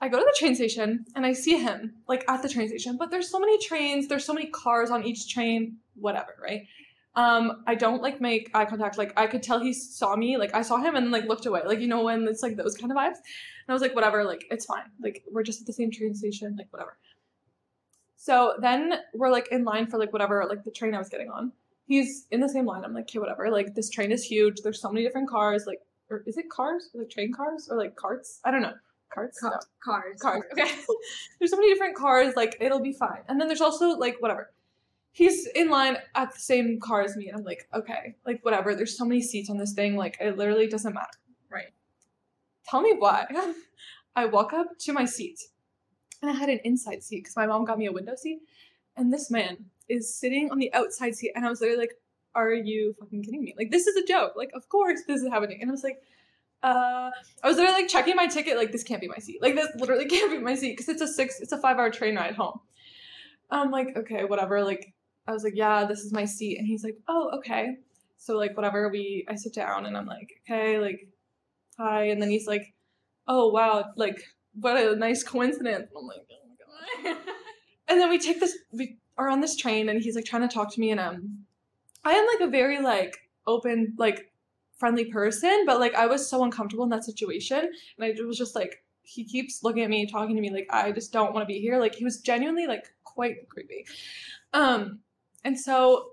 I 0.00 0.08
go 0.08 0.18
to 0.18 0.24
the 0.24 0.36
train 0.38 0.54
station 0.54 1.06
and 1.14 1.24
I 1.24 1.32
see 1.32 1.58
him 1.58 1.94
like 2.06 2.24
at 2.28 2.42
the 2.42 2.48
train 2.48 2.68
station, 2.68 2.96
but 2.98 3.10
there's 3.10 3.30
so 3.30 3.40
many 3.40 3.58
trains, 3.58 4.08
there's 4.08 4.24
so 4.24 4.34
many 4.34 4.46
cars 4.46 4.90
on 4.90 5.04
each 5.04 5.32
train, 5.32 5.78
whatever, 5.94 6.34
right? 6.42 6.66
Um, 7.14 7.62
I 7.66 7.74
don't 7.74 8.02
like 8.02 8.20
make 8.20 8.50
eye 8.54 8.66
contact. 8.66 8.98
Like 8.98 9.18
I 9.18 9.26
could 9.26 9.42
tell 9.42 9.58
he 9.58 9.72
saw 9.72 10.14
me, 10.16 10.36
like 10.36 10.54
I 10.54 10.60
saw 10.60 10.76
him 10.76 10.96
and 10.96 11.10
like 11.10 11.24
looked 11.24 11.46
away. 11.46 11.62
Like 11.64 11.80
you 11.80 11.86
know 11.86 12.04
when 12.04 12.28
it's 12.28 12.42
like 12.42 12.56
those 12.56 12.76
kind 12.76 12.92
of 12.92 12.98
vibes. 12.98 13.16
And 13.16 13.70
I 13.70 13.72
was 13.72 13.80
like, 13.80 13.94
whatever, 13.94 14.22
like 14.22 14.44
it's 14.50 14.66
fine. 14.66 14.84
Like 15.00 15.24
we're 15.32 15.42
just 15.42 15.62
at 15.62 15.66
the 15.66 15.72
same 15.72 15.90
train 15.90 16.14
station, 16.14 16.54
like 16.58 16.70
whatever. 16.70 16.98
So 18.16 18.54
then 18.60 19.00
we're 19.14 19.30
like 19.30 19.48
in 19.50 19.64
line 19.64 19.86
for 19.86 19.98
like 19.98 20.12
whatever, 20.12 20.44
like 20.46 20.62
the 20.64 20.70
train 20.70 20.94
I 20.94 20.98
was 20.98 21.08
getting 21.08 21.30
on. 21.30 21.52
He's 21.86 22.26
in 22.30 22.40
the 22.40 22.48
same 22.48 22.66
line. 22.66 22.84
I'm 22.84 22.92
like, 22.92 23.04
okay, 23.04 23.18
whatever. 23.18 23.50
Like 23.50 23.74
this 23.74 23.88
train 23.88 24.12
is 24.12 24.22
huge. 24.22 24.60
There's 24.62 24.80
so 24.80 24.90
many 24.90 25.06
different 25.06 25.30
cars. 25.30 25.64
Like, 25.66 25.80
or 26.10 26.22
is 26.26 26.36
it 26.36 26.50
cars? 26.50 26.90
Like 26.92 27.08
train 27.08 27.32
cars 27.32 27.68
or 27.70 27.78
like 27.78 27.96
carts? 27.96 28.40
I 28.44 28.50
don't 28.50 28.62
know. 28.62 28.74
Carts. 29.12 29.40
Ca- 29.40 29.50
No 29.50 29.58
cars. 29.82 30.20
cars. 30.20 30.42
Okay. 30.52 30.70
there's 31.38 31.50
so 31.50 31.56
many 31.56 31.72
different 31.72 31.96
cars, 31.96 32.34
like 32.36 32.56
it'll 32.60 32.80
be 32.80 32.92
fine. 32.92 33.20
And 33.28 33.40
then 33.40 33.48
there's 33.48 33.60
also 33.60 33.90
like 33.90 34.16
whatever. 34.20 34.52
He's 35.12 35.46
in 35.54 35.70
line 35.70 35.96
at 36.14 36.34
the 36.34 36.38
same 36.40 36.78
car 36.78 37.00
as 37.00 37.16
me, 37.16 37.28
and 37.28 37.38
I'm 37.38 37.44
like, 37.44 37.66
okay, 37.72 38.16
like 38.26 38.44
whatever. 38.44 38.74
There's 38.74 38.98
so 38.98 39.04
many 39.04 39.22
seats 39.22 39.48
on 39.48 39.56
this 39.56 39.72
thing, 39.72 39.96
like 39.96 40.18
it 40.20 40.36
literally 40.36 40.66
doesn't 40.66 40.92
matter. 40.92 41.06
Right. 41.50 41.72
Tell 42.68 42.82
me 42.82 42.94
why. 42.98 43.24
I 44.16 44.26
walk 44.26 44.52
up 44.52 44.78
to 44.80 44.92
my 44.92 45.04
seat, 45.06 45.40
and 46.20 46.30
I 46.30 46.34
had 46.34 46.48
an 46.50 46.60
inside 46.64 47.02
seat 47.02 47.20
because 47.24 47.36
my 47.36 47.46
mom 47.46 47.64
got 47.64 47.78
me 47.78 47.86
a 47.86 47.92
window 47.92 48.14
seat, 48.16 48.40
and 48.96 49.12
this 49.12 49.30
man 49.30 49.56
is 49.88 50.12
sitting 50.14 50.50
on 50.50 50.58
the 50.58 50.72
outside 50.74 51.14
seat, 51.14 51.32
and 51.34 51.46
I 51.46 51.48
was 51.48 51.60
literally 51.60 51.80
like, 51.80 51.94
are 52.34 52.52
you 52.52 52.94
fucking 53.00 53.22
kidding 53.22 53.42
me? 53.42 53.54
Like 53.56 53.70
this 53.70 53.86
is 53.86 53.96
a 53.96 54.04
joke. 54.06 54.34
Like 54.36 54.50
of 54.52 54.68
course 54.68 55.00
this 55.06 55.22
is 55.22 55.28
happening, 55.28 55.58
and 55.62 55.70
I 55.70 55.72
was 55.72 55.82
like 55.84 56.02
uh 56.62 57.10
I 57.42 57.48
was 57.48 57.56
literally 57.56 57.82
like 57.82 57.88
checking 57.88 58.16
my 58.16 58.26
ticket, 58.26 58.56
like 58.56 58.72
this 58.72 58.82
can't 58.82 59.00
be 59.00 59.08
my 59.08 59.18
seat. 59.18 59.40
Like 59.42 59.54
this 59.54 59.68
literally 59.76 60.04
can't 60.08 60.30
be 60.30 60.38
my 60.38 60.54
seat 60.54 60.76
because 60.76 60.88
it's 60.88 61.02
a 61.02 61.08
six, 61.08 61.40
it's 61.40 61.52
a 61.52 61.58
five 61.58 61.76
hour 61.76 61.90
train 61.90 62.16
ride 62.16 62.34
home. 62.34 62.60
I'm 63.50 63.70
like, 63.70 63.96
okay, 63.96 64.24
whatever. 64.24 64.62
Like 64.64 64.94
I 65.26 65.32
was 65.32 65.44
like, 65.44 65.54
yeah, 65.56 65.84
this 65.84 66.00
is 66.00 66.12
my 66.12 66.24
seat, 66.24 66.58
and 66.58 66.66
he's 66.66 66.84
like, 66.84 66.96
oh, 67.08 67.30
okay. 67.38 67.76
So 68.18 68.36
like 68.36 68.56
whatever. 68.56 68.88
We 68.88 69.26
I 69.28 69.34
sit 69.36 69.54
down 69.54 69.86
and 69.86 69.96
I'm 69.96 70.06
like, 70.06 70.30
okay, 70.44 70.78
like 70.78 71.08
hi, 71.78 72.04
and 72.04 72.20
then 72.20 72.30
he's 72.30 72.46
like, 72.46 72.74
oh 73.28 73.48
wow, 73.48 73.92
like 73.96 74.22
what 74.60 74.76
a 74.76 74.96
nice 74.96 75.22
coincidence. 75.22 75.88
And 75.94 75.98
I'm 75.98 76.06
like, 76.06 76.26
oh 76.30 77.04
my 77.04 77.12
god. 77.12 77.22
and 77.88 78.00
then 78.00 78.08
we 78.08 78.18
take 78.18 78.40
this, 78.40 78.56
we 78.72 78.98
are 79.18 79.28
on 79.28 79.40
this 79.40 79.56
train, 79.56 79.88
and 79.88 80.00
he's 80.00 80.16
like 80.16 80.24
trying 80.24 80.48
to 80.48 80.52
talk 80.52 80.72
to 80.74 80.80
me, 80.80 80.90
and 80.90 81.00
um, 81.00 81.44
I 82.04 82.12
am 82.12 82.26
like 82.26 82.48
a 82.48 82.50
very 82.50 82.80
like 82.80 83.16
open 83.46 83.94
like 83.98 84.32
friendly 84.76 85.06
person, 85.06 85.64
but 85.66 85.80
like 85.80 85.94
I 85.94 86.06
was 86.06 86.28
so 86.28 86.44
uncomfortable 86.44 86.84
in 86.84 86.90
that 86.90 87.04
situation. 87.04 87.70
And 87.98 88.04
I 88.04 88.14
was 88.22 88.38
just 88.38 88.54
like, 88.54 88.82
he 89.02 89.24
keeps 89.24 89.62
looking 89.62 89.82
at 89.82 89.90
me, 89.90 90.06
talking 90.06 90.34
to 90.34 90.42
me, 90.42 90.50
like, 90.50 90.66
I 90.70 90.90
just 90.92 91.12
don't 91.12 91.32
want 91.32 91.44
to 91.44 91.52
be 91.52 91.60
here. 91.60 91.78
Like 91.78 91.94
he 91.94 92.04
was 92.04 92.20
genuinely 92.20 92.66
like 92.66 92.86
quite 93.04 93.48
creepy. 93.48 93.86
Um, 94.52 95.00
and 95.44 95.58
so 95.58 96.10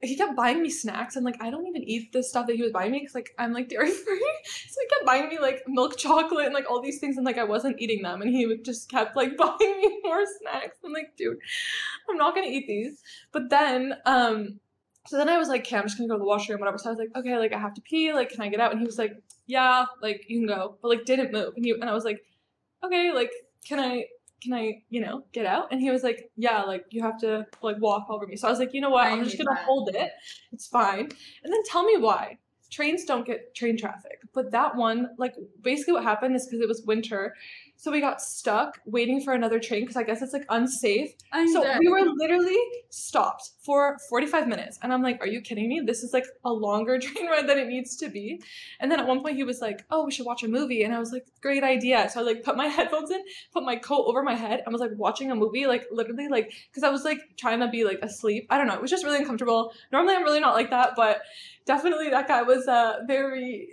he 0.00 0.16
kept 0.16 0.36
buying 0.36 0.62
me 0.62 0.70
snacks 0.70 1.16
and 1.16 1.24
like 1.24 1.42
I 1.42 1.50
don't 1.50 1.66
even 1.66 1.82
eat 1.82 2.12
the 2.12 2.22
stuff 2.22 2.46
that 2.46 2.54
he 2.54 2.62
was 2.62 2.70
buying 2.70 2.92
me 2.92 3.00
because 3.00 3.14
like 3.16 3.30
I'm 3.38 3.52
like 3.52 3.68
dairy 3.68 3.90
free. 3.90 4.32
so 4.44 4.80
he 4.80 4.88
kept 4.94 5.06
buying 5.06 5.28
me 5.28 5.40
like 5.40 5.64
milk 5.66 5.96
chocolate 5.96 6.46
and 6.46 6.54
like 6.54 6.70
all 6.70 6.80
these 6.80 7.00
things 7.00 7.16
and 7.16 7.26
like 7.26 7.38
I 7.38 7.44
wasn't 7.44 7.80
eating 7.80 8.02
them 8.02 8.22
and 8.22 8.30
he 8.30 8.46
would 8.46 8.64
just 8.64 8.88
kept 8.88 9.16
like 9.16 9.36
buying 9.36 9.80
me 9.80 9.98
more 10.04 10.24
snacks. 10.40 10.78
I'm 10.84 10.92
like, 10.92 11.16
dude, 11.16 11.38
I'm 12.08 12.16
not 12.16 12.34
gonna 12.34 12.46
eat 12.46 12.68
these. 12.68 13.02
But 13.32 13.50
then 13.50 13.94
um 14.06 14.60
so 15.08 15.16
then 15.16 15.30
I 15.30 15.38
was 15.38 15.48
like, 15.48 15.62
okay, 15.62 15.76
I'm 15.76 15.84
just 15.84 15.96
gonna 15.96 16.08
go 16.08 16.16
to 16.16 16.18
the 16.18 16.26
washroom, 16.26 16.60
whatever. 16.60 16.76
So 16.76 16.90
I 16.90 16.92
was 16.92 16.98
like, 16.98 17.16
okay, 17.16 17.38
like 17.38 17.54
I 17.54 17.58
have 17.58 17.72
to 17.74 17.80
pee, 17.80 18.12
like, 18.12 18.28
can 18.30 18.42
I 18.42 18.48
get 18.48 18.60
out? 18.60 18.72
And 18.72 18.80
he 18.80 18.86
was 18.86 18.98
like, 18.98 19.12
yeah, 19.46 19.86
like 20.02 20.26
you 20.28 20.40
can 20.40 20.46
go, 20.46 20.76
but 20.82 20.88
like 20.88 21.06
didn't 21.06 21.32
move. 21.32 21.54
And 21.56 21.64
he 21.64 21.70
and 21.70 21.84
I 21.84 21.94
was 21.94 22.04
like, 22.04 22.22
okay, 22.84 23.10
like 23.12 23.30
can 23.66 23.80
I 23.80 24.04
can 24.42 24.52
I, 24.52 24.82
you 24.90 25.00
know, 25.00 25.24
get 25.32 25.46
out? 25.46 25.68
And 25.72 25.80
he 25.80 25.90
was 25.90 26.02
like, 26.02 26.30
yeah, 26.36 26.62
like 26.62 26.84
you 26.90 27.02
have 27.02 27.18
to 27.20 27.46
like 27.62 27.80
walk 27.80 28.08
over 28.10 28.26
me. 28.26 28.36
So 28.36 28.48
I 28.48 28.50
was 28.50 28.58
like, 28.58 28.74
you 28.74 28.82
know 28.82 28.90
what? 28.90 29.06
I 29.06 29.12
I'm 29.12 29.24
just 29.24 29.38
gonna 29.38 29.50
that. 29.54 29.64
hold 29.64 29.88
it. 29.94 30.12
It's 30.52 30.66
fine. 30.66 31.08
And 31.42 31.52
then 31.52 31.62
tell 31.64 31.84
me 31.84 31.96
why. 31.96 32.36
Trains 32.70 33.06
don't 33.06 33.26
get 33.26 33.54
train 33.54 33.78
traffic. 33.78 34.20
But 34.34 34.50
that 34.50 34.76
one, 34.76 35.08
like 35.16 35.34
basically 35.62 35.94
what 35.94 36.02
happened 36.02 36.36
is 36.36 36.46
because 36.46 36.60
it 36.60 36.68
was 36.68 36.82
winter. 36.82 37.34
So 37.80 37.92
we 37.92 38.00
got 38.00 38.20
stuck 38.20 38.80
waiting 38.86 39.20
for 39.20 39.32
another 39.34 39.60
train 39.60 39.82
because 39.82 39.96
I 39.96 40.02
guess 40.02 40.20
it's 40.20 40.32
like 40.32 40.44
unsafe. 40.48 41.12
I'm 41.32 41.46
So 41.46 41.62
dead. 41.62 41.78
we 41.78 41.88
were 41.88 42.00
literally 42.16 42.58
stopped 42.90 43.50
for 43.64 43.96
45 44.08 44.48
minutes. 44.48 44.80
And 44.82 44.92
I'm 44.92 45.00
like, 45.00 45.20
are 45.20 45.28
you 45.28 45.40
kidding 45.40 45.68
me? 45.68 45.80
This 45.86 46.02
is 46.02 46.12
like 46.12 46.26
a 46.44 46.52
longer 46.52 46.98
train 47.04 47.28
ride 47.28 47.48
than 47.48 47.56
it 47.56 47.68
needs 47.68 47.96
to 47.98 48.08
be. 48.08 48.42
And 48.80 48.90
then 48.90 48.98
at 48.98 49.06
one 49.06 49.20
point 49.22 49.36
he 49.36 49.44
was 49.44 49.60
like, 49.60 49.84
oh, 49.92 50.04
we 50.04 50.10
should 50.10 50.26
watch 50.26 50.42
a 50.42 50.48
movie. 50.48 50.82
And 50.82 50.92
I 50.92 50.98
was 50.98 51.12
like, 51.12 51.24
great 51.40 51.62
idea. 51.62 52.10
So 52.10 52.18
I 52.18 52.24
like 52.24 52.42
put 52.42 52.56
my 52.56 52.66
headphones 52.78 53.12
in, 53.12 53.22
put 53.52 53.62
my 53.62 53.76
coat 53.76 54.06
over 54.06 54.24
my 54.24 54.34
head, 54.34 54.62
and 54.66 54.72
was 54.72 54.80
like 54.80 54.90
watching 54.96 55.30
a 55.30 55.36
movie, 55.36 55.66
like 55.68 55.86
literally 55.92 56.26
like, 56.26 56.52
because 56.70 56.82
I 56.82 56.90
was 56.90 57.04
like 57.04 57.20
trying 57.36 57.60
to 57.60 57.68
be 57.68 57.84
like 57.84 58.00
asleep. 58.02 58.48
I 58.50 58.58
don't 58.58 58.66
know. 58.66 58.74
It 58.74 58.82
was 58.82 58.90
just 58.90 59.04
really 59.04 59.18
uncomfortable. 59.18 59.72
Normally 59.92 60.16
I'm 60.16 60.24
really 60.24 60.40
not 60.40 60.54
like 60.56 60.70
that, 60.70 60.94
but 60.96 61.20
definitely 61.64 62.10
that 62.10 62.26
guy 62.26 62.42
was 62.42 62.66
uh 62.66 63.00
very 63.06 63.68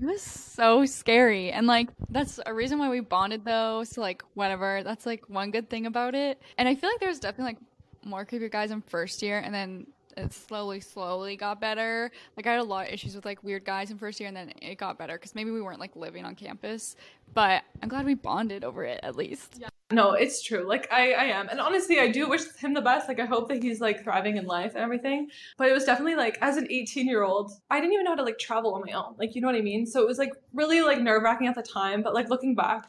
It 0.00 0.06
was 0.06 0.22
so 0.22 0.84
scary. 0.86 1.52
And 1.52 1.66
like 1.66 1.88
that's 2.10 2.40
a 2.44 2.52
reason 2.52 2.78
why 2.78 2.88
we 2.88 3.00
bonded 3.00 3.44
though. 3.44 3.84
So 3.84 4.00
like 4.00 4.22
whatever. 4.34 4.82
That's 4.82 5.06
like 5.06 5.28
one 5.28 5.50
good 5.50 5.70
thing 5.70 5.86
about 5.86 6.14
it. 6.14 6.40
And 6.58 6.68
I 6.68 6.74
feel 6.74 6.90
like 6.90 7.00
there 7.00 7.08
was 7.08 7.20
definitely 7.20 7.54
like 7.54 7.58
more 8.04 8.24
creepy 8.24 8.48
guys 8.48 8.70
in 8.70 8.82
first 8.82 9.22
year 9.22 9.38
and 9.38 9.54
then 9.54 9.86
it 10.16 10.32
slowly, 10.32 10.80
slowly 10.80 11.36
got 11.36 11.60
better. 11.60 12.10
Like 12.36 12.46
I 12.46 12.52
had 12.52 12.60
a 12.60 12.64
lot 12.64 12.86
of 12.86 12.92
issues 12.92 13.14
with 13.14 13.24
like 13.24 13.42
weird 13.42 13.64
guys 13.64 13.90
in 13.90 13.98
first 13.98 14.20
year 14.20 14.28
and 14.28 14.36
then 14.36 14.52
it 14.60 14.76
got 14.76 14.98
better 14.98 15.14
because 15.14 15.34
maybe 15.34 15.50
we 15.50 15.62
weren't 15.62 15.80
like 15.80 15.96
living 15.96 16.24
on 16.24 16.34
campus. 16.34 16.96
But 17.32 17.62
I'm 17.82 17.88
glad 17.88 18.04
we 18.04 18.14
bonded 18.14 18.64
over 18.64 18.84
it 18.84 19.00
at 19.02 19.16
least. 19.16 19.60
No, 19.94 20.12
it's 20.12 20.42
true. 20.42 20.66
Like 20.66 20.88
I, 20.92 21.12
I 21.12 21.24
am, 21.26 21.48
and 21.48 21.60
honestly, 21.60 22.00
I 22.00 22.08
do 22.08 22.28
wish 22.28 22.42
him 22.56 22.74
the 22.74 22.80
best. 22.82 23.06
Like 23.08 23.20
I 23.20 23.26
hope 23.26 23.48
that 23.48 23.62
he's 23.62 23.80
like 23.80 24.02
thriving 24.02 24.36
in 24.36 24.44
life 24.44 24.72
and 24.74 24.82
everything. 24.82 25.28
But 25.56 25.68
it 25.68 25.72
was 25.72 25.84
definitely 25.84 26.16
like 26.16 26.36
as 26.42 26.56
an 26.56 26.66
18 26.68 27.06
year 27.06 27.22
old, 27.22 27.52
I 27.70 27.80
didn't 27.80 27.92
even 27.92 28.04
know 28.04 28.10
how 28.10 28.16
to 28.16 28.24
like 28.24 28.38
travel 28.38 28.74
on 28.74 28.82
my 28.84 28.92
own. 28.92 29.14
Like 29.18 29.34
you 29.36 29.40
know 29.40 29.46
what 29.46 29.54
I 29.56 29.60
mean. 29.60 29.86
So 29.86 30.00
it 30.00 30.06
was 30.06 30.18
like 30.18 30.32
really 30.52 30.82
like 30.82 31.00
nerve 31.00 31.22
wracking 31.22 31.46
at 31.46 31.54
the 31.54 31.62
time. 31.62 32.02
But 32.02 32.12
like 32.12 32.28
looking 32.28 32.54
back, 32.56 32.86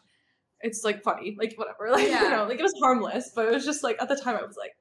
it's 0.61 0.83
like 0.83 1.03
funny. 1.03 1.35
Like 1.37 1.53
whatever. 1.57 1.89
Like 1.91 2.09
Yeah. 2.09 2.23
you 2.23 2.29
know, 2.31 2.45
like 2.45 2.59
it 2.59 2.63
was 2.63 2.73
harmless. 2.81 3.31
But 3.35 3.45
it 3.47 3.53
was 3.53 3.65
just 3.65 3.83
like 3.83 4.01
at 4.01 4.09
the 4.09 4.15
time, 4.15 4.35
I 4.35 4.43
was 4.43 4.57
like, 4.57 4.71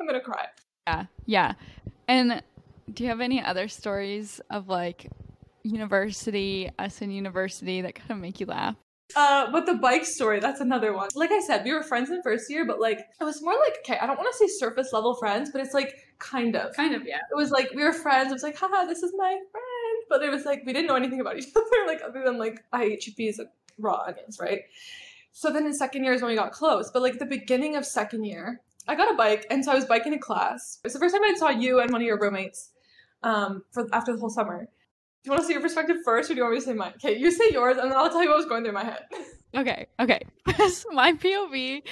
I'm 0.00 0.06
gonna 0.06 0.20
cry. 0.20 0.46
Yeah. 0.86 1.06
Yeah. 1.26 1.52
And 2.06 2.40
do 2.92 3.02
you 3.02 3.08
have 3.10 3.20
any 3.20 3.42
other 3.42 3.66
stories 3.66 4.40
of 4.50 4.68
like 4.68 5.10
university, 5.64 6.70
us 6.78 7.02
in 7.02 7.10
university 7.10 7.80
that 7.80 7.94
kind 7.96 8.12
of 8.12 8.18
make 8.18 8.38
you 8.38 8.46
laugh? 8.46 8.76
Uh, 9.16 9.50
but 9.52 9.66
the 9.66 9.74
bike 9.74 10.04
story, 10.04 10.40
that's 10.40 10.60
another 10.60 10.92
one. 10.92 11.08
Like 11.14 11.30
I 11.30 11.40
said, 11.40 11.64
we 11.64 11.72
were 11.72 11.82
friends 11.82 12.10
in 12.10 12.22
first 12.22 12.50
year, 12.50 12.64
but 12.64 12.80
like 12.80 13.00
it 13.20 13.24
was 13.24 13.42
more 13.42 13.54
like 13.54 13.76
okay, 13.80 13.98
I 14.00 14.06
don't 14.06 14.16
want 14.16 14.32
to 14.32 14.38
say 14.38 14.48
surface 14.48 14.92
level 14.92 15.14
friends, 15.14 15.50
but 15.52 15.60
it's 15.60 15.74
like 15.74 15.94
kind 16.18 16.56
of. 16.56 16.74
kind 16.74 16.94
of 16.94 17.06
yeah. 17.06 17.18
it 17.30 17.36
was 17.36 17.50
like 17.50 17.70
we 17.74 17.84
were 17.84 17.92
friends. 17.92 18.30
It 18.30 18.34
was 18.34 18.42
like, 18.42 18.56
haha, 18.56 18.86
this 18.86 19.02
is 19.02 19.12
my 19.16 19.38
friend. 19.52 20.04
But 20.08 20.22
it 20.22 20.30
was 20.30 20.44
like 20.44 20.62
we 20.66 20.72
didn't 20.72 20.88
know 20.88 20.96
anything 20.96 21.20
about 21.20 21.38
each 21.38 21.48
other, 21.56 21.86
like 21.86 22.00
other 22.06 22.22
than 22.24 22.38
like 22.38 22.64
I 22.72 22.84
ate 22.84 23.02
chickpeas 23.02 23.38
and 23.38 23.48
raw 23.78 24.04
onions, 24.06 24.38
right? 24.40 24.62
So 25.32 25.50
then 25.50 25.66
in 25.66 25.74
second 25.74 26.04
year 26.04 26.12
is 26.12 26.22
when 26.22 26.30
we 26.30 26.36
got 26.36 26.52
close. 26.52 26.90
But 26.90 27.02
like 27.02 27.18
the 27.18 27.26
beginning 27.26 27.76
of 27.76 27.84
second 27.84 28.24
year, 28.24 28.60
I 28.88 28.94
got 28.94 29.12
a 29.12 29.16
bike, 29.16 29.46
and 29.50 29.64
so 29.64 29.72
I 29.72 29.74
was 29.74 29.84
biking 29.84 30.12
to 30.12 30.18
class. 30.18 30.80
It's 30.84 30.94
the 30.94 31.00
first 31.00 31.14
time 31.14 31.24
I 31.24 31.34
saw 31.34 31.50
you 31.50 31.80
and 31.80 31.90
one 31.90 32.00
of 32.00 32.06
your 32.06 32.18
roommates 32.18 32.70
um, 33.22 33.64
for 33.70 33.86
after 33.92 34.12
the 34.12 34.18
whole 34.18 34.30
summer. 34.30 34.68
You 35.24 35.30
want 35.30 35.42
to 35.42 35.46
see 35.46 35.52
your 35.52 35.62
perspective 35.62 35.98
first, 36.04 36.30
or 36.30 36.34
do 36.34 36.38
you 36.38 36.42
want 36.42 36.54
me 36.54 36.60
to 36.60 36.66
say 36.66 36.72
mine? 36.74 36.92
Okay, 36.96 37.18
you 37.18 37.30
say 37.30 37.50
yours, 37.50 37.78
and 37.78 37.90
then 37.90 37.96
I'll 37.96 38.10
tell 38.10 38.22
you 38.22 38.28
what 38.28 38.36
was 38.36 38.46
going 38.46 38.62
through 38.64 38.72
my 38.72 38.84
head. 38.84 39.04
Okay, 39.56 39.86
okay. 40.00 40.20
my 40.90 41.12
POV 41.12 41.82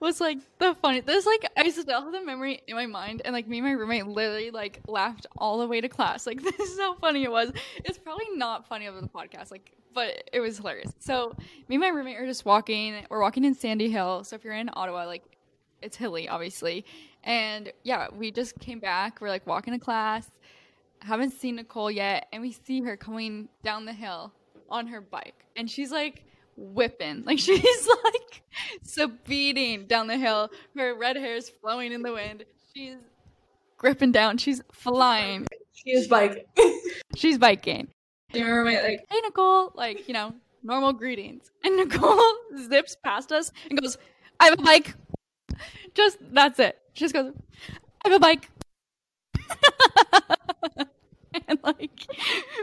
was 0.00 0.22
like 0.22 0.38
the 0.58 0.74
funny. 0.76 1.00
There's 1.00 1.26
like 1.26 1.44
I 1.54 1.68
still 1.68 2.02
have 2.02 2.12
the 2.12 2.24
memory 2.24 2.62
in 2.66 2.74
my 2.74 2.86
mind, 2.86 3.20
and 3.24 3.34
like 3.34 3.46
me 3.46 3.58
and 3.58 3.66
my 3.66 3.72
roommate 3.72 4.06
literally 4.06 4.50
like 4.50 4.80
laughed 4.88 5.26
all 5.36 5.58
the 5.58 5.66
way 5.66 5.82
to 5.82 5.88
class. 5.90 6.26
Like 6.26 6.42
this 6.58 6.70
is 6.70 6.78
how 6.78 6.94
funny 6.94 7.24
it 7.24 7.30
was. 7.30 7.52
It's 7.84 7.98
probably 7.98 8.24
not 8.36 8.66
funny 8.66 8.88
over 8.88 9.02
the 9.02 9.08
podcast, 9.08 9.50
like, 9.50 9.70
but 9.94 10.30
it 10.32 10.40
was 10.40 10.56
hilarious. 10.56 10.94
So 10.98 11.36
me 11.68 11.76
and 11.76 11.82
my 11.82 11.88
roommate 11.88 12.16
are 12.16 12.26
just 12.26 12.46
walking. 12.46 13.04
We're 13.10 13.20
walking 13.20 13.44
in 13.44 13.54
Sandy 13.54 13.90
Hill. 13.90 14.24
So 14.24 14.36
if 14.36 14.42
you're 14.42 14.54
in 14.54 14.70
Ottawa, 14.72 15.04
like 15.04 15.24
it's 15.82 15.96
hilly, 15.96 16.26
obviously. 16.26 16.86
And 17.24 17.70
yeah, 17.82 18.08
we 18.12 18.30
just 18.30 18.58
came 18.60 18.78
back. 18.78 19.20
We're 19.20 19.28
like 19.28 19.46
walking 19.46 19.74
to 19.74 19.78
class. 19.78 20.30
Haven't 21.00 21.32
seen 21.32 21.56
Nicole 21.56 21.90
yet, 21.90 22.26
and 22.32 22.42
we 22.42 22.52
see 22.52 22.82
her 22.82 22.96
coming 22.96 23.48
down 23.62 23.86
the 23.86 23.92
hill 23.92 24.32
on 24.68 24.86
her 24.86 25.00
bike, 25.00 25.44
and 25.56 25.70
she's 25.70 25.90
like 25.90 26.24
whipping. 26.56 27.22
Like 27.26 27.38
she's 27.38 27.88
like 28.04 28.42
speeding 28.82 29.86
down 29.86 30.06
the 30.06 30.16
hill. 30.16 30.50
Her 30.76 30.94
red 30.94 31.16
hair 31.16 31.36
is 31.36 31.48
flowing 31.48 31.92
in 31.92 32.02
the 32.02 32.12
wind. 32.12 32.44
She's 32.74 32.96
gripping 33.78 34.12
down. 34.12 34.38
She's 34.38 34.62
flying. 34.72 35.46
She's 35.72 36.08
biking. 36.08 36.44
She's 37.16 37.38
biking. 37.38 37.88
Do 38.32 38.38
you 38.38 38.44
remember 38.44 38.70
my 38.70 38.82
like? 38.82 39.06
Hey 39.08 39.20
Nicole, 39.22 39.72
like, 39.74 40.06
you 40.06 40.12
know, 40.12 40.34
normal 40.62 40.92
greetings. 40.92 41.50
And 41.64 41.76
Nicole 41.78 42.20
zips 42.68 42.96
past 43.02 43.32
us 43.32 43.50
and 43.68 43.80
goes, 43.80 43.96
I 44.38 44.46
have 44.46 44.58
a 44.58 44.62
bike. 44.62 44.94
Just 45.94 46.18
that's 46.32 46.58
it. 46.58 46.78
She 46.92 47.04
just 47.04 47.14
goes, 47.14 47.32
I 48.04 48.08
have 48.08 48.16
a 48.16 48.20
bike. 48.20 48.50
and 51.48 51.58
like 51.62 52.06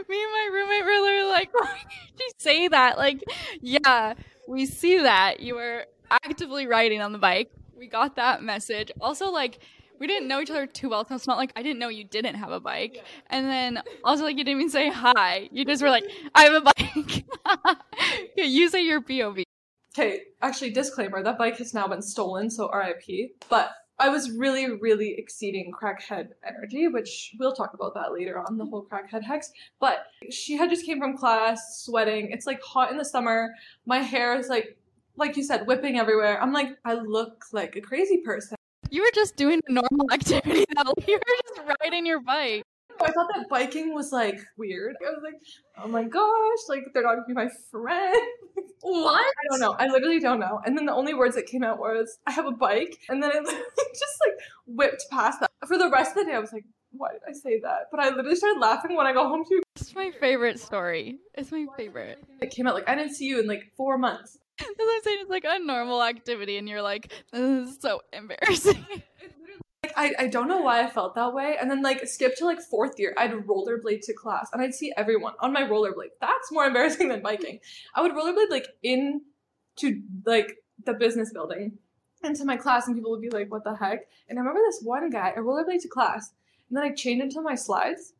me 0.08 0.22
and 0.22 0.32
my 0.32 0.50
roommate 0.52 0.84
were 0.84 1.00
literally 1.02 1.30
like, 1.30 1.52
why 1.60 1.78
did 2.16 2.24
you 2.24 2.30
say 2.38 2.68
that? 2.68 2.98
Like, 2.98 3.22
yeah, 3.60 4.14
we 4.46 4.66
see 4.66 4.98
that. 4.98 5.40
You 5.40 5.54
were 5.54 5.86
actively 6.10 6.66
riding 6.66 7.00
on 7.00 7.12
the 7.12 7.18
bike. 7.18 7.50
We 7.76 7.86
got 7.86 8.16
that 8.16 8.42
message. 8.42 8.90
Also, 9.00 9.30
like, 9.30 9.60
we 9.98 10.06
didn't 10.06 10.28
know 10.28 10.40
each 10.40 10.50
other 10.50 10.66
too 10.66 10.88
well, 10.88 11.04
so 11.04 11.14
it's 11.14 11.26
not 11.26 11.38
like 11.38 11.52
I 11.56 11.62
didn't 11.62 11.78
know 11.78 11.88
you 11.88 12.04
didn't 12.04 12.36
have 12.36 12.50
a 12.50 12.60
bike. 12.60 13.04
And 13.28 13.46
then 13.46 13.82
also 14.04 14.24
like 14.24 14.36
you 14.36 14.44
didn't 14.44 14.60
even 14.60 14.70
say 14.70 14.90
hi. 14.90 15.48
You 15.52 15.64
just 15.64 15.82
were 15.82 15.90
like, 15.90 16.04
I 16.34 16.44
have 16.44 16.54
a 16.54 16.60
bike. 16.60 17.24
yeah, 18.36 18.44
you 18.44 18.68
say 18.68 18.84
your 18.84 19.00
POV. 19.00 19.42
Okay, 19.96 20.22
actually, 20.42 20.70
disclaimer: 20.70 21.22
that 21.22 21.38
bike 21.38 21.56
has 21.58 21.74
now 21.74 21.88
been 21.88 22.02
stolen, 22.02 22.50
so 22.50 22.70
RIP. 22.72 23.32
But 23.48 23.72
I 24.00 24.08
was 24.08 24.30
really, 24.30 24.70
really 24.70 25.14
exceeding 25.18 25.72
crackhead 25.72 26.28
energy, 26.46 26.86
which 26.86 27.34
we'll 27.38 27.52
talk 27.52 27.74
about 27.74 27.94
that 27.94 28.12
later 28.12 28.38
on 28.38 28.56
the 28.56 28.64
mm-hmm. 28.64 28.70
whole 28.70 28.86
crackhead 28.86 29.24
hex. 29.24 29.50
But 29.80 30.06
she 30.30 30.56
had 30.56 30.70
just 30.70 30.86
came 30.86 31.00
from 31.00 31.16
class, 31.16 31.82
sweating. 31.84 32.30
It's 32.30 32.46
like 32.46 32.62
hot 32.62 32.92
in 32.92 32.98
the 32.98 33.04
summer. 33.04 33.50
My 33.86 33.98
hair 33.98 34.38
is 34.38 34.48
like, 34.48 34.78
like 35.16 35.36
you 35.36 35.42
said, 35.42 35.66
whipping 35.66 35.98
everywhere. 35.98 36.40
I'm 36.40 36.52
like, 36.52 36.78
I 36.84 36.94
look 36.94 37.46
like 37.52 37.74
a 37.74 37.80
crazy 37.80 38.18
person. 38.18 38.56
You 38.90 39.02
were 39.02 39.10
just 39.14 39.36
doing 39.36 39.60
a 39.68 39.72
normal 39.72 40.06
activity 40.12 40.64
though. 40.76 40.94
You 41.06 41.14
were 41.14 41.56
just 41.56 41.76
riding 41.82 42.06
your 42.06 42.20
bike. 42.20 42.62
I 43.00 43.10
thought 43.12 43.28
that 43.34 43.48
biking 43.48 43.94
was 43.94 44.12
like 44.12 44.40
weird. 44.56 44.96
I 45.06 45.10
was 45.10 45.22
like, 45.22 45.40
oh 45.82 45.88
my 45.88 46.04
gosh, 46.04 46.58
like 46.68 46.84
they're 46.92 47.02
not 47.02 47.14
gonna 47.14 47.26
be 47.26 47.34
my 47.34 47.48
friend. 47.70 48.16
What? 48.80 49.20
I 49.20 49.32
don't 49.50 49.60
know. 49.60 49.74
I 49.76 49.88
literally 49.88 50.20
don't 50.20 50.38
know. 50.38 50.60
And 50.64 50.78
then 50.78 50.86
the 50.86 50.94
only 50.94 51.12
words 51.12 51.34
that 51.34 51.46
came 51.46 51.64
out 51.64 51.80
was, 51.80 52.18
I 52.28 52.30
have 52.30 52.46
a 52.46 52.52
bike. 52.52 52.96
And 53.08 53.20
then 53.20 53.32
I 53.32 53.34
just 53.42 54.18
like 54.24 54.38
whipped 54.66 55.04
past 55.10 55.40
that. 55.40 55.50
For 55.66 55.76
the 55.76 55.90
rest 55.90 56.10
of 56.12 56.18
the 56.18 56.30
day, 56.30 56.36
I 56.36 56.38
was 56.38 56.52
like, 56.52 56.64
why 56.92 57.10
did 57.12 57.22
I 57.28 57.32
say 57.32 57.60
that? 57.60 57.88
But 57.90 58.00
I 58.00 58.10
literally 58.10 58.36
started 58.36 58.60
laughing 58.60 58.96
when 58.96 59.06
I 59.06 59.12
got 59.12 59.26
home 59.26 59.44
too. 59.48 59.62
It's 59.76 59.94
my 59.94 60.12
favorite 60.20 60.60
story. 60.60 61.18
It's 61.34 61.50
my 61.50 61.66
favorite. 61.76 62.22
It 62.40 62.50
came 62.50 62.66
out 62.66 62.74
like, 62.74 62.88
I 62.88 62.94
didn't 62.94 63.14
see 63.14 63.26
you 63.26 63.40
in 63.40 63.46
like 63.46 63.72
four 63.76 63.98
months. 63.98 64.38
As 64.60 64.66
I'm 64.66 65.02
saying, 65.02 65.18
it's 65.20 65.30
like 65.30 65.44
a 65.46 65.58
normal 65.60 66.02
activity, 66.02 66.56
and 66.56 66.68
you're 66.68 66.82
like, 66.82 67.12
this 67.32 67.68
is 67.68 67.78
so 67.80 68.00
embarrassing. 68.12 68.84
I, 69.98 70.14
I 70.16 70.26
don't 70.28 70.46
know 70.46 70.60
why 70.60 70.84
I 70.84 70.88
felt 70.88 71.16
that 71.16 71.34
way. 71.34 71.56
And 71.60 71.68
then 71.68 71.82
like 71.82 72.06
skip 72.06 72.36
to 72.36 72.44
like 72.44 72.60
fourth 72.60 73.00
year, 73.00 73.14
I'd 73.18 73.32
rollerblade 73.32 74.02
to 74.02 74.14
class 74.14 74.48
and 74.52 74.62
I'd 74.62 74.72
see 74.72 74.92
everyone 74.96 75.34
on 75.40 75.52
my 75.52 75.62
rollerblade. 75.62 76.12
That's 76.20 76.52
more 76.52 76.66
embarrassing 76.66 77.08
than 77.08 77.20
biking. 77.20 77.58
I 77.96 78.02
would 78.02 78.12
rollerblade 78.12 78.48
like 78.48 78.68
in 78.84 79.22
to 79.78 80.00
like 80.24 80.58
the 80.84 80.94
business 80.94 81.32
building 81.32 81.78
into 82.22 82.44
my 82.44 82.56
class 82.56 82.86
and 82.86 82.94
people 82.94 83.10
would 83.10 83.20
be 83.20 83.30
like, 83.30 83.50
what 83.50 83.64
the 83.64 83.74
heck? 83.74 84.06
And 84.28 84.38
I 84.38 84.40
remember 84.40 84.60
this 84.64 84.80
one 84.84 85.10
guy, 85.10 85.32
I 85.36 85.40
rollerblade 85.40 85.82
to 85.82 85.88
class 85.88 86.32
and 86.68 86.76
then 86.76 86.84
I 86.84 86.92
chained 86.92 87.20
into 87.20 87.40
my 87.40 87.56
slides 87.56 88.12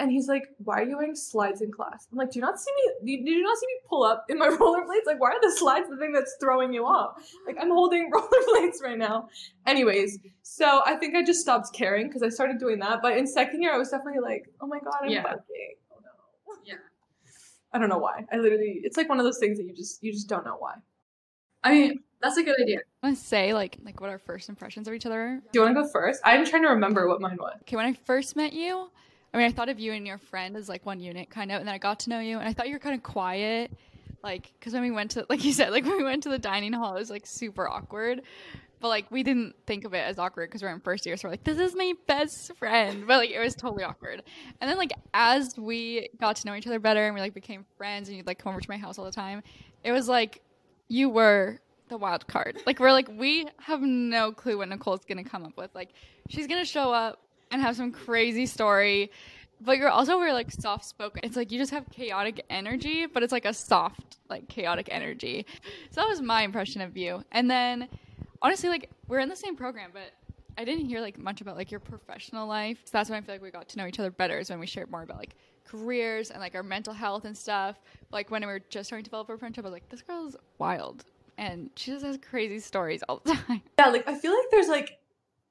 and 0.00 0.10
he's 0.10 0.28
like, 0.28 0.44
why 0.58 0.80
are 0.80 0.84
you 0.84 0.96
wearing 0.96 1.14
slides 1.16 1.60
in 1.60 1.72
class? 1.72 2.06
I'm 2.12 2.18
like, 2.18 2.30
do 2.30 2.38
you 2.38 2.44
not 2.44 2.58
see 2.60 2.70
me? 3.02 3.16
Did 3.16 3.26
you 3.30 3.42
not 3.42 3.58
see 3.58 3.66
me 3.66 3.72
pull 3.88 4.04
up 4.04 4.24
in 4.28 4.38
my 4.38 4.48
rollerblades? 4.60 5.06
Like, 5.06 5.20
why 5.20 5.30
are 5.30 5.40
the 5.40 5.50
slides 5.56 5.88
the 5.88 5.96
thing 5.96 6.12
that's 6.12 6.36
throwing 6.40 6.72
you 6.72 6.84
off? 6.86 7.22
Like, 7.46 7.56
I'm 7.60 7.70
holding 7.70 8.10
rollerblades 8.14 8.82
right 8.82 8.98
now. 8.98 9.28
Anyways, 9.66 10.18
so 10.42 10.82
I 10.86 10.94
think 10.96 11.16
I 11.16 11.24
just 11.24 11.40
stopped 11.40 11.72
caring 11.74 12.06
because 12.06 12.22
I 12.22 12.28
started 12.28 12.58
doing 12.58 12.78
that. 12.80 13.02
But 13.02 13.16
in 13.16 13.26
second 13.26 13.60
year, 13.62 13.74
I 13.74 13.78
was 13.78 13.90
definitely 13.90 14.20
like, 14.20 14.44
oh 14.60 14.66
my 14.66 14.78
god, 14.78 14.94
I'm 15.02 15.10
Yeah. 15.10 15.22
biking. 15.22 15.74
Oh 15.92 15.96
no. 16.02 16.54
Yeah. 16.64 16.74
I 17.72 17.78
don't 17.78 17.88
know 17.88 17.98
why. 17.98 18.24
I 18.32 18.36
literally, 18.38 18.80
it's 18.84 18.96
like 18.96 19.08
one 19.08 19.18
of 19.18 19.24
those 19.24 19.38
things 19.38 19.58
that 19.58 19.64
you 19.64 19.74
just 19.74 20.02
you 20.02 20.12
just 20.12 20.28
don't 20.28 20.44
know 20.44 20.56
why. 20.58 20.74
I 21.64 21.72
mean, 21.72 21.98
that's 22.22 22.36
a 22.36 22.42
good 22.42 22.54
idea. 22.60 22.78
I 23.02 23.06
want 23.08 23.18
to 23.18 23.24
say 23.24 23.52
like 23.52 23.78
like 23.84 24.00
what 24.00 24.10
our 24.10 24.18
first 24.18 24.48
impressions 24.48 24.86
of 24.88 24.94
each 24.94 25.06
other. 25.06 25.20
are. 25.20 25.36
Do 25.52 25.58
you 25.58 25.60
want 25.62 25.76
to 25.76 25.82
go 25.82 25.88
first? 25.88 26.22
I'm 26.24 26.46
trying 26.46 26.62
to 26.62 26.68
remember 26.68 27.08
what 27.08 27.20
mine 27.20 27.36
was. 27.40 27.56
Okay, 27.62 27.76
when 27.76 27.84
I 27.84 27.92
first 27.94 28.36
met 28.36 28.52
you, 28.52 28.90
I 29.32 29.36
mean, 29.36 29.46
I 29.46 29.52
thought 29.52 29.68
of 29.68 29.78
you 29.78 29.92
and 29.92 30.06
your 30.06 30.18
friend 30.18 30.56
as 30.56 30.68
like 30.68 30.86
one 30.86 31.00
unit, 31.00 31.30
kind 31.30 31.52
of, 31.52 31.58
and 31.58 31.68
then 31.68 31.74
I 31.74 31.78
got 31.78 32.00
to 32.00 32.10
know 32.10 32.20
you, 32.20 32.38
and 32.38 32.48
I 32.48 32.52
thought 32.52 32.68
you 32.68 32.74
were 32.74 32.80
kind 32.80 32.94
of 32.94 33.02
quiet, 33.02 33.72
like, 34.22 34.52
because 34.58 34.72
when 34.72 34.82
we 34.82 34.90
went 34.90 35.12
to, 35.12 35.26
like 35.28 35.44
you 35.44 35.52
said, 35.52 35.70
like 35.70 35.84
when 35.84 35.96
we 35.98 36.04
went 36.04 36.22
to 36.24 36.28
the 36.28 36.38
dining 36.38 36.72
hall, 36.72 36.96
it 36.96 36.98
was 36.98 37.10
like 37.10 37.26
super 37.26 37.68
awkward, 37.68 38.22
but 38.80 38.88
like 38.88 39.10
we 39.10 39.22
didn't 39.22 39.54
think 39.66 39.84
of 39.84 39.92
it 39.92 39.98
as 39.98 40.18
awkward 40.18 40.48
because 40.48 40.62
we're 40.62 40.70
in 40.70 40.80
first 40.80 41.04
year, 41.04 41.16
so 41.16 41.28
we're 41.28 41.32
like, 41.32 41.44
this 41.44 41.58
is 41.58 41.74
my 41.74 41.92
best 42.06 42.54
friend, 42.56 43.06
but 43.06 43.18
like 43.18 43.30
it 43.30 43.40
was 43.40 43.54
totally 43.54 43.84
awkward. 43.84 44.22
And 44.60 44.70
then 44.70 44.78
like 44.78 44.92
as 45.12 45.56
we 45.58 46.08
got 46.20 46.36
to 46.36 46.46
know 46.46 46.54
each 46.54 46.66
other 46.66 46.78
better 46.78 47.04
and 47.04 47.14
we 47.14 47.20
like 47.20 47.34
became 47.34 47.64
friends, 47.76 48.08
and 48.08 48.16
you'd 48.16 48.26
like 48.26 48.38
come 48.38 48.50
over 48.50 48.60
to 48.60 48.70
my 48.70 48.78
house 48.78 48.98
all 48.98 49.04
the 49.04 49.12
time, 49.12 49.42
it 49.84 49.92
was 49.92 50.08
like 50.08 50.40
you 50.88 51.10
were 51.10 51.60
the 51.88 51.98
wild 51.98 52.26
card. 52.26 52.58
Like 52.66 52.80
we're 52.80 52.92
like 52.92 53.08
we 53.08 53.46
have 53.60 53.80
no 53.82 54.32
clue 54.32 54.58
what 54.58 54.68
Nicole's 54.68 55.04
gonna 55.04 55.24
come 55.24 55.44
up 55.44 55.56
with. 55.56 55.74
Like 55.74 55.90
she's 56.28 56.46
gonna 56.46 56.64
show 56.64 56.92
up 56.92 57.20
and 57.50 57.60
have 57.62 57.76
some 57.76 57.92
crazy 57.92 58.46
story. 58.46 59.10
But 59.60 59.78
you're 59.78 59.88
also 59.88 60.18
very 60.18 60.32
like 60.32 60.52
soft 60.52 60.84
spoken. 60.84 61.20
It's 61.24 61.36
like 61.36 61.50
you 61.50 61.58
just 61.58 61.72
have 61.72 61.84
chaotic 61.90 62.44
energy, 62.48 63.06
but 63.06 63.22
it's 63.22 63.32
like 63.32 63.44
a 63.44 63.52
soft, 63.54 64.18
like 64.28 64.48
chaotic 64.48 64.88
energy. 64.90 65.46
So 65.90 66.00
that 66.00 66.08
was 66.08 66.20
my 66.20 66.42
impression 66.42 66.80
of 66.80 66.96
you. 66.96 67.24
And 67.32 67.50
then 67.50 67.88
honestly, 68.40 68.68
like 68.68 68.90
we're 69.08 69.18
in 69.18 69.28
the 69.28 69.36
same 69.36 69.56
program, 69.56 69.90
but 69.92 70.12
I 70.56 70.64
didn't 70.64 70.86
hear 70.86 71.00
like 71.00 71.18
much 71.18 71.40
about 71.40 71.56
like 71.56 71.70
your 71.70 71.80
professional 71.80 72.46
life. 72.46 72.78
So 72.84 72.90
that's 72.92 73.10
when 73.10 73.18
I 73.18 73.20
feel 73.20 73.34
like 73.34 73.42
we 73.42 73.50
got 73.50 73.68
to 73.70 73.78
know 73.78 73.86
each 73.86 73.98
other 73.98 74.10
better 74.10 74.38
is 74.38 74.50
when 74.50 74.60
we 74.60 74.66
shared 74.66 74.90
more 74.90 75.02
about 75.02 75.18
like 75.18 75.34
careers 75.64 76.30
and 76.30 76.40
like 76.40 76.54
our 76.54 76.62
mental 76.62 76.92
health 76.92 77.24
and 77.24 77.36
stuff. 77.36 77.80
Like 78.10 78.30
when 78.30 78.42
we 78.42 78.46
were 78.46 78.60
just 78.70 78.88
starting 78.88 79.04
to 79.04 79.10
develop 79.10 79.28
our 79.28 79.38
friendship, 79.38 79.64
I 79.64 79.68
was 79.68 79.72
like, 79.72 79.88
this 79.88 80.02
girl 80.02 80.26
is 80.26 80.36
wild. 80.58 81.04
And 81.36 81.70
she 81.76 81.92
just 81.92 82.04
has 82.04 82.18
crazy 82.18 82.58
stories 82.58 83.02
all 83.08 83.22
the 83.24 83.34
time. 83.46 83.62
Yeah, 83.78 83.88
like 83.88 84.08
I 84.08 84.14
feel 84.14 84.32
like 84.32 84.50
there's 84.50 84.68
like 84.68 84.98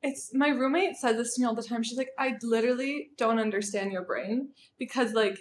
it's 0.03 0.31
my 0.33 0.49
roommate 0.49 0.95
says 0.95 1.17
this 1.17 1.35
to 1.35 1.41
me 1.41 1.47
all 1.47 1.55
the 1.55 1.63
time. 1.63 1.83
She's 1.83 1.97
like, 1.97 2.11
I 2.17 2.35
literally 2.43 3.09
don't 3.17 3.39
understand 3.39 3.91
your 3.91 4.03
brain 4.03 4.49
because 4.77 5.13
like 5.13 5.39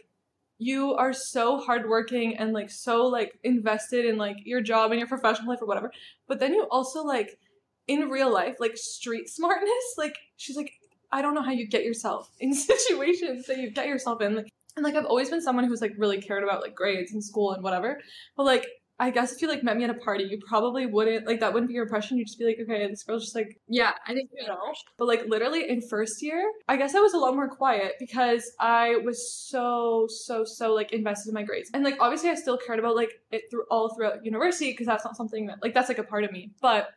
you 0.59 0.95
are 0.95 1.13
so 1.13 1.59
hardworking 1.59 2.37
and 2.37 2.53
like 2.53 2.71
so 2.71 3.07
like 3.07 3.39
invested 3.45 4.07
in 4.07 4.17
like 4.17 4.37
your 4.45 4.63
job 4.63 4.91
and 4.91 4.99
your 4.99 5.09
professional 5.09 5.51
life 5.51 5.61
or 5.61 5.67
whatever. 5.67 5.93
But 6.27 6.41
then 6.41 6.55
you 6.55 6.67
also 6.71 7.03
like 7.05 7.39
in 7.87 8.09
real 8.09 8.33
life, 8.33 8.57
like 8.59 8.77
street 8.77 9.29
smartness, 9.29 9.95
like 9.99 10.17
she's 10.37 10.57
like, 10.57 10.73
I 11.13 11.23
don't 11.23 11.35
know 11.35 11.43
how 11.43 11.53
you 11.53 11.69
get 11.69 11.85
yourself 11.85 12.31
in 12.41 12.55
situations 12.55 13.47
that 13.47 13.59
you 13.59 13.71
get 13.71 13.87
yourself 13.87 14.21
in. 14.23 14.37
Like 14.37 14.49
and 14.77 14.85
like 14.85 14.95
I've 14.95 15.07
always 15.07 15.31
been 15.31 15.41
someone 15.41 15.65
who's 15.65 15.81
like 15.81 15.95
really 15.97 16.21
cared 16.21 16.45
about 16.45 16.63
like 16.63 16.75
grades 16.75 17.13
and 17.13 17.25
school 17.25 17.53
and 17.53 17.63
whatever. 17.63 18.01
But 18.37 18.45
like 18.45 18.67
I 18.99 19.11
guess 19.11 19.33
if 19.33 19.43
you 19.43 19.49
like 19.49 19.63
met 19.63 19.77
me 19.77 19.85
at 19.85 19.91
a 19.91 19.95
party, 19.95 20.25
you 20.25 20.39
probably 20.49 20.87
wouldn't 20.87 21.27
like 21.27 21.41
that 21.41 21.53
wouldn't 21.53 21.69
be 21.69 21.75
your 21.75 21.85
impression. 21.85 22.17
You'd 22.17 22.27
just 22.27 22.39
be 22.39 22.47
like, 22.47 22.59
okay, 22.61 22.89
this 22.89 23.03
girl's 23.03 23.25
just 23.25 23.35
like 23.35 23.61
Yeah, 23.69 23.93
I 24.07 24.15
think 24.15 24.31
you 24.35 24.47
know. 24.47 24.59
But 24.97 25.07
like 25.07 25.27
literally 25.27 25.69
in 25.69 25.83
first 25.83 26.23
year, 26.23 26.43
I 26.67 26.77
guess 26.77 26.95
I 26.95 27.01
was 27.01 27.13
a 27.13 27.19
lot 27.19 27.35
more 27.35 27.49
quiet 27.49 27.95
because 27.99 28.51
I 28.59 28.97
was 29.05 29.31
so 29.31 30.07
so 30.09 30.45
so 30.45 30.73
like 30.73 30.93
invested 30.93 31.29
in 31.29 31.35
my 31.35 31.43
grades. 31.43 31.71
And 31.75 31.85
like 31.85 31.97
obviously 32.01 32.31
I 32.31 32.35
still 32.35 32.57
cared 32.57 32.79
about 32.79 32.97
like 32.97 33.13
it 33.31 33.43
through 33.51 33.65
all 33.71 33.95
throughout 33.95 34.25
university 34.25 34.71
because 34.71 34.87
that's 34.87 35.05
not 35.05 35.17
something 35.17 35.47
that 35.47 35.59
like 35.63 35.75
that's 35.75 35.89
like 35.89 35.99
a 35.99 36.05
part 36.05 36.25
of 36.25 36.33
me. 36.33 36.53
But 36.63 36.89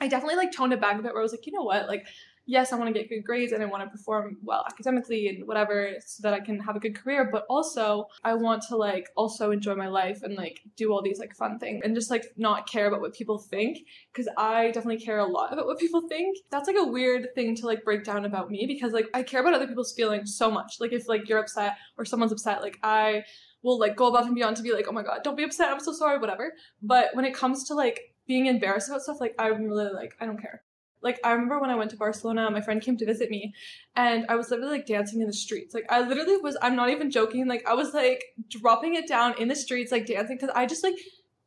I 0.00 0.08
definitely 0.08 0.36
like 0.36 0.52
toned 0.52 0.72
it 0.72 0.80
back 0.80 0.98
a 0.98 1.02
bit 1.02 1.12
where 1.12 1.20
I 1.20 1.22
was 1.22 1.32
like, 1.32 1.46
you 1.46 1.52
know 1.52 1.62
what, 1.62 1.86
like 1.86 2.06
yes, 2.46 2.72
I 2.72 2.76
want 2.76 2.92
to 2.92 2.98
get 2.98 3.08
good 3.08 3.24
grades 3.24 3.52
and 3.52 3.62
I 3.62 3.66
want 3.66 3.84
to 3.84 3.90
perform 3.90 4.38
well 4.42 4.64
academically 4.66 5.28
and 5.28 5.46
whatever 5.46 5.94
so 6.04 6.22
that 6.22 6.34
I 6.34 6.40
can 6.40 6.58
have 6.60 6.76
a 6.76 6.80
good 6.80 6.96
career, 6.96 7.28
but 7.30 7.46
also 7.48 8.06
I 8.24 8.34
want 8.34 8.62
to 8.68 8.76
like 8.76 9.08
also 9.16 9.50
enjoy 9.50 9.74
my 9.76 9.88
life 9.88 10.22
and 10.22 10.34
like 10.36 10.60
do 10.76 10.92
all 10.92 11.02
these 11.02 11.18
like 11.18 11.34
fun 11.34 11.58
things 11.58 11.82
and 11.84 11.94
just 11.94 12.10
like 12.10 12.24
not 12.36 12.68
care 12.68 12.88
about 12.88 13.00
what 13.00 13.14
people 13.14 13.38
think 13.38 13.78
because 14.12 14.28
I 14.36 14.72
definitely 14.72 14.98
care 14.98 15.18
a 15.18 15.26
lot 15.26 15.52
about 15.52 15.66
what 15.66 15.78
people 15.78 16.08
think. 16.08 16.38
That's 16.50 16.66
like 16.66 16.76
a 16.78 16.86
weird 16.86 17.34
thing 17.34 17.54
to 17.56 17.66
like 17.66 17.84
break 17.84 18.04
down 18.04 18.24
about 18.24 18.50
me 18.50 18.66
because 18.66 18.92
like 18.92 19.06
I 19.14 19.22
care 19.22 19.40
about 19.40 19.54
other 19.54 19.68
people's 19.68 19.92
feelings 19.92 20.36
so 20.36 20.50
much. 20.50 20.76
Like 20.80 20.92
if 20.92 21.08
like 21.08 21.28
you're 21.28 21.38
upset 21.38 21.76
or 21.96 22.04
someone's 22.04 22.32
upset, 22.32 22.62
like 22.62 22.78
I 22.82 23.24
will 23.62 23.78
like 23.78 23.96
go 23.96 24.08
above 24.08 24.26
and 24.26 24.34
beyond 24.34 24.56
to 24.56 24.62
be 24.62 24.72
like, 24.72 24.86
oh 24.88 24.92
my 24.92 25.02
god, 25.02 25.20
don't 25.22 25.36
be 25.36 25.44
upset, 25.44 25.68
I'm 25.70 25.80
so 25.80 25.92
sorry, 25.92 26.18
whatever. 26.18 26.54
But 26.82 27.14
when 27.14 27.24
it 27.24 27.34
comes 27.34 27.64
to 27.68 27.74
like 27.74 28.14
being 28.26 28.46
embarrassed 28.46 28.88
about 28.88 29.02
stuff, 29.02 29.20
like 29.20 29.34
I'm 29.38 29.64
really 29.64 29.92
like, 29.92 30.16
I 30.20 30.26
don't 30.26 30.40
care. 30.40 30.62
Like 31.02 31.18
I 31.24 31.32
remember 31.32 31.58
when 31.60 31.70
I 31.70 31.76
went 31.76 31.90
to 31.90 31.96
Barcelona, 31.96 32.50
my 32.50 32.60
friend 32.60 32.82
came 32.82 32.96
to 32.98 33.06
visit 33.06 33.30
me 33.30 33.54
and 33.96 34.26
I 34.28 34.36
was 34.36 34.50
literally 34.50 34.72
like 34.72 34.86
dancing 34.86 35.20
in 35.20 35.26
the 35.26 35.32
streets. 35.32 35.74
Like 35.74 35.86
I 35.90 36.00
literally 36.00 36.36
was 36.36 36.56
I'm 36.60 36.76
not 36.76 36.90
even 36.90 37.10
joking, 37.10 37.46
like 37.48 37.66
I 37.66 37.74
was 37.74 37.94
like 37.94 38.22
dropping 38.48 38.94
it 38.94 39.08
down 39.08 39.34
in 39.38 39.48
the 39.48 39.56
streets, 39.56 39.92
like 39.92 40.06
dancing 40.06 40.36
because 40.36 40.54
I 40.54 40.66
just 40.66 40.84
like 40.84 40.94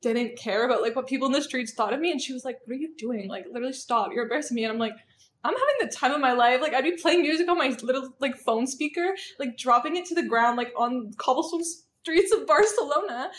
didn't 0.01 0.37
care 0.37 0.65
about 0.65 0.81
like 0.81 0.95
what 0.95 1.07
people 1.07 1.27
in 1.27 1.33
the 1.33 1.41
streets 1.41 1.73
thought 1.73 1.93
of 1.93 1.99
me. 1.99 2.11
And 2.11 2.21
she 2.21 2.33
was 2.33 2.43
like, 2.43 2.59
What 2.65 2.73
are 2.73 2.79
you 2.79 2.93
doing? 2.97 3.29
Like 3.29 3.45
literally 3.51 3.73
stop. 3.73 4.11
You're 4.13 4.23
embarrassing 4.23 4.55
me. 4.55 4.63
And 4.63 4.73
I'm 4.73 4.79
like, 4.79 4.95
I'm 5.43 5.53
having 5.53 5.75
the 5.81 5.95
time 5.95 6.11
of 6.11 6.21
my 6.21 6.33
life. 6.33 6.61
Like 6.61 6.73
I'd 6.73 6.83
be 6.83 6.97
playing 6.97 7.21
music 7.21 7.49
on 7.49 7.57
my 7.57 7.75
little 7.81 8.13
like 8.19 8.35
phone 8.37 8.67
speaker, 8.67 9.15
like 9.39 9.57
dropping 9.57 9.95
it 9.95 10.05
to 10.05 10.15
the 10.15 10.23
ground, 10.23 10.57
like 10.57 10.73
on 10.77 11.11
cobblestone 11.17 11.63
streets 12.01 12.33
of 12.33 12.45
Barcelona. 12.45 13.29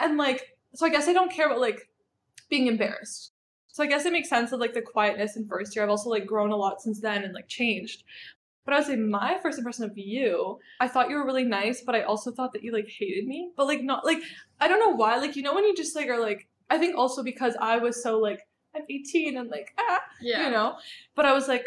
And 0.00 0.16
like 0.16 0.56
so 0.74 0.86
I 0.86 0.90
guess 0.90 1.08
I 1.08 1.12
don't 1.12 1.30
care 1.30 1.46
about 1.46 1.60
like 1.60 1.88
being 2.50 2.66
embarrassed. 2.66 3.33
So 3.74 3.82
I 3.82 3.88
guess 3.88 4.06
it 4.06 4.12
makes 4.12 4.28
sense 4.28 4.52
of 4.52 4.60
like 4.60 4.72
the 4.72 4.80
quietness 4.80 5.34
in 5.36 5.48
first 5.48 5.74
year. 5.74 5.82
I've 5.84 5.90
also 5.90 6.08
like 6.08 6.26
grown 6.26 6.52
a 6.52 6.56
lot 6.56 6.80
since 6.80 7.00
then 7.00 7.24
and 7.24 7.34
like 7.34 7.48
changed. 7.48 8.04
But 8.64 8.72
I 8.72 8.78
would 8.78 8.86
say 8.86 8.94
my 8.94 9.36
first 9.42 9.58
impression 9.58 9.82
of 9.82 9.98
you, 9.98 10.60
I 10.78 10.86
thought 10.86 11.10
you 11.10 11.16
were 11.16 11.26
really 11.26 11.42
nice, 11.42 11.82
but 11.82 11.96
I 11.96 12.02
also 12.02 12.30
thought 12.30 12.52
that 12.52 12.62
you 12.62 12.70
like 12.72 12.88
hated 12.88 13.26
me. 13.26 13.50
But 13.56 13.66
like 13.66 13.82
not 13.82 14.04
like 14.04 14.22
I 14.60 14.68
don't 14.68 14.78
know 14.78 14.94
why. 14.94 15.16
Like 15.16 15.34
you 15.34 15.42
know 15.42 15.56
when 15.56 15.64
you 15.64 15.74
just 15.74 15.96
like 15.96 16.08
are 16.08 16.20
like 16.20 16.46
I 16.70 16.78
think 16.78 16.96
also 16.96 17.24
because 17.24 17.56
I 17.60 17.78
was 17.78 18.00
so 18.00 18.20
like 18.20 18.46
I'm 18.76 18.82
18 18.88 19.36
and 19.36 19.50
like 19.50 19.74
ah 19.76 20.02
Yeah. 20.22 20.44
you 20.44 20.52
know. 20.52 20.76
But 21.16 21.26
I 21.26 21.32
was 21.32 21.48
like 21.48 21.66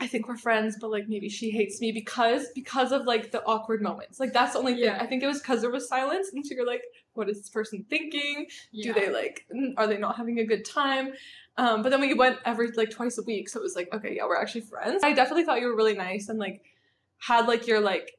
I 0.00 0.08
think 0.08 0.26
we're 0.26 0.36
friends, 0.36 0.76
but 0.80 0.90
like 0.90 1.08
maybe 1.08 1.28
she 1.28 1.50
hates 1.50 1.80
me 1.80 1.92
because 1.92 2.48
because 2.52 2.90
of 2.90 3.04
like 3.04 3.30
the 3.30 3.44
awkward 3.44 3.80
moments. 3.80 4.18
Like 4.18 4.32
that's 4.32 4.54
the 4.54 4.58
only 4.58 4.74
thing. 4.74 4.84
Yeah. 4.86 4.98
I 5.00 5.06
think 5.06 5.22
it 5.22 5.28
was 5.28 5.40
because 5.40 5.60
there 5.60 5.70
was 5.70 5.86
silence, 5.88 6.30
and 6.34 6.44
so 6.44 6.56
you're 6.56 6.66
like, 6.66 6.82
what 7.14 7.28
is 7.28 7.38
this 7.38 7.48
person 7.48 7.84
thinking? 7.90 8.46
yeah. 8.70 8.92
do 8.92 9.00
they 9.00 9.10
like 9.10 9.46
are 9.76 9.86
they 9.86 9.98
not 9.98 10.16
having 10.16 10.38
a 10.38 10.44
good 10.44 10.64
time 10.64 11.12
um 11.58 11.82
but 11.82 11.90
then 11.90 12.00
we 12.00 12.14
went 12.14 12.38
every 12.44 12.70
like 12.72 12.90
twice 12.90 13.18
a 13.18 13.22
week 13.22 13.48
so 13.48 13.58
it 13.60 13.62
was 13.62 13.76
like 13.76 13.88
okay 13.92 14.14
yeah 14.16 14.24
we're 14.24 14.36
actually 14.40 14.60
friends 14.62 15.02
i 15.04 15.12
definitely 15.12 15.44
thought 15.44 15.60
you 15.60 15.66
were 15.66 15.76
really 15.76 15.94
nice 15.94 16.28
and 16.28 16.38
like 16.38 16.62
had 17.18 17.46
like 17.46 17.66
your 17.66 17.80
like 17.80 18.12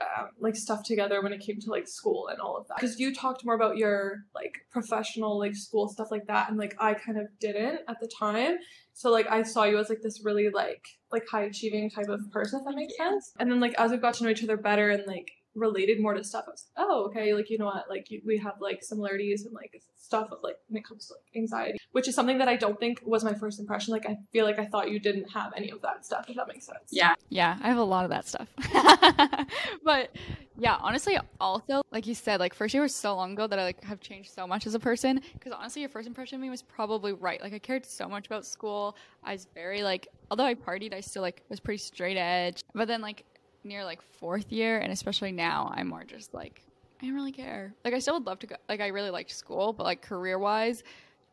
um, 0.00 0.28
like 0.38 0.56
stuff 0.56 0.82
together 0.82 1.20
when 1.22 1.30
it 1.32 1.40
came 1.40 1.60
to 1.60 1.70
like 1.70 1.86
school 1.86 2.28
and 2.28 2.40
all 2.40 2.56
of 2.56 2.66
that 2.68 2.76
because 2.76 2.98
you 2.98 3.14
talked 3.14 3.44
more 3.44 3.54
about 3.54 3.76
your 3.76 4.24
like 4.34 4.64
professional 4.70 5.38
like 5.38 5.54
school 5.54 5.88
stuff 5.88 6.10
like 6.10 6.26
that 6.26 6.48
and 6.48 6.56
like 6.58 6.74
i 6.78 6.94
kind 6.94 7.18
of 7.18 7.26
didn't 7.38 7.80
at 7.86 8.00
the 8.00 8.08
time 8.08 8.56
so 8.94 9.10
like 9.10 9.26
i 9.30 9.42
saw 9.42 9.64
you 9.64 9.78
as 9.78 9.90
like 9.90 10.00
this 10.00 10.22
really 10.24 10.48
like 10.48 10.86
like 11.12 11.26
high 11.30 11.42
achieving 11.42 11.90
type 11.90 12.08
of 12.08 12.20
person 12.32 12.60
if 12.60 12.64
that 12.66 12.74
makes 12.74 12.94
Yeah. 12.98 13.10
sense 13.10 13.32
and 13.38 13.50
then 13.50 13.60
like 13.60 13.74
as 13.74 13.90
we 13.90 13.98
got 13.98 14.14
to 14.14 14.24
know 14.24 14.30
each 14.30 14.42
other 14.42 14.56
better 14.56 14.88
and 14.88 15.06
like 15.06 15.32
related 15.54 16.00
more 16.00 16.14
to 16.14 16.22
stuff 16.22 16.44
i 16.46 16.50
was 16.50 16.66
like 16.76 16.86
oh 16.86 17.06
okay 17.06 17.34
like 17.34 17.50
you 17.50 17.58
know 17.58 17.66
what 17.66 17.86
like 17.88 18.10
you, 18.10 18.20
we 18.24 18.38
have 18.38 18.54
like 18.60 18.82
similarities 18.82 19.44
and 19.44 19.54
like 19.54 19.82
stuff 19.96 20.30
of 20.32 20.38
like 20.42 20.56
when 20.68 20.78
it 20.78 20.84
comes 20.84 21.06
to 21.06 21.14
like 21.14 21.36
anxiety 21.36 21.78
which 21.92 22.08
is 22.08 22.14
something 22.14 22.38
that 22.38 22.48
i 22.48 22.56
don't 22.56 22.78
think 22.80 23.00
was 23.04 23.24
my 23.24 23.34
first 23.34 23.60
impression 23.60 23.92
like 23.92 24.06
i 24.06 24.16
feel 24.32 24.44
like 24.44 24.58
i 24.58 24.66
thought 24.66 24.90
you 24.90 24.98
didn't 24.98 25.28
have 25.30 25.52
any 25.56 25.70
of 25.70 25.80
that 25.82 26.04
stuff 26.04 26.24
if 26.28 26.36
that 26.36 26.48
makes 26.48 26.66
sense 26.66 26.90
Yeah. 26.90 27.14
Yeah, 27.28 27.56
I 27.62 27.68
have 27.68 27.78
a 27.78 27.82
lot 27.82 28.04
of 28.04 28.10
that 28.10 28.26
stuff. 28.26 28.48
but 29.84 30.14
yeah, 30.58 30.76
honestly, 30.80 31.16
also 31.40 31.82
like 31.90 32.06
you 32.06 32.14
said, 32.14 32.40
like 32.40 32.54
first 32.54 32.74
year 32.74 32.82
was 32.82 32.94
so 32.94 33.14
long 33.14 33.32
ago 33.32 33.46
that 33.46 33.58
I 33.58 33.64
like 33.64 33.82
have 33.84 34.00
changed 34.00 34.32
so 34.32 34.46
much 34.46 34.66
as 34.66 34.74
a 34.74 34.80
person. 34.80 35.20
Because 35.32 35.52
honestly, 35.52 35.80
your 35.80 35.88
first 35.88 36.08
impression 36.08 36.36
of 36.36 36.42
me 36.42 36.50
was 36.50 36.62
probably 36.62 37.12
right. 37.12 37.40
Like 37.40 37.54
I 37.54 37.58
cared 37.58 37.86
so 37.86 38.08
much 38.08 38.26
about 38.26 38.44
school. 38.44 38.96
I 39.24 39.32
was 39.32 39.46
very 39.54 39.82
like, 39.82 40.08
although 40.30 40.44
I 40.44 40.54
partied, 40.54 40.92
I 40.92 41.00
still 41.00 41.22
like 41.22 41.42
was 41.48 41.60
pretty 41.60 41.78
straight 41.78 42.16
edge. 42.16 42.62
But 42.74 42.88
then 42.88 43.00
like 43.00 43.24
near 43.64 43.84
like 43.84 44.02
fourth 44.02 44.50
year, 44.52 44.78
and 44.78 44.92
especially 44.92 45.32
now, 45.32 45.72
I'm 45.74 45.88
more 45.88 46.04
just 46.04 46.34
like 46.34 46.62
I 47.02 47.06
don't 47.06 47.14
really 47.14 47.32
care. 47.32 47.74
Like 47.84 47.94
I 47.94 47.98
still 47.98 48.14
would 48.14 48.26
love 48.26 48.38
to 48.40 48.46
go. 48.46 48.56
Like 48.68 48.80
I 48.80 48.88
really 48.88 49.10
liked 49.10 49.30
school, 49.30 49.72
but 49.72 49.84
like 49.84 50.02
career 50.02 50.38
wise. 50.38 50.82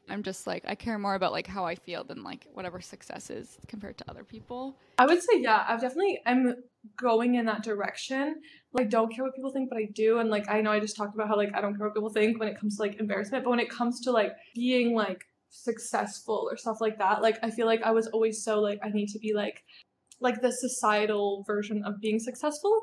I'm 0.10 0.24
just 0.24 0.48
like 0.48 0.64
I 0.66 0.76
care 0.76 0.98
more 0.98 1.16
about 1.16 1.34
like 1.34 1.48
how 1.48 1.66
I 1.66 1.76
feel 1.76 2.04
than 2.04 2.24
like 2.24 2.48
whatever 2.54 2.80
success 2.80 3.30
is 3.30 3.58
compared 3.68 3.98
to 3.98 4.06
other 4.10 4.24
people. 4.24 4.78
I 4.98 5.06
would 5.06 5.22
say, 5.22 5.42
yeah, 5.42 5.66
I've 5.68 5.82
definitely 5.82 6.20
I'm 6.26 6.56
going 6.96 7.36
in 7.36 7.46
that 7.46 7.64
direction. 7.64 8.36
Like, 8.72 8.86
I 8.86 8.90
don't 8.90 9.14
care 9.14 9.26
what 9.26 9.36
people 9.36 9.52
think, 9.52 9.70
but 9.70 9.78
I 9.78 9.88
do. 9.94 10.20
And 10.20 10.30
like, 10.30 10.50
I 10.50 10.62
know 10.62 10.72
I 10.72 10.80
just 10.80 10.96
talked 10.96 11.16
about 11.16 11.28
how 11.28 11.36
like 11.36 11.54
I 11.54 11.62
don't 11.62 11.76
care 11.76 11.88
what 11.88 11.94
people 11.94 12.10
think 12.10 12.40
when 12.40 12.48
it 12.48 12.60
comes 12.60 12.78
to 12.78 12.84
like 12.84 13.00
embarrassment, 13.00 13.44
but 13.44 13.50
when 13.50 13.60
it 13.60 13.70
comes 13.70 14.00
to 14.02 14.12
like 14.12 14.32
being 14.56 14.96
like 14.96 15.26
successful 15.50 16.48
or 16.50 16.56
stuff 16.56 16.80
like 16.80 16.98
that, 17.00 17.22
like 17.22 17.38
I 17.44 17.50
feel 17.50 17.66
like 17.66 17.84
I 17.84 17.92
was 17.92 18.08
always 18.08 18.44
so 18.44 18.62
like 18.62 18.80
I 18.84 18.90
need 18.90 19.10
to 19.10 19.20
be 19.20 19.34
like 19.34 19.64
like 20.20 20.42
the 20.42 20.52
societal 20.52 21.44
version 21.48 21.84
of 21.86 22.00
being 22.02 22.20
successful. 22.20 22.82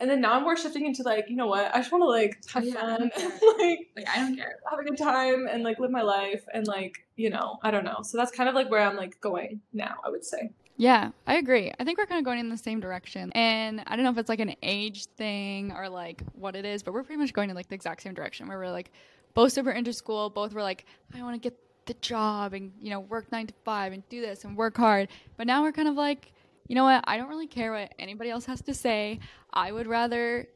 And 0.00 0.10
then 0.10 0.20
now 0.20 0.44
we're 0.44 0.56
shifting 0.56 0.86
into 0.86 1.02
like, 1.04 1.26
you 1.28 1.36
know 1.36 1.46
what? 1.46 1.72
I 1.74 1.78
just 1.78 1.92
want 1.92 2.02
to 2.02 2.08
like 2.08 2.36
have 2.52 2.64
Yeah, 2.64 2.74
fun, 2.74 3.10
like 3.58 3.78
Like 3.96 4.08
I 4.08 4.16
don't 4.20 4.36
care. 4.36 4.56
have 4.70 4.78
a 4.80 4.84
good 4.84 4.98
time, 4.98 5.46
and 5.48 5.62
like 5.62 5.78
live 5.78 5.90
my 5.90 6.02
life, 6.02 6.42
and 6.52 6.66
like 6.66 6.94
you 7.16 7.30
know, 7.30 7.58
I 7.62 7.70
don't 7.70 7.84
know. 7.84 7.98
So 8.02 8.16
that's 8.18 8.32
kind 8.32 8.48
of 8.48 8.54
like 8.54 8.70
where 8.70 8.80
I'm 8.80 8.96
like 8.96 9.20
going 9.20 9.60
now. 9.72 9.96
I 10.04 10.10
would 10.10 10.24
say. 10.24 10.50
Yeah, 10.76 11.10
I 11.26 11.36
agree. 11.36 11.70
I 11.78 11.84
think 11.84 11.98
we're 11.98 12.06
kind 12.06 12.18
of 12.18 12.24
going 12.24 12.38
in 12.40 12.48
the 12.48 12.56
same 12.56 12.80
direction. 12.80 13.30
And 13.34 13.82
I 13.86 13.94
don't 13.94 14.04
know 14.04 14.10
if 14.10 14.18
it's 14.18 14.28
like 14.28 14.40
an 14.40 14.54
age 14.62 15.06
thing 15.16 15.70
or 15.72 15.88
like 15.88 16.22
what 16.32 16.56
it 16.56 16.64
is, 16.64 16.82
but 16.82 16.92
we're 16.94 17.04
pretty 17.04 17.20
much 17.20 17.32
going 17.32 17.50
in 17.50 17.56
like 17.56 17.68
the 17.68 17.74
exact 17.74 18.02
same 18.02 18.14
direction 18.14 18.48
where 18.48 18.58
we're 18.58 18.70
like 18.70 18.90
both 19.34 19.52
super 19.52 19.70
into 19.70 19.92
school. 19.92 20.30
Both 20.30 20.54
were 20.54 20.62
like, 20.62 20.86
I 21.14 21.22
want 21.22 21.34
to 21.40 21.40
get 21.40 21.56
the 21.86 21.94
job 21.94 22.54
and, 22.54 22.72
you 22.80 22.90
know, 22.90 23.00
work 23.00 23.30
nine 23.30 23.46
to 23.48 23.54
five 23.64 23.92
and 23.92 24.08
do 24.08 24.20
this 24.22 24.44
and 24.44 24.56
work 24.56 24.76
hard. 24.76 25.08
But 25.36 25.46
now 25.46 25.62
we're 25.62 25.72
kind 25.72 25.88
of 25.88 25.94
like, 25.94 26.32
you 26.68 26.74
know 26.74 26.84
what? 26.84 27.04
I 27.06 27.16
don't 27.16 27.28
really 27.28 27.46
care 27.46 27.72
what 27.72 27.92
anybody 27.98 28.30
else 28.30 28.46
has 28.46 28.62
to 28.62 28.74
say. 28.74 29.20
I 29.52 29.72
would 29.72 29.86
rather 29.86 30.48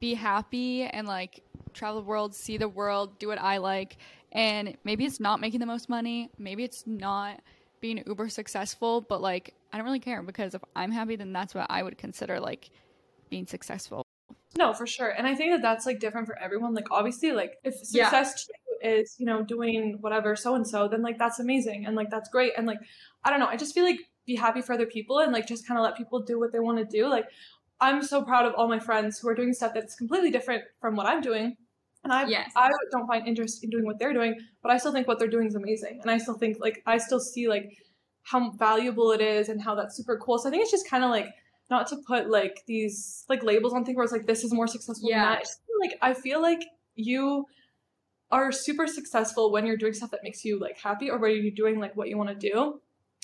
be 0.00 0.14
happy 0.14 0.82
and 0.82 1.06
like 1.06 1.42
travel 1.72 2.00
the 2.00 2.06
world, 2.06 2.34
see 2.34 2.56
the 2.56 2.68
world, 2.68 3.18
do 3.18 3.28
what 3.28 3.40
I 3.40 3.58
like. 3.58 3.96
And 4.32 4.76
maybe 4.84 5.04
it's 5.04 5.20
not 5.20 5.40
making 5.40 5.60
the 5.60 5.66
most 5.66 5.88
money. 5.88 6.30
Maybe 6.38 6.64
it's 6.64 6.84
not 6.86 7.40
being 7.80 8.02
uber 8.06 8.28
successful, 8.28 9.00
but 9.00 9.20
like 9.20 9.54
I 9.72 9.76
don't 9.76 9.84
really 9.86 10.00
care 10.00 10.22
because 10.22 10.54
if 10.54 10.62
I'm 10.74 10.90
happy, 10.90 11.16
then 11.16 11.32
that's 11.32 11.54
what 11.54 11.66
I 11.68 11.82
would 11.82 11.98
consider 11.98 12.40
like 12.40 12.70
being 13.30 13.46
successful. 13.46 14.02
No, 14.56 14.74
for 14.74 14.86
sure. 14.86 15.08
And 15.08 15.26
I 15.26 15.34
think 15.34 15.52
that 15.52 15.62
that's 15.62 15.86
like 15.86 15.98
different 15.98 16.26
for 16.26 16.38
everyone. 16.38 16.74
Like, 16.74 16.90
obviously, 16.90 17.32
like 17.32 17.58
if 17.64 17.74
Yeah. 17.90 18.04
success 18.10 18.44
to 18.44 18.52
you 18.82 18.90
is, 18.90 19.16
you 19.18 19.26
know, 19.26 19.42
doing 19.42 19.96
whatever 20.00 20.36
so 20.36 20.54
and 20.54 20.66
so, 20.66 20.88
then 20.88 21.02
like 21.02 21.18
that's 21.18 21.38
amazing 21.40 21.86
and 21.86 21.96
like 21.96 22.10
that's 22.10 22.28
great. 22.28 22.52
And 22.56 22.66
like, 22.66 22.78
I 23.24 23.30
don't 23.30 23.40
know, 23.40 23.46
I 23.46 23.56
just 23.56 23.74
feel 23.74 23.84
like 23.84 23.98
be 24.26 24.34
happy 24.36 24.62
for 24.62 24.72
other 24.72 24.86
people 24.86 25.18
and 25.20 25.32
like 25.32 25.46
just 25.46 25.66
kind 25.66 25.78
of 25.78 25.84
let 25.84 25.96
people 25.96 26.20
do 26.20 26.38
what 26.38 26.52
they 26.52 26.60
want 26.60 26.78
to 26.78 26.84
do. 26.84 27.08
Like, 27.08 27.26
I'm 27.80 28.02
so 28.02 28.22
proud 28.22 28.46
of 28.46 28.54
all 28.54 28.68
my 28.68 28.78
friends 28.78 29.18
who 29.18 29.28
are 29.28 29.34
doing 29.34 29.52
stuff 29.52 29.72
that's 29.74 29.96
completely 29.96 30.30
different 30.30 30.62
from 30.80 30.94
what 30.96 31.06
I'm 31.06 31.20
doing. 31.20 31.56
And 32.04 32.12
I, 32.12 32.26
Yes. 32.26 32.52
I 32.56 32.68
don't 32.90 33.06
find 33.06 33.26
interest 33.26 33.62
in 33.64 33.70
doing 33.70 33.84
what 33.84 33.98
they're 33.98 34.12
doing, 34.12 34.38
but 34.62 34.70
I 34.72 34.78
still 34.78 34.92
think 34.92 35.06
what 35.08 35.18
they're 35.18 35.28
doing 35.28 35.46
is 35.46 35.54
amazing. 35.54 35.98
And 36.02 36.10
I 36.10 36.18
still 36.18 36.34
think 36.34 36.58
like 36.60 36.82
I 36.86 36.98
still 36.98 37.20
see 37.20 37.48
like 37.48 37.76
how 38.22 38.50
valuable 38.52 39.10
it 39.12 39.20
is 39.20 39.48
and 39.48 39.60
how 39.60 39.74
that's 39.74 39.96
super 39.96 40.16
cool. 40.18 40.38
So 40.38 40.48
I 40.48 40.50
think 40.52 40.62
it's 40.62 40.70
just 40.70 40.88
kind 40.88 41.02
of 41.04 41.10
like 41.10 41.26
not 41.70 41.86
to 41.88 41.96
put 42.06 42.28
like 42.30 42.62
these 42.66 43.24
like 43.28 43.42
labels 43.42 43.72
on 43.72 43.84
things 43.84 43.96
where 43.96 44.04
it's 44.04 44.12
like 44.12 44.26
this 44.26 44.44
is 44.44 44.52
more 44.52 44.66
successful 44.66 45.08
Yeah. 45.08 45.24
than 45.24 45.32
that. 45.34 45.40
Just 45.40 45.60
like 45.80 45.98
I 46.02 46.14
feel 46.14 46.40
like 46.42 46.60
you 46.94 47.46
are 48.30 48.50
super 48.52 48.86
successful 48.86 49.50
when 49.52 49.66
you're 49.66 49.76
doing 49.76 49.92
stuff 49.92 50.10
that 50.10 50.20
makes 50.22 50.44
you 50.44 50.58
like 50.58 50.78
happy 50.78 51.10
or 51.10 51.18
where 51.18 51.30
you're 51.30 51.50
doing 51.54 51.78
like 51.80 51.96
what 51.96 52.08
you 52.08 52.16
want 52.16 52.30
to 52.30 52.34
do. 52.50 52.80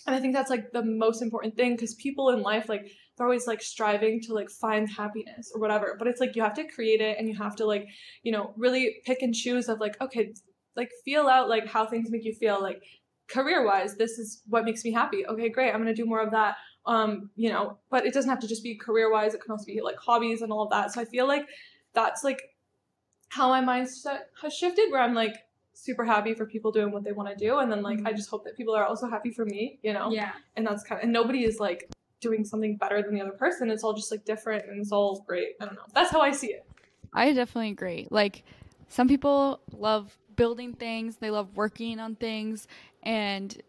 And 0.09 0.17
I 0.17 0.21
think 0.21 0.33
that's 0.33 0.49
like 0.49 0.73
the 0.73 0.83
most 0.83 1.21
important 1.21 1.55
thing 1.55 1.77
because 1.77 1.95
people 1.97 2.31
in 2.31 2.41
life 2.41 2.71
like 2.71 2.91
they're 3.17 3.27
always 3.27 3.47
like 3.47 3.61
striving 3.61 4.23
to 4.23 4.33
like 4.33 4.49
find 4.49 4.89
happiness 4.89 5.53
or 5.55 5.61
whatever. 5.61 5.97
But 5.99 6.09
it's 6.09 6.19
like 6.19 6.35
you 6.35 6.41
have 6.41 6.55
to 6.55 6.65
create 6.65 7.03
it 7.03 7.19
and 7.19 7.29
you 7.29 7.37
have 7.37 7.55
to 7.57 7.67
like, 7.67 7.87
you 8.23 8.33
know, 8.33 8.55
really 8.57 9.03
pick 9.05 9.21
and 9.21 9.35
choose 9.35 9.69
of 9.69 9.81
like, 9.81 10.01
okay, 10.01 10.33
like 10.77 10.89
feel 11.05 11.29
out 11.29 11.51
like 11.51 11.67
how 11.67 11.85
things 11.85 12.11
make 12.11 12.25
you 12.25 12.33
feel. 12.33 12.63
Like 12.63 12.83
career 13.29 13.67
wise 13.67 13.97
this 13.97 14.13
is 14.13 14.41
what 14.47 14.65
makes 14.65 14.83
me 14.83 14.93
happy. 14.93 15.27
Okay 15.27 15.51
great 15.51 15.75
i'm 15.75 15.83
going 15.83 15.95
to 15.95 16.03
do 16.03 16.09
more 16.09 16.23
of 16.23 16.31
that 16.31 16.57
um 16.87 17.29
you 17.37 17.51
know. 17.51 17.77
But 17.91 18.07
it 18.07 18.15
doesn't 18.15 18.31
have 18.31 18.41
to 18.41 18.49
just 18.49 18.63
be 18.63 18.79
career 18.79 19.13
wise 19.13 19.35
it 19.35 19.43
can 19.43 19.53
also 19.53 19.67
be 19.67 19.83
like 19.83 19.99
hobbies 19.99 20.41
and 20.41 20.51
all 20.51 20.63
of 20.63 20.71
that. 20.71 20.95
So 20.95 21.03
i 21.03 21.05
feel 21.05 21.29
like 21.29 21.45
that's 21.93 22.25
like 22.25 22.41
how 23.29 23.51
my 23.51 23.61
mindset 23.61 24.21
has 24.41 24.55
shifted 24.55 24.91
where 24.91 25.03
i'm 25.03 25.15
like 25.15 25.35
super 25.81 26.05
happy 26.05 26.35
for 26.35 26.45
people 26.45 26.73
doing 26.73 26.91
what 26.91 27.05
they 27.05 27.13
want 27.13 27.29
to 27.29 27.37
do 27.37 27.59
and 27.59 27.71
then 27.71 27.83
like 27.83 27.99
i 27.99 28.03
mm-hmm. 28.03 28.17
just 28.17 28.29
hope 28.29 28.45
that 28.45 28.57
people 28.57 28.75
are 28.75 28.85
also 28.85 29.09
happy 29.09 29.31
for 29.31 29.45
me 29.45 29.79
you 29.83 29.93
know 29.93 30.11
Yeah. 30.11 30.33
and 30.57 30.67
that's 30.67 30.83
kind 30.83 30.99
of 31.01 31.05
and 31.05 31.13
nobody 31.13 31.45
is 31.45 31.61
like 31.61 31.89
doing 32.21 32.45
something 32.45 32.77
better 32.77 33.01
than 33.01 33.15
the 33.15 33.21
other 33.21 33.31
person 33.31 33.71
it's 33.71 33.85
all 33.85 33.93
just 33.93 34.11
like 34.11 34.25
different 34.25 34.65
and 34.69 34.81
it's 34.81 34.91
all 34.91 35.25
great 35.27 35.51
i 35.61 35.67
don't 35.67 35.75
know 35.75 35.87
that's 35.95 36.11
how 36.11 36.21
i 36.21 36.33
see 36.33 36.49
it 36.49 36.67
I 37.13 37.33
definitely 37.33 37.71
agree. 37.71 38.07
Like 38.11 38.45
some 38.89 39.09
people 39.09 39.61
love 39.73 40.17
building 40.37 40.73
things, 40.75 41.17
they 41.17 41.31
love 41.31 41.57
working 41.57 42.01
on 42.01 42.15
things 42.15 42.69
and 43.03 43.61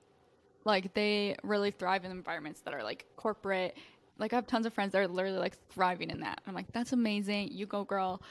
like 0.66 0.94
they 0.94 1.36
really 1.44 1.72
thrive 1.72 2.06
in 2.06 2.12
environments 2.12 2.62
that 2.62 2.74
are 2.74 2.84
like 2.84 3.06
corporate. 3.16 3.76
Like 4.18 4.34
I 4.34 4.36
have 4.36 4.48
tons 4.48 4.66
of 4.66 4.74
friends 4.74 4.92
that 4.92 5.00
are 5.00 5.08
literally 5.08 5.40
like 5.40 5.58
thriving 5.70 6.10
in 6.10 6.20
that. 6.22 6.42
I'm 6.46 6.54
like, 6.54 6.72
that's 6.72 6.94
amazing. 6.94 7.50
You 7.52 7.66
go, 7.66 7.84
girl. 7.84 8.22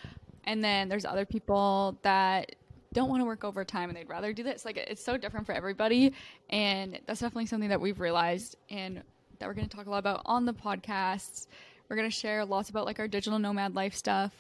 And 0.44 0.62
then 0.62 0.88
there's 0.88 1.04
other 1.04 1.24
people 1.24 1.98
that 2.02 2.54
don't 2.92 3.08
want 3.08 3.20
to 3.20 3.24
work 3.24 3.44
overtime 3.44 3.90
and 3.90 3.96
they'd 3.96 4.08
rather 4.08 4.32
do 4.32 4.42
this. 4.42 4.64
Like 4.64 4.76
it's 4.76 5.02
so 5.02 5.16
different 5.16 5.46
for 5.46 5.52
everybody. 5.52 6.14
And 6.50 6.98
that's 7.06 7.20
definitely 7.20 7.46
something 7.46 7.68
that 7.68 7.80
we've 7.80 8.00
realized 8.00 8.56
and 8.70 9.02
that 9.38 9.48
we're 9.48 9.54
going 9.54 9.68
to 9.68 9.76
talk 9.76 9.86
a 9.86 9.90
lot 9.90 9.98
about 9.98 10.22
on 10.24 10.44
the 10.46 10.54
podcast. 10.54 11.46
We're 11.88 11.96
going 11.96 12.08
to 12.08 12.14
share 12.14 12.44
lots 12.44 12.70
about 12.70 12.86
like 12.86 12.98
our 12.98 13.08
digital 13.08 13.38
nomad 13.38 13.74
life 13.74 13.94
stuff. 13.94 14.32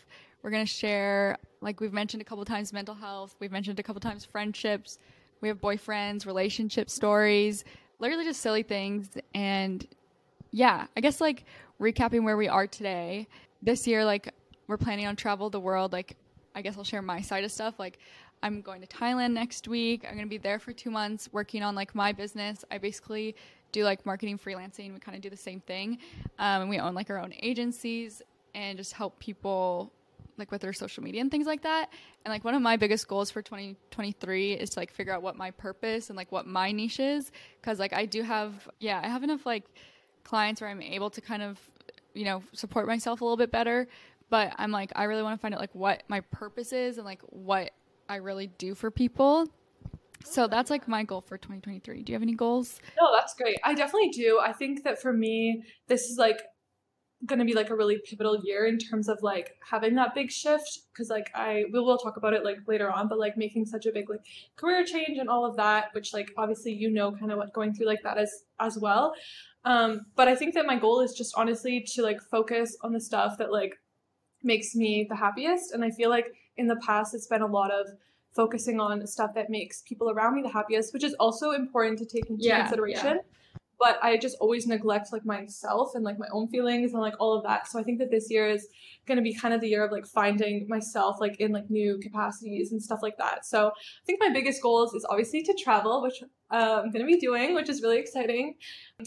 We're 0.42 0.50
going 0.50 0.64
to 0.64 0.72
share, 0.72 1.36
like 1.60 1.80
we've 1.80 1.92
mentioned 1.92 2.20
a 2.20 2.24
couple 2.24 2.44
times, 2.44 2.72
mental 2.72 2.94
health. 2.94 3.34
We've 3.40 3.52
mentioned 3.52 3.78
a 3.78 3.82
couple 3.82 4.00
times 4.00 4.24
friendships. 4.24 4.98
We 5.40 5.48
have 5.48 5.60
boyfriends, 5.60 6.26
relationship 6.26 6.90
stories, 6.90 7.64
literally 7.98 8.24
just 8.24 8.40
silly 8.40 8.62
things. 8.62 9.10
And 9.34 9.86
yeah, 10.50 10.86
I 10.96 11.00
guess 11.00 11.20
like 11.20 11.44
recapping 11.80 12.24
where 12.24 12.36
we 12.36 12.48
are 12.48 12.66
today. 12.66 13.28
This 13.62 13.86
year, 13.86 14.04
like 14.04 14.32
we're 14.68 14.76
planning 14.76 15.06
on 15.06 15.16
travel 15.16 15.50
the 15.50 15.60
world. 15.60 15.92
Like 15.92 16.16
I 16.54 16.62
guess 16.62 16.76
I'll 16.76 16.84
share 16.84 17.02
my 17.02 17.20
side 17.20 17.44
of 17.44 17.52
stuff. 17.52 17.78
Like 17.78 17.98
I'm 18.42 18.60
going 18.60 18.80
to 18.80 18.86
Thailand 18.86 19.32
next 19.32 19.68
week. 19.68 20.04
I'm 20.06 20.14
going 20.14 20.26
to 20.26 20.30
be 20.30 20.38
there 20.38 20.58
for 20.58 20.72
two 20.72 20.90
months 20.90 21.28
working 21.32 21.62
on 21.62 21.74
like 21.74 21.94
my 21.94 22.12
business. 22.12 22.64
I 22.70 22.78
basically 22.78 23.34
do 23.72 23.84
like 23.84 24.06
marketing 24.06 24.38
freelancing. 24.38 24.92
We 24.92 25.00
kind 25.00 25.16
of 25.16 25.22
do 25.22 25.30
the 25.30 25.36
same 25.36 25.60
thing. 25.60 25.98
Um, 26.38 26.62
and 26.62 26.70
we 26.70 26.78
own 26.78 26.94
like 26.94 27.10
our 27.10 27.18
own 27.18 27.32
agencies 27.40 28.22
and 28.54 28.78
just 28.78 28.92
help 28.92 29.18
people 29.18 29.92
like 30.38 30.52
with 30.52 30.60
their 30.60 30.72
social 30.72 31.02
media 31.02 31.20
and 31.20 31.30
things 31.30 31.46
like 31.46 31.62
that. 31.62 31.90
And 32.24 32.32
like 32.32 32.44
one 32.44 32.54
of 32.54 32.62
my 32.62 32.76
biggest 32.76 33.08
goals 33.08 33.30
for 33.30 33.42
2023 33.42 34.52
is 34.52 34.70
to 34.70 34.80
like 34.80 34.92
figure 34.92 35.12
out 35.12 35.22
what 35.22 35.36
my 35.36 35.50
purpose 35.50 36.10
and 36.10 36.16
like 36.16 36.30
what 36.30 36.46
my 36.46 36.70
niche 36.72 37.00
is. 37.00 37.30
Cause 37.62 37.78
like 37.78 37.92
I 37.92 38.06
do 38.06 38.22
have, 38.22 38.68
yeah, 38.78 39.00
I 39.02 39.08
have 39.08 39.24
enough 39.24 39.44
like 39.44 39.64
clients 40.24 40.60
where 40.60 40.70
I'm 40.70 40.82
able 40.82 41.10
to 41.10 41.20
kind 41.20 41.42
of, 41.42 41.58
you 42.14 42.24
know, 42.24 42.42
support 42.52 42.86
myself 42.86 43.20
a 43.20 43.24
little 43.24 43.36
bit 43.36 43.50
better. 43.50 43.88
But 44.30 44.54
I'm 44.58 44.70
like, 44.70 44.92
I 44.94 45.04
really 45.04 45.22
want 45.22 45.38
to 45.38 45.40
find 45.40 45.54
out 45.54 45.60
like 45.60 45.74
what 45.74 46.02
my 46.08 46.20
purpose 46.20 46.72
is 46.72 46.98
and 46.98 47.06
like 47.06 47.22
what 47.22 47.70
I 48.08 48.16
really 48.16 48.46
do 48.46 48.74
for 48.74 48.90
people. 48.90 49.48
So 50.24 50.46
that's 50.46 50.70
like 50.70 50.88
my 50.88 51.04
goal 51.04 51.20
for 51.20 51.38
2023. 51.38 52.02
Do 52.02 52.12
you 52.12 52.14
have 52.14 52.22
any 52.22 52.34
goals? 52.34 52.80
No, 53.00 53.14
that's 53.14 53.34
great. 53.34 53.56
I 53.64 53.74
definitely 53.74 54.10
do. 54.10 54.40
I 54.42 54.52
think 54.52 54.84
that 54.84 55.00
for 55.00 55.12
me, 55.12 55.62
this 55.86 56.02
is 56.02 56.18
like 56.18 56.40
going 57.26 57.38
to 57.38 57.44
be 57.44 57.54
like 57.54 57.70
a 57.70 57.74
really 57.74 57.98
pivotal 58.04 58.38
year 58.44 58.66
in 58.66 58.78
terms 58.78 59.08
of 59.08 59.18
like 59.22 59.56
having 59.68 59.94
that 59.96 60.14
big 60.14 60.30
shift 60.30 60.80
because 60.92 61.10
like 61.10 61.30
I 61.34 61.64
we 61.72 61.80
will 61.80 61.98
talk 61.98 62.16
about 62.16 62.32
it 62.32 62.44
like 62.44 62.58
later 62.66 62.90
on, 62.90 63.08
but 63.08 63.18
like 63.18 63.36
making 63.36 63.66
such 63.66 63.86
a 63.86 63.92
big 63.92 64.08
like 64.08 64.20
career 64.56 64.84
change 64.84 65.18
and 65.18 65.28
all 65.28 65.44
of 65.44 65.56
that, 65.56 65.86
which 65.92 66.12
like 66.12 66.30
obviously 66.36 66.72
you 66.72 66.90
know 66.90 67.12
kind 67.12 67.32
of 67.32 67.38
what 67.38 67.52
going 67.52 67.74
through 67.74 67.86
like 67.86 68.02
that 68.02 68.18
as 68.18 68.32
as 68.60 68.78
well. 68.78 69.14
Um, 69.64 70.02
but 70.14 70.28
I 70.28 70.36
think 70.36 70.54
that 70.54 70.66
my 70.66 70.78
goal 70.78 71.00
is 71.00 71.12
just 71.12 71.34
honestly 71.36 71.84
to 71.94 72.02
like 72.02 72.20
focus 72.30 72.76
on 72.82 72.92
the 72.92 73.00
stuff 73.00 73.36
that 73.38 73.50
like 73.50 73.74
makes 74.42 74.74
me 74.74 75.06
the 75.08 75.16
happiest, 75.16 75.72
and 75.72 75.84
I 75.84 75.90
feel 75.90 76.10
like 76.10 76.26
in 76.58 76.66
the 76.66 76.76
past 76.76 77.14
it's 77.14 77.26
been 77.26 77.42
a 77.42 77.46
lot 77.46 77.70
of 77.72 77.86
focusing 78.34 78.78
on 78.78 79.06
stuff 79.06 79.34
that 79.34 79.50
makes 79.50 79.82
people 79.82 80.10
around 80.10 80.34
me 80.36 80.42
the 80.42 80.48
happiest, 80.50 80.92
which 80.92 81.02
is 81.04 81.14
also 81.14 81.52
important 81.52 81.98
to 81.98 82.06
take 82.06 82.28
into 82.30 82.44
Yeah, 82.44 82.60
consideration. 82.60 83.16
yeah. 83.16 83.22
But 83.80 83.98
I 84.02 84.16
just 84.16 84.36
always 84.40 84.66
neglect 84.66 85.12
like 85.12 85.24
myself 85.24 85.94
and 85.94 86.04
like 86.04 86.18
my 86.18 86.26
own 86.32 86.48
feelings 86.48 86.92
and 86.92 87.00
like 87.00 87.14
all 87.20 87.36
of 87.36 87.44
that. 87.44 87.68
So 87.68 87.78
I 87.78 87.84
think 87.84 88.00
that 88.00 88.10
this 88.10 88.28
year 88.28 88.48
is 88.48 88.66
going 89.06 89.16
to 89.16 89.22
be 89.22 89.32
kind 89.32 89.54
of 89.54 89.60
the 89.60 89.68
year 89.68 89.84
of 89.84 89.92
like 89.92 90.04
finding 90.04 90.66
myself 90.68 91.20
like 91.20 91.36
in 91.40 91.52
like 91.52 91.70
new 91.70 91.98
capacities 92.02 92.72
and 92.72 92.82
stuff 92.82 93.00
like 93.02 93.16
that. 93.18 93.46
So 93.46 93.68
I 93.68 94.04
think 94.04 94.18
my 94.20 94.30
biggest 94.30 94.60
goals 94.62 94.94
is 94.94 95.06
obviously 95.08 95.42
to 95.44 95.54
travel, 95.54 96.02
which 96.02 96.22
uh, 96.50 96.80
I'm 96.82 96.90
going 96.90 97.06
to 97.06 97.12
be 97.12 97.18
doing, 97.18 97.54
which 97.54 97.68
is 97.68 97.80
really 97.80 97.98
exciting. 97.98 98.56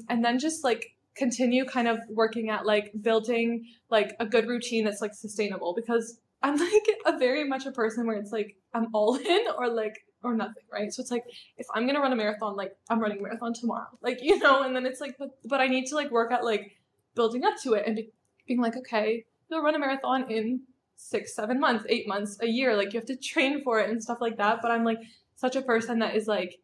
And 0.09 0.23
then 0.23 0.39
just 0.39 0.63
like 0.63 0.95
continue 1.15 1.65
kind 1.65 1.89
of 1.89 1.99
working 2.09 2.49
at 2.49 2.65
like 2.65 2.91
building 3.01 3.65
like 3.89 4.15
a 4.21 4.25
good 4.25 4.47
routine 4.47 4.85
that's 4.85 5.01
like 5.01 5.13
sustainable 5.13 5.73
because 5.75 6.17
I'm 6.43 6.57
like 6.57 6.87
a 7.05 7.17
very 7.17 7.47
much 7.47 7.65
a 7.65 7.71
person 7.71 8.07
where 8.07 8.17
it's 8.17 8.31
like 8.31 8.55
I'm 8.73 8.87
all 8.93 9.15
in 9.15 9.45
or 9.57 9.69
like 9.69 10.05
or 10.23 10.35
nothing, 10.35 10.63
right? 10.71 10.93
So 10.93 11.01
it's 11.01 11.11
like 11.11 11.23
if 11.57 11.67
I'm 11.73 11.85
gonna 11.87 11.99
run 11.99 12.13
a 12.13 12.15
marathon, 12.15 12.55
like 12.55 12.75
I'm 12.89 12.99
running 12.99 13.19
a 13.19 13.21
marathon 13.21 13.53
tomorrow, 13.53 13.87
like 14.01 14.19
you 14.21 14.39
know, 14.39 14.63
and 14.63 14.75
then 14.75 14.85
it's 14.85 15.01
like, 15.01 15.17
but 15.17 15.31
but 15.45 15.61
I 15.61 15.67
need 15.67 15.87
to 15.87 15.95
like 15.95 16.11
work 16.11 16.31
at 16.31 16.43
like 16.43 16.77
building 17.15 17.43
up 17.43 17.55
to 17.63 17.73
it 17.73 17.85
and 17.85 17.95
be, 17.95 18.11
being 18.47 18.61
like, 18.61 18.77
okay, 18.77 19.25
you'll 19.49 19.61
run 19.61 19.75
a 19.75 19.79
marathon 19.79 20.29
in 20.31 20.61
six, 20.95 21.35
seven 21.35 21.59
months, 21.59 21.85
eight 21.89 22.07
months, 22.07 22.37
a 22.41 22.47
year, 22.47 22.75
like 22.75 22.93
you 22.93 22.99
have 22.99 23.07
to 23.07 23.15
train 23.15 23.63
for 23.63 23.79
it 23.79 23.89
and 23.89 24.01
stuff 24.01 24.21
like 24.21 24.37
that. 24.37 24.61
But 24.61 24.71
I'm 24.71 24.83
like 24.83 24.99
such 25.35 25.55
a 25.55 25.61
person 25.61 25.99
that 25.99 26.15
is 26.15 26.27
like, 26.27 26.59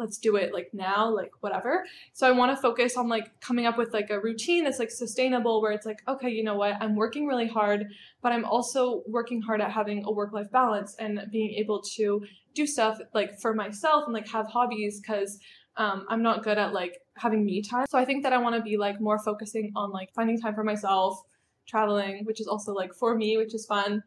let's 0.00 0.18
do 0.18 0.34
it 0.34 0.52
like 0.52 0.70
now, 0.72 1.08
like 1.14 1.30
whatever. 1.40 1.84
So 2.12 2.26
I 2.26 2.32
want 2.32 2.56
to 2.56 2.60
focus 2.60 2.96
on 2.96 3.08
like 3.08 3.40
coming 3.40 3.66
up 3.66 3.78
with 3.78 3.92
like 3.92 4.10
a 4.10 4.18
routine 4.18 4.64
that's 4.64 4.80
like 4.80 4.90
sustainable, 4.90 5.62
where 5.62 5.70
it's 5.70 5.86
like, 5.86 6.02
okay, 6.08 6.30
you 6.30 6.42
know 6.42 6.56
what, 6.56 6.74
I'm 6.80 6.96
working 6.96 7.26
really 7.26 7.46
hard, 7.46 7.86
but 8.22 8.32
I'm 8.32 8.44
also 8.44 9.04
working 9.06 9.40
hard 9.42 9.60
at 9.60 9.70
having 9.70 10.04
a 10.04 10.10
work 10.10 10.32
life 10.32 10.50
balance 10.50 10.96
and 10.98 11.22
being 11.30 11.52
able 11.54 11.82
to 11.96 12.24
do 12.54 12.66
stuff 12.66 12.98
like 13.14 13.38
for 13.38 13.54
myself 13.54 14.04
and 14.06 14.14
like 14.14 14.26
have 14.26 14.46
hobbies 14.46 15.00
because 15.00 15.38
um, 15.76 16.06
I'm 16.08 16.22
not 16.22 16.42
good 16.42 16.58
at 16.58 16.72
like 16.72 16.98
having 17.16 17.44
me 17.44 17.62
time. 17.62 17.86
So 17.88 17.98
I 17.98 18.04
think 18.04 18.22
that 18.22 18.32
I 18.32 18.38
want 18.38 18.56
to 18.56 18.62
be 18.62 18.76
like 18.76 19.00
more 19.00 19.18
focusing 19.18 19.72
on 19.76 19.90
like 19.90 20.12
finding 20.14 20.40
time 20.40 20.54
for 20.54 20.64
myself, 20.64 21.22
traveling, 21.68 22.24
which 22.24 22.40
is 22.40 22.46
also 22.48 22.72
like 22.72 22.94
for 22.94 23.14
me, 23.14 23.36
which 23.36 23.54
is 23.54 23.66
fun, 23.66 24.02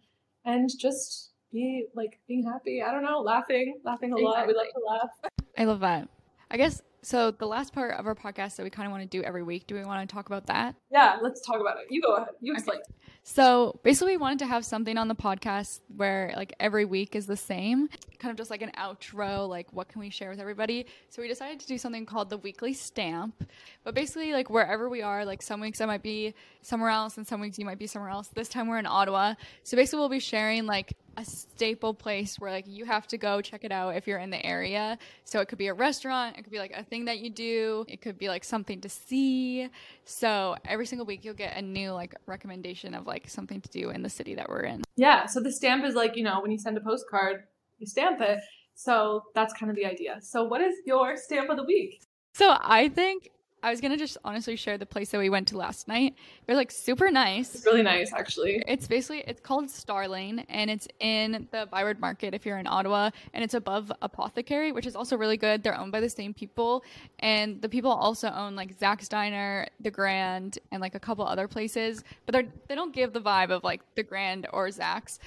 and 0.46 0.70
just 0.78 1.33
be 1.54 1.86
like 1.94 2.20
being 2.28 2.44
happy. 2.44 2.82
I 2.82 2.92
don't 2.92 3.04
know, 3.04 3.22
laughing, 3.22 3.80
laughing 3.86 4.12
a 4.12 4.18
lot. 4.18 4.48
We 4.48 4.54
love 4.54 4.66
to 4.74 4.82
laugh. 4.86 5.32
I 5.58 5.64
love 5.66 5.80
that. 5.82 6.10
I 6.52 6.58
guess 6.58 6.82
so. 7.02 7.32
The 7.32 7.48
last 7.48 7.74
part 7.74 7.94
of 7.94 8.06
our 8.06 8.16
podcast 8.16 8.58
that 8.58 8.64
we 8.64 8.70
kind 8.70 8.86
of 8.86 8.92
want 8.92 9.04
to 9.04 9.08
do 9.10 9.24
every 9.24 9.44
week. 9.44 9.68
Do 9.68 9.76
we 9.76 9.84
want 9.84 10.08
to 10.08 10.14
talk 10.14 10.26
about 10.28 10.48
that? 10.48 10.76
Yeah, 10.92 11.18
let's 11.22 11.42
talk 11.42 11.62
about 11.62 11.78
it. 11.78 11.86
You 11.90 12.02
go 12.02 12.16
ahead. 12.16 12.30
You 12.42 12.54
explain. 12.54 12.80
So 13.26 13.80
basically, 13.84 14.14
we 14.14 14.18
wanted 14.18 14.40
to 14.40 14.48
have 14.48 14.66
something 14.66 14.98
on 14.98 15.08
the 15.08 15.16
podcast 15.16 15.80
where 15.96 16.34
like 16.36 16.54
every 16.60 16.84
week 16.84 17.16
is 17.16 17.26
the 17.26 17.38
same, 17.38 17.88
kind 18.20 18.32
of 18.32 18.38
just 18.38 18.52
like 18.52 18.62
an 18.62 18.72
outro, 18.78 19.48
like 19.48 19.72
what 19.72 19.88
can 19.88 20.02
we 20.02 20.10
share 20.10 20.30
with 20.30 20.40
everybody. 20.40 20.88
So 21.10 21.22
we 21.22 21.30
decided 21.30 21.60
to 21.62 21.68
do 21.68 21.78
something 21.78 22.06
called 22.06 22.30
the 22.30 22.38
weekly 22.38 22.74
stamp. 22.74 23.50
But 23.84 23.96
basically, 23.96 24.34
like 24.34 24.50
wherever 24.50 24.90
we 24.90 25.02
are, 25.02 25.24
like 25.24 25.42
some 25.42 25.62
weeks 25.62 25.80
I 25.80 25.86
might 25.86 26.04
be 26.04 26.34
somewhere 26.62 26.90
else, 26.90 27.18
and 27.18 27.26
some 27.26 27.40
weeks 27.40 27.58
you 27.58 27.66
might 27.66 27.80
be 27.80 27.88
somewhere 27.88 28.12
else. 28.12 28.28
This 28.28 28.50
time 28.50 28.68
we're 28.68 28.80
in 28.80 28.86
Ottawa, 28.86 29.36
so 29.64 29.78
basically 29.78 30.00
we'll 30.00 30.10
be 30.10 30.20
sharing 30.20 30.66
like 30.66 30.94
a 31.18 31.26
staple 31.26 31.94
place 31.94 32.40
where 32.40 32.52
like 32.52 32.66
you 32.68 32.86
have 32.86 33.08
to 33.08 33.18
go 33.18 33.42
check 33.42 33.64
it 33.64 33.72
out 33.72 33.96
if 33.96 34.08
you're 34.08 34.20
in 34.20 34.30
the 34.30 34.44
area. 34.46 34.98
So 35.26 35.40
it 35.40 35.48
could 35.48 35.58
be 35.58 35.68
a 35.68 35.74
restaurant, 35.74 36.38
it 36.38 36.44
could 36.44 36.52
be 36.52 36.60
like 36.60 36.74
a 36.76 36.84
thing 36.84 37.06
that 37.06 37.20
you 37.20 37.30
do, 37.30 37.86
it 37.88 38.02
could 38.02 38.18
be 38.18 38.30
like 38.30 38.44
something 38.44 38.82
to 38.82 38.90
see. 38.90 39.70
So 40.06 40.56
every 40.66 40.86
single 40.86 41.06
week 41.06 41.24
you'll 41.24 41.34
get 41.34 41.58
a 41.58 41.62
new 41.62 41.92
like 41.92 42.16
recommendation 42.26 42.94
of 42.94 43.08
like 43.08 43.30
something 43.30 43.62
to 43.62 43.70
do 43.70 43.90
in 43.90 44.02
the 44.02 44.10
city 44.10 44.36
that 44.36 44.50
we're 44.50 44.64
in. 44.64 44.84
Yeah, 44.96 45.26
so 45.26 45.40
the 45.40 45.52
stamp 45.52 45.86
is 45.86 45.96
like, 45.96 46.16
you 46.16 46.24
know, 46.24 46.42
when 46.42 46.52
you 46.52 46.58
send 46.58 46.78
a 46.78 46.82
postcard, 46.82 47.44
you 47.80 47.88
stamp 47.88 48.22
it. 48.22 48.40
So 48.76 49.24
that's 49.36 49.54
kind 49.54 49.70
of 49.70 49.76
the 49.76 49.86
idea. 49.86 50.18
So 50.22 50.44
what 50.44 50.62
is 50.62 50.76
your 50.86 51.16
stamp 51.16 51.50
of 51.50 51.58
the 51.58 51.64
week? 51.64 52.02
So 52.34 52.58
I 52.60 52.90
think 52.90 53.30
I 53.64 53.72
was 53.72 53.80
gonna 53.80 53.98
just 53.98 54.18
honestly 54.26 54.58
share 54.58 54.78
the 54.78 54.86
place 54.86 55.10
that 55.12 55.20
we 55.20 55.30
went 55.30 55.48
to 55.48 55.58
last 55.58 55.88
night. 55.88 56.16
It 56.46 56.52
was 56.52 56.58
like 56.58 56.70
super 56.70 57.10
nice. 57.10 57.56
It's 57.56 57.66
really 57.66 57.82
nice, 57.82 58.12
actually. 58.12 58.62
It's 58.68 58.88
basically 58.88 59.24
it's 59.26 59.40
called 59.40 59.68
Starlane 59.68 60.46
and 60.50 60.70
it's 60.70 60.86
in 61.00 61.48
the 61.52 61.66
Byward 61.72 62.02
Market 62.02 62.34
if 62.34 62.46
you're 62.46 62.58
in 62.58 62.68
Ottawa 62.68 63.10
and 63.34 63.42
it's 63.42 63.54
above 63.54 63.90
Apothecary, 64.02 64.74
which 64.74 64.86
is 64.86 64.98
also 64.98 65.16
really 65.16 65.38
good. 65.38 65.64
They're 65.64 65.80
owned 65.80 65.94
by 65.94 66.02
the 66.02 66.10
same 66.10 66.34
people 66.34 66.84
and 67.20 67.62
the 67.62 67.70
people 67.70 67.92
also 67.92 68.30
own 68.30 68.58
like 68.58 68.78
Zak's 68.78 69.08
Diner, 69.08 69.68
The 69.80 69.92
Grand, 69.92 70.60
and 70.74 70.82
like 70.82 70.96
a 70.96 71.00
couple 71.00 71.26
other 71.26 71.48
places, 71.48 72.04
but 72.26 72.34
they're 72.34 72.52
they 72.68 72.76
don't 72.76 72.94
give 72.94 73.14
the 73.14 73.22
vibe 73.22 73.50
of 73.50 73.64
like 73.64 73.82
The 73.96 74.04
Grand 74.04 74.46
or 74.52 74.70
Zach's. 74.72 75.20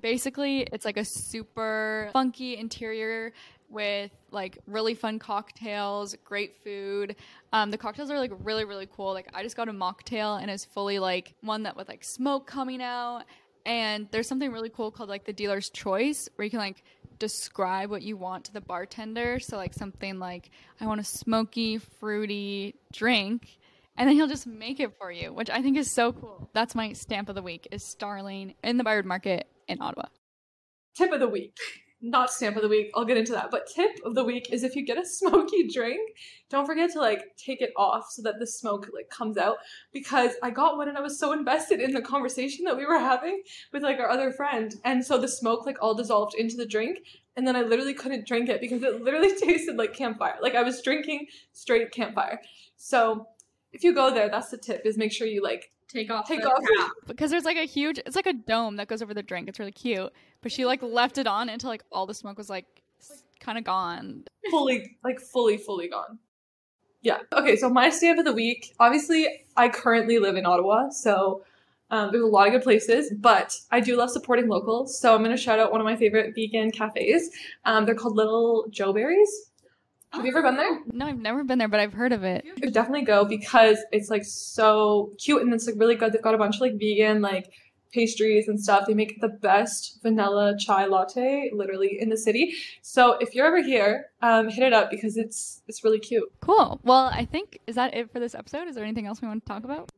Basically, 0.00 0.62
it's 0.72 0.86
like 0.86 0.96
a 0.96 1.04
super 1.04 2.08
funky 2.12 2.56
interior 2.56 3.32
with 3.72 4.10
like 4.30 4.58
really 4.66 4.94
fun 4.94 5.18
cocktails, 5.18 6.14
great 6.24 6.56
food. 6.62 7.16
Um, 7.52 7.70
the 7.70 7.78
cocktails 7.78 8.10
are 8.10 8.18
like 8.18 8.32
really 8.42 8.64
really 8.64 8.88
cool. 8.90 9.12
Like 9.12 9.28
I 9.34 9.42
just 9.42 9.56
got 9.56 9.68
a 9.68 9.72
mocktail 9.72 10.40
and 10.40 10.50
it's 10.50 10.64
fully 10.64 10.98
like 10.98 11.34
one 11.42 11.64
that 11.64 11.76
with 11.76 11.88
like 11.88 12.04
smoke 12.04 12.46
coming 12.46 12.82
out. 12.82 13.24
And 13.64 14.08
there's 14.10 14.26
something 14.26 14.50
really 14.50 14.70
cool 14.70 14.90
called 14.90 15.08
like 15.08 15.24
the 15.24 15.32
dealer's 15.32 15.70
choice 15.70 16.28
where 16.34 16.44
you 16.44 16.50
can 16.50 16.58
like 16.58 16.82
describe 17.18 17.90
what 17.90 18.02
you 18.02 18.16
want 18.16 18.46
to 18.46 18.52
the 18.52 18.60
bartender. 18.60 19.38
So 19.38 19.56
like 19.56 19.74
something 19.74 20.18
like 20.18 20.50
I 20.80 20.86
want 20.86 21.00
a 21.00 21.04
smoky, 21.04 21.78
fruity 21.78 22.74
drink. 22.92 23.58
And 23.96 24.08
then 24.08 24.16
he'll 24.16 24.26
just 24.26 24.46
make 24.46 24.80
it 24.80 24.96
for 24.98 25.12
you, 25.12 25.32
which 25.32 25.50
I 25.50 25.60
think 25.60 25.76
is 25.76 25.92
so 25.92 26.12
cool. 26.12 26.48
That's 26.54 26.74
my 26.74 26.94
stamp 26.94 27.28
of 27.28 27.34
the 27.34 27.42
week 27.42 27.68
is 27.70 27.84
Starling 27.84 28.54
in 28.64 28.78
the 28.78 28.84
Byward 28.84 29.04
Market 29.04 29.46
in 29.68 29.82
Ottawa. 29.82 30.06
Tip 30.96 31.12
of 31.12 31.20
the 31.20 31.28
week. 31.28 31.56
Not 32.02 32.32
stamp 32.32 32.56
of 32.56 32.62
the 32.62 32.68
week. 32.68 32.90
I'll 32.94 33.04
get 33.04 33.16
into 33.16 33.32
that. 33.32 33.50
But 33.50 33.68
tip 33.72 33.92
of 34.04 34.14
the 34.14 34.24
week 34.24 34.52
is 34.52 34.64
if 34.64 34.74
you 34.74 34.84
get 34.84 34.98
a 34.98 35.06
smoky 35.06 35.68
drink, 35.68 36.00
don't 36.50 36.66
forget 36.66 36.92
to 36.92 36.98
like 36.98 37.36
take 37.36 37.62
it 37.62 37.70
off 37.76 38.10
so 38.10 38.22
that 38.22 38.38
the 38.38 38.46
smoke 38.46 38.90
like 38.92 39.08
comes 39.08 39.38
out. 39.38 39.58
Because 39.92 40.32
I 40.42 40.50
got 40.50 40.76
one 40.76 40.88
and 40.88 40.98
I 40.98 41.00
was 41.00 41.18
so 41.18 41.32
invested 41.32 41.80
in 41.80 41.92
the 41.92 42.02
conversation 42.02 42.64
that 42.64 42.76
we 42.76 42.84
were 42.84 42.98
having 42.98 43.42
with 43.72 43.82
like 43.82 43.98
our 43.98 44.10
other 44.10 44.32
friend, 44.32 44.74
and 44.84 45.04
so 45.04 45.16
the 45.16 45.28
smoke 45.28 45.64
like 45.64 45.80
all 45.80 45.94
dissolved 45.94 46.34
into 46.34 46.56
the 46.56 46.66
drink. 46.66 46.98
And 47.36 47.46
then 47.46 47.56
I 47.56 47.62
literally 47.62 47.94
couldn't 47.94 48.26
drink 48.26 48.50
it 48.50 48.60
because 48.60 48.82
it 48.82 49.02
literally 49.02 49.34
tasted 49.40 49.76
like 49.76 49.94
campfire. 49.94 50.36
Like 50.42 50.54
I 50.54 50.62
was 50.62 50.82
drinking 50.82 51.28
straight 51.52 51.90
campfire. 51.92 52.40
So 52.76 53.26
if 53.72 53.84
you 53.84 53.94
go 53.94 54.12
there, 54.12 54.28
that's 54.28 54.50
the 54.50 54.58
tip: 54.58 54.82
is 54.84 54.98
make 54.98 55.12
sure 55.12 55.26
you 55.26 55.42
like 55.42 55.71
Take 55.88 56.10
off. 56.10 56.26
take 56.26 56.40
the 56.40 56.50
off. 56.50 56.62
cap. 56.78 56.90
because 57.06 57.30
there's 57.30 57.44
like 57.44 57.56
a 57.56 57.66
huge 57.66 57.98
it's 58.06 58.16
like 58.16 58.26
a 58.26 58.32
dome 58.32 58.76
that 58.76 58.88
goes 58.88 59.02
over 59.02 59.12
the 59.12 59.22
drink 59.22 59.48
it's 59.48 59.58
really 59.58 59.72
cute 59.72 60.10
but 60.40 60.50
she 60.50 60.64
like 60.64 60.82
left 60.82 61.18
it 61.18 61.26
on 61.26 61.48
until 61.48 61.68
like 61.68 61.84
all 61.92 62.06
the 62.06 62.14
smoke 62.14 62.38
was 62.38 62.48
like 62.48 62.82
kind 63.40 63.58
of 63.58 63.64
gone 63.64 64.24
fully 64.50 64.96
like 65.04 65.20
fully 65.20 65.58
fully 65.58 65.88
gone 65.88 66.18
yeah 67.02 67.18
okay 67.32 67.56
so 67.56 67.68
my 67.68 67.90
stamp 67.90 68.18
of 68.18 68.24
the 68.24 68.32
week 68.32 68.74
obviously 68.80 69.26
i 69.56 69.68
currently 69.68 70.18
live 70.18 70.36
in 70.36 70.46
ottawa 70.46 70.88
so 70.88 71.44
um, 71.90 72.10
there's 72.10 72.24
a 72.24 72.26
lot 72.26 72.46
of 72.46 72.54
good 72.54 72.62
places 72.62 73.12
but 73.18 73.54
i 73.70 73.78
do 73.80 73.96
love 73.96 74.10
supporting 74.10 74.48
locals 74.48 74.98
so 74.98 75.14
i'm 75.14 75.22
going 75.22 75.34
to 75.34 75.42
shout 75.42 75.58
out 75.58 75.72
one 75.72 75.80
of 75.80 75.84
my 75.84 75.96
favorite 75.96 76.34
vegan 76.34 76.70
cafes 76.70 77.30
um, 77.64 77.84
they're 77.84 77.94
called 77.94 78.16
Little 78.16 78.66
Jo 78.70 78.92
Berry's 78.92 79.50
have 80.12 80.24
you 80.24 80.30
ever 80.32 80.42
been 80.42 80.56
there? 80.56 80.80
No 80.92 81.06
i've 81.06 81.18
never 81.18 81.42
been 81.44 81.58
there 81.58 81.68
but 81.68 81.80
i've 81.80 81.92
heard 81.92 82.12
of 82.12 82.22
it. 82.24 82.44
You 82.44 82.54
should 82.58 82.72
definitely 82.72 83.04
go 83.04 83.24
because 83.24 83.78
it's 83.92 84.10
like 84.10 84.24
so 84.24 85.12
cute 85.18 85.42
and 85.42 85.52
it's 85.54 85.66
like 85.66 85.76
really 85.78 85.94
good. 85.94 86.12
They've 86.12 86.22
got 86.22 86.34
a 86.34 86.38
bunch 86.38 86.56
of 86.56 86.60
like 86.60 86.74
vegan 86.78 87.20
like 87.22 87.50
pastries 87.92 88.48
and 88.48 88.58
stuff. 88.58 88.86
They 88.86 88.94
make 88.94 89.20
the 89.20 89.28
best 89.28 89.98
vanilla 90.02 90.54
chai 90.58 90.86
latte 90.86 91.50
literally 91.54 91.98
in 92.00 92.08
the 92.08 92.16
city. 92.16 92.54
So 92.80 93.18
if 93.20 93.34
you're 93.34 93.46
ever 93.46 93.62
here 93.62 94.06
um, 94.22 94.48
hit 94.48 94.64
it 94.64 94.72
up 94.72 94.90
because 94.90 95.16
it's 95.16 95.62
it's 95.68 95.84
really 95.84 95.98
cute. 96.00 96.30
Cool. 96.40 96.80
Well 96.84 97.10
i 97.12 97.24
think 97.24 97.58
is 97.66 97.74
that 97.76 97.94
it 97.94 98.10
for 98.12 98.20
this 98.20 98.34
episode? 98.34 98.68
Is 98.68 98.74
there 98.74 98.84
anything 98.84 99.06
else 99.06 99.20
we 99.20 99.28
want 99.28 99.44
to 99.44 99.48
talk 99.52 99.64
about? 99.64 99.90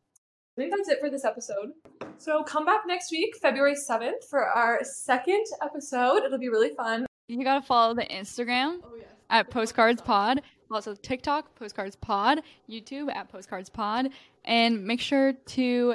I 0.57 0.61
think 0.61 0.73
that's 0.77 0.89
it 0.89 1.01
for 1.01 1.11
this 1.11 1.25
episode. 1.25 1.73
So 2.19 2.45
come 2.45 2.65
back 2.65 2.83
next 2.87 3.11
week, 3.11 3.35
February 3.43 3.75
7th, 3.75 4.23
for 4.31 4.45
our 4.47 4.79
second 4.85 5.45
episode. 5.61 6.23
It'll 6.25 6.39
be 6.39 6.49
really 6.49 6.73
fun. 6.77 7.07
you 7.27 7.43
gotta 7.43 7.67
follow 7.67 7.93
the 7.95 8.05
instagram. 8.07 8.79
Oh, 8.85 8.93
yes. 8.97 9.09
At 9.35 9.51
postcards 9.51 10.01
pod 10.01 10.41
also 10.71 10.95
tiktok 10.95 11.55
postcards 11.55 11.97
pod 11.97 12.41
youtube 12.69 13.15
at 13.15 13.31
postcards 13.31 13.69
pod 13.69 14.09
and 14.47 14.85
make 14.85 15.01
sure 15.01 15.35
to 15.45 15.95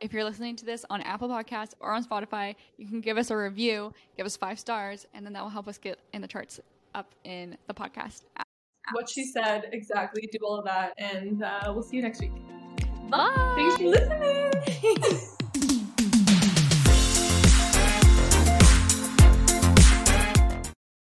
if 0.00 0.12
you're 0.12 0.24
listening 0.24 0.56
to 0.56 0.64
this 0.64 0.84
on 0.90 1.00
apple 1.02 1.28
podcasts 1.28 1.74
or 1.80 1.92
on 1.92 2.04
spotify 2.04 2.54
you 2.76 2.86
can 2.86 3.00
give 3.00 3.16
us 3.16 3.30
a 3.30 3.36
review 3.36 3.92
give 4.16 4.26
us 4.26 4.36
five 4.36 4.58
stars 4.58 5.06
and 5.14 5.24
then 5.24 5.32
that 5.32 5.42
will 5.42 5.50
help 5.50 5.68
us 5.68 5.78
get 5.78 5.98
in 6.12 6.20
the 6.20 6.28
charts 6.28 6.60
up 6.94 7.14
in 7.24 7.56
the 7.66 7.74
podcast 7.74 8.22
app. 8.36 8.46
What 8.92 9.08
she 9.08 9.24
said, 9.24 9.68
exactly. 9.72 10.28
Do 10.32 10.38
all 10.42 10.58
of 10.58 10.64
that. 10.64 10.94
And 10.98 11.42
uh, 11.42 11.72
we'll 11.74 11.82
see 11.82 11.96
you 11.96 12.02
next 12.02 12.20
week. 12.20 12.32
bye 13.08 13.54
Thanks 13.56 13.76
for 13.76 13.84
listening. 13.84 15.22